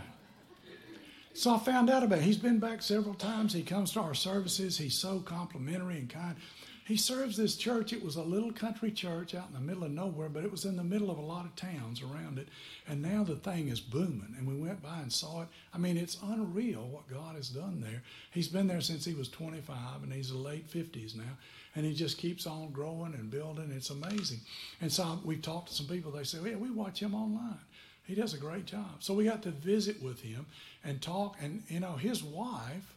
So 1.34 1.54
I 1.54 1.58
found 1.58 1.88
out 1.88 2.02
about 2.02 2.18
it. 2.18 2.24
He's 2.24 2.36
been 2.36 2.58
back 2.58 2.82
several 2.82 3.14
times. 3.14 3.52
He 3.52 3.62
comes 3.62 3.92
to 3.92 4.00
our 4.00 4.14
services. 4.14 4.76
He's 4.76 4.94
so 4.94 5.20
complimentary 5.20 5.96
and 5.96 6.10
kind. 6.10 6.36
He 6.84 6.96
serves 6.96 7.36
this 7.36 7.56
church. 7.56 7.92
It 7.92 8.04
was 8.04 8.16
a 8.16 8.22
little 8.22 8.52
country 8.52 8.90
church 8.90 9.34
out 9.34 9.46
in 9.46 9.54
the 9.54 9.60
middle 9.60 9.84
of 9.84 9.92
nowhere, 9.92 10.28
but 10.28 10.44
it 10.44 10.50
was 10.50 10.64
in 10.64 10.76
the 10.76 10.84
middle 10.84 11.10
of 11.10 11.16
a 11.16 11.22
lot 11.22 11.46
of 11.46 11.56
towns 11.56 12.02
around 12.02 12.38
it. 12.38 12.48
And 12.88 13.00
now 13.00 13.22
the 13.22 13.36
thing 13.36 13.68
is 13.68 13.80
booming. 13.80 14.34
And 14.36 14.46
we 14.46 14.56
went 14.56 14.82
by 14.82 14.98
and 14.98 15.10
saw 15.10 15.42
it. 15.42 15.48
I 15.72 15.78
mean, 15.78 15.96
it's 15.96 16.18
unreal 16.22 16.88
what 16.88 17.08
God 17.08 17.36
has 17.36 17.48
done 17.48 17.80
there. 17.80 18.02
He's 18.32 18.48
been 18.48 18.66
there 18.66 18.80
since 18.80 19.04
he 19.04 19.14
was 19.14 19.28
25, 19.28 20.02
and 20.02 20.12
he's 20.12 20.30
in 20.30 20.36
the 20.36 20.42
late 20.42 20.68
50s 20.68 21.16
now 21.16 21.38
and 21.74 21.86
he 21.86 21.94
just 21.94 22.18
keeps 22.18 22.46
on 22.46 22.70
growing 22.70 23.14
and 23.14 23.30
building. 23.30 23.72
It's 23.74 23.90
amazing. 23.90 24.40
And 24.80 24.92
so 24.92 25.20
we've 25.24 25.42
talked 25.42 25.68
to 25.68 25.74
some 25.74 25.86
people. 25.86 26.10
They 26.10 26.24
say, 26.24 26.38
"Yeah, 26.44 26.56
we 26.56 26.70
watch 26.70 27.00
him 27.00 27.14
online. 27.14 27.60
He 28.04 28.14
does 28.14 28.34
a 28.34 28.38
great 28.38 28.66
job." 28.66 29.02
So 29.02 29.14
we 29.14 29.24
got 29.24 29.42
to 29.44 29.50
visit 29.50 30.02
with 30.02 30.20
him 30.20 30.46
and 30.84 31.00
talk. 31.00 31.36
And 31.40 31.62
you 31.68 31.80
know, 31.80 31.96
his 31.96 32.22
wife 32.22 32.94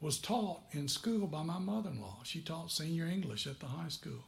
was 0.00 0.18
taught 0.18 0.60
in 0.72 0.88
school 0.88 1.26
by 1.26 1.42
my 1.42 1.58
mother-in-law. 1.58 2.18
She 2.24 2.40
taught 2.40 2.70
senior 2.70 3.06
English 3.06 3.46
at 3.46 3.60
the 3.60 3.66
high 3.66 3.88
school, 3.88 4.24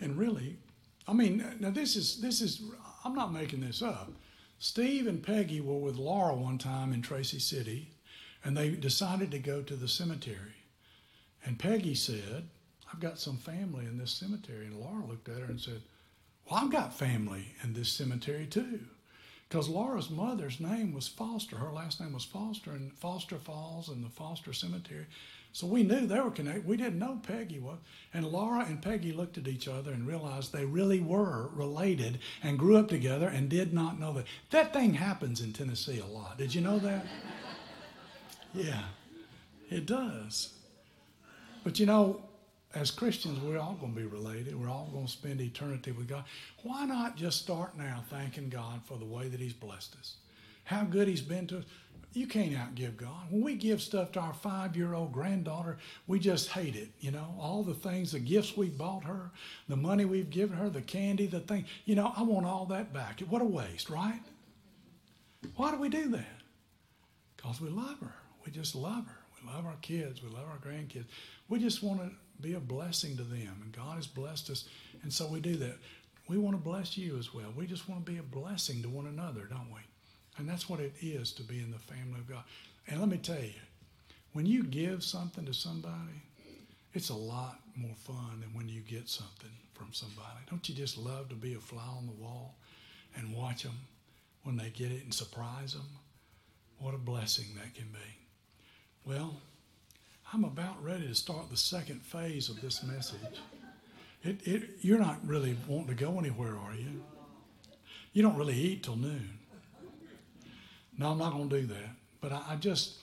and 0.00 0.16
really, 0.16 0.56
I 1.06 1.12
mean, 1.12 1.44
now 1.60 1.70
this 1.70 1.96
is 1.96 2.20
this 2.20 2.40
is 2.40 2.62
I'm 3.04 3.14
not 3.14 3.32
making 3.32 3.60
this 3.60 3.82
up. 3.82 4.10
Steve 4.58 5.06
and 5.06 5.22
Peggy 5.22 5.60
were 5.60 5.78
with 5.78 5.96
Laura 5.96 6.34
one 6.34 6.58
time 6.58 6.92
in 6.92 7.02
Tracy 7.02 7.38
City, 7.38 7.90
and 8.42 8.56
they 8.56 8.70
decided 8.70 9.30
to 9.30 9.38
go 9.38 9.62
to 9.62 9.76
the 9.76 9.88
cemetery. 9.88 10.54
And 11.44 11.58
Peggy 11.58 11.94
said, 11.94 12.48
I've 12.94 13.00
got 13.00 13.18
some 13.18 13.38
family 13.38 13.86
in 13.86 13.98
this 13.98 14.12
cemetery. 14.12 14.66
And 14.66 14.78
Laura 14.78 15.04
looked 15.04 15.28
at 15.28 15.40
her 15.40 15.46
and 15.46 15.60
said, 15.60 15.82
Well, 16.48 16.60
I've 16.62 16.70
got 16.70 16.96
family 16.96 17.52
in 17.64 17.74
this 17.74 17.88
cemetery 17.88 18.46
too. 18.46 18.78
Because 19.48 19.68
Laura's 19.68 20.10
mother's 20.10 20.60
name 20.60 20.94
was 20.94 21.08
Foster. 21.08 21.56
Her 21.56 21.72
last 21.72 22.00
name 22.00 22.12
was 22.12 22.24
Foster, 22.24 22.70
and 22.70 22.92
Foster 22.92 23.36
Falls 23.36 23.88
and 23.88 24.04
the 24.04 24.10
Foster 24.10 24.52
Cemetery. 24.52 25.06
So 25.52 25.66
we 25.66 25.82
knew 25.82 26.06
they 26.06 26.20
were 26.20 26.30
connected. 26.30 26.66
We 26.66 26.76
didn't 26.76 27.00
know 27.00 27.20
Peggy 27.20 27.58
was. 27.58 27.78
And 28.12 28.26
Laura 28.26 28.64
and 28.64 28.80
Peggy 28.80 29.12
looked 29.12 29.38
at 29.38 29.48
each 29.48 29.66
other 29.66 29.92
and 29.92 30.06
realized 30.06 30.52
they 30.52 30.64
really 30.64 31.00
were 31.00 31.48
related 31.52 32.20
and 32.44 32.58
grew 32.58 32.76
up 32.76 32.88
together 32.88 33.26
and 33.26 33.48
did 33.48 33.72
not 33.72 33.98
know 33.98 34.12
that. 34.12 34.26
That 34.50 34.72
thing 34.72 34.94
happens 34.94 35.40
in 35.40 35.52
Tennessee 35.52 35.98
a 35.98 36.06
lot. 36.06 36.38
Did 36.38 36.54
you 36.54 36.60
know 36.60 36.78
that? 36.78 37.06
yeah, 38.54 38.82
it 39.68 39.84
does. 39.84 40.54
But 41.64 41.80
you 41.80 41.86
know, 41.86 42.22
as 42.74 42.90
Christians, 42.90 43.40
we're 43.40 43.58
all 43.58 43.74
going 43.74 43.94
to 43.94 44.00
be 44.00 44.06
related. 44.06 44.58
We're 44.58 44.68
all 44.68 44.88
going 44.92 45.06
to 45.06 45.12
spend 45.12 45.40
eternity 45.40 45.92
with 45.92 46.08
God. 46.08 46.24
Why 46.62 46.84
not 46.84 47.16
just 47.16 47.40
start 47.40 47.76
now 47.78 48.02
thanking 48.10 48.48
God 48.48 48.80
for 48.84 48.98
the 48.98 49.04
way 49.04 49.28
that 49.28 49.40
He's 49.40 49.52
blessed 49.52 49.96
us? 49.98 50.16
How 50.64 50.82
good 50.82 51.08
He's 51.08 51.22
been 51.22 51.46
to 51.48 51.58
us. 51.58 51.64
You 52.12 52.28
can't 52.28 52.52
outgive 52.52 52.96
God. 52.96 53.26
When 53.30 53.42
we 53.42 53.56
give 53.56 53.82
stuff 53.82 54.12
to 54.12 54.20
our 54.20 54.34
five 54.34 54.76
year 54.76 54.94
old 54.94 55.12
granddaughter, 55.12 55.78
we 56.06 56.20
just 56.20 56.48
hate 56.48 56.76
it. 56.76 56.88
You 57.00 57.10
know, 57.10 57.34
all 57.40 57.64
the 57.64 57.74
things, 57.74 58.12
the 58.12 58.20
gifts 58.20 58.56
we 58.56 58.68
bought 58.68 59.02
her, 59.04 59.30
the 59.68 59.76
money 59.76 60.04
we've 60.04 60.30
given 60.30 60.56
her, 60.56 60.68
the 60.68 60.82
candy, 60.82 61.26
the 61.26 61.40
thing. 61.40 61.64
You 61.84 61.96
know, 61.96 62.12
I 62.16 62.22
want 62.22 62.46
all 62.46 62.66
that 62.66 62.92
back. 62.92 63.20
What 63.28 63.42
a 63.42 63.46
waste, 63.46 63.90
right? 63.90 64.20
Why 65.56 65.72
do 65.72 65.78
we 65.78 65.88
do 65.88 66.08
that? 66.10 66.40
Because 67.36 67.60
we 67.60 67.68
love 67.68 67.98
her. 68.00 68.14
We 68.46 68.52
just 68.52 68.76
love 68.76 69.06
her. 69.06 69.18
We 69.42 69.52
love 69.52 69.66
our 69.66 69.76
kids. 69.82 70.22
We 70.22 70.28
love 70.28 70.46
our 70.48 70.58
grandkids. 70.58 71.06
We 71.48 71.58
just 71.58 71.82
want 71.82 72.00
to 72.00 72.10
be 72.40 72.54
a 72.54 72.60
blessing 72.60 73.16
to 73.16 73.22
them. 73.22 73.60
And 73.62 73.72
God 73.72 73.96
has 73.96 74.06
blessed 74.06 74.50
us. 74.50 74.64
And 75.02 75.12
so 75.12 75.26
we 75.26 75.40
do 75.40 75.56
that. 75.56 75.76
We 76.28 76.38
want 76.38 76.56
to 76.56 76.62
bless 76.62 76.96
you 76.96 77.18
as 77.18 77.34
well. 77.34 77.52
We 77.54 77.66
just 77.66 77.88
want 77.88 78.04
to 78.04 78.10
be 78.10 78.18
a 78.18 78.22
blessing 78.22 78.82
to 78.82 78.88
one 78.88 79.06
another, 79.06 79.42
don't 79.44 79.70
we? 79.72 79.80
And 80.36 80.48
that's 80.48 80.68
what 80.68 80.80
it 80.80 80.94
is 81.00 81.32
to 81.34 81.42
be 81.42 81.60
in 81.60 81.70
the 81.70 81.78
family 81.78 82.18
of 82.18 82.28
God. 82.28 82.44
And 82.88 83.00
let 83.00 83.08
me 83.08 83.18
tell 83.18 83.40
you, 83.40 83.52
when 84.32 84.46
you 84.46 84.64
give 84.64 85.04
something 85.04 85.44
to 85.44 85.54
somebody, 85.54 86.22
it's 86.92 87.10
a 87.10 87.14
lot 87.14 87.60
more 87.76 87.94
fun 87.94 88.40
than 88.40 88.54
when 88.54 88.68
you 88.68 88.80
get 88.80 89.08
something 89.08 89.50
from 89.74 89.92
somebody. 89.92 90.40
Don't 90.50 90.68
you 90.68 90.74
just 90.74 90.96
love 90.96 91.28
to 91.28 91.34
be 91.34 91.54
a 91.54 91.58
fly 91.58 91.82
on 91.82 92.06
the 92.06 92.22
wall 92.22 92.56
and 93.16 93.34
watch 93.34 93.62
them 93.62 93.78
when 94.42 94.56
they 94.56 94.70
get 94.70 94.90
it 94.90 95.04
and 95.04 95.12
surprise 95.12 95.74
them? 95.74 95.88
What 96.78 96.94
a 96.94 96.98
blessing 96.98 97.46
that 97.56 97.74
can 97.74 97.88
be. 97.92 99.06
Well, 99.06 99.36
I'm 100.34 100.42
about 100.42 100.82
ready 100.82 101.06
to 101.06 101.14
start 101.14 101.48
the 101.48 101.56
second 101.56 102.02
phase 102.02 102.48
of 102.48 102.60
this 102.60 102.82
message. 102.82 103.38
It, 104.24 104.40
it, 104.44 104.62
you're 104.80 104.98
not 104.98 105.24
really 105.24 105.56
wanting 105.68 105.86
to 105.86 105.94
go 105.94 106.18
anywhere, 106.18 106.58
are 106.58 106.74
you? 106.74 107.04
You 108.12 108.22
don't 108.22 108.36
really 108.36 108.56
eat 108.56 108.82
till 108.82 108.96
noon. 108.96 109.38
No, 110.98 111.12
I'm 111.12 111.18
not 111.18 111.34
going 111.34 111.48
to 111.50 111.60
do 111.60 111.66
that. 111.68 111.90
But 112.20 112.32
I, 112.32 112.42
I 112.48 112.56
just 112.56 112.96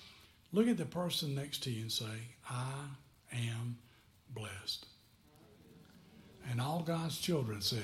look 0.51 0.67
at 0.67 0.75
the 0.75 0.83
person 0.83 1.33
next 1.33 1.63
to 1.63 1.71
you 1.71 1.83
and 1.83 1.91
say, 1.91 2.03
I 2.49 2.87
am 3.31 3.77
blessed. 4.31 4.85
And 6.49 6.59
all 6.59 6.81
God's 6.81 7.17
children 7.17 7.61
said, 7.61 7.79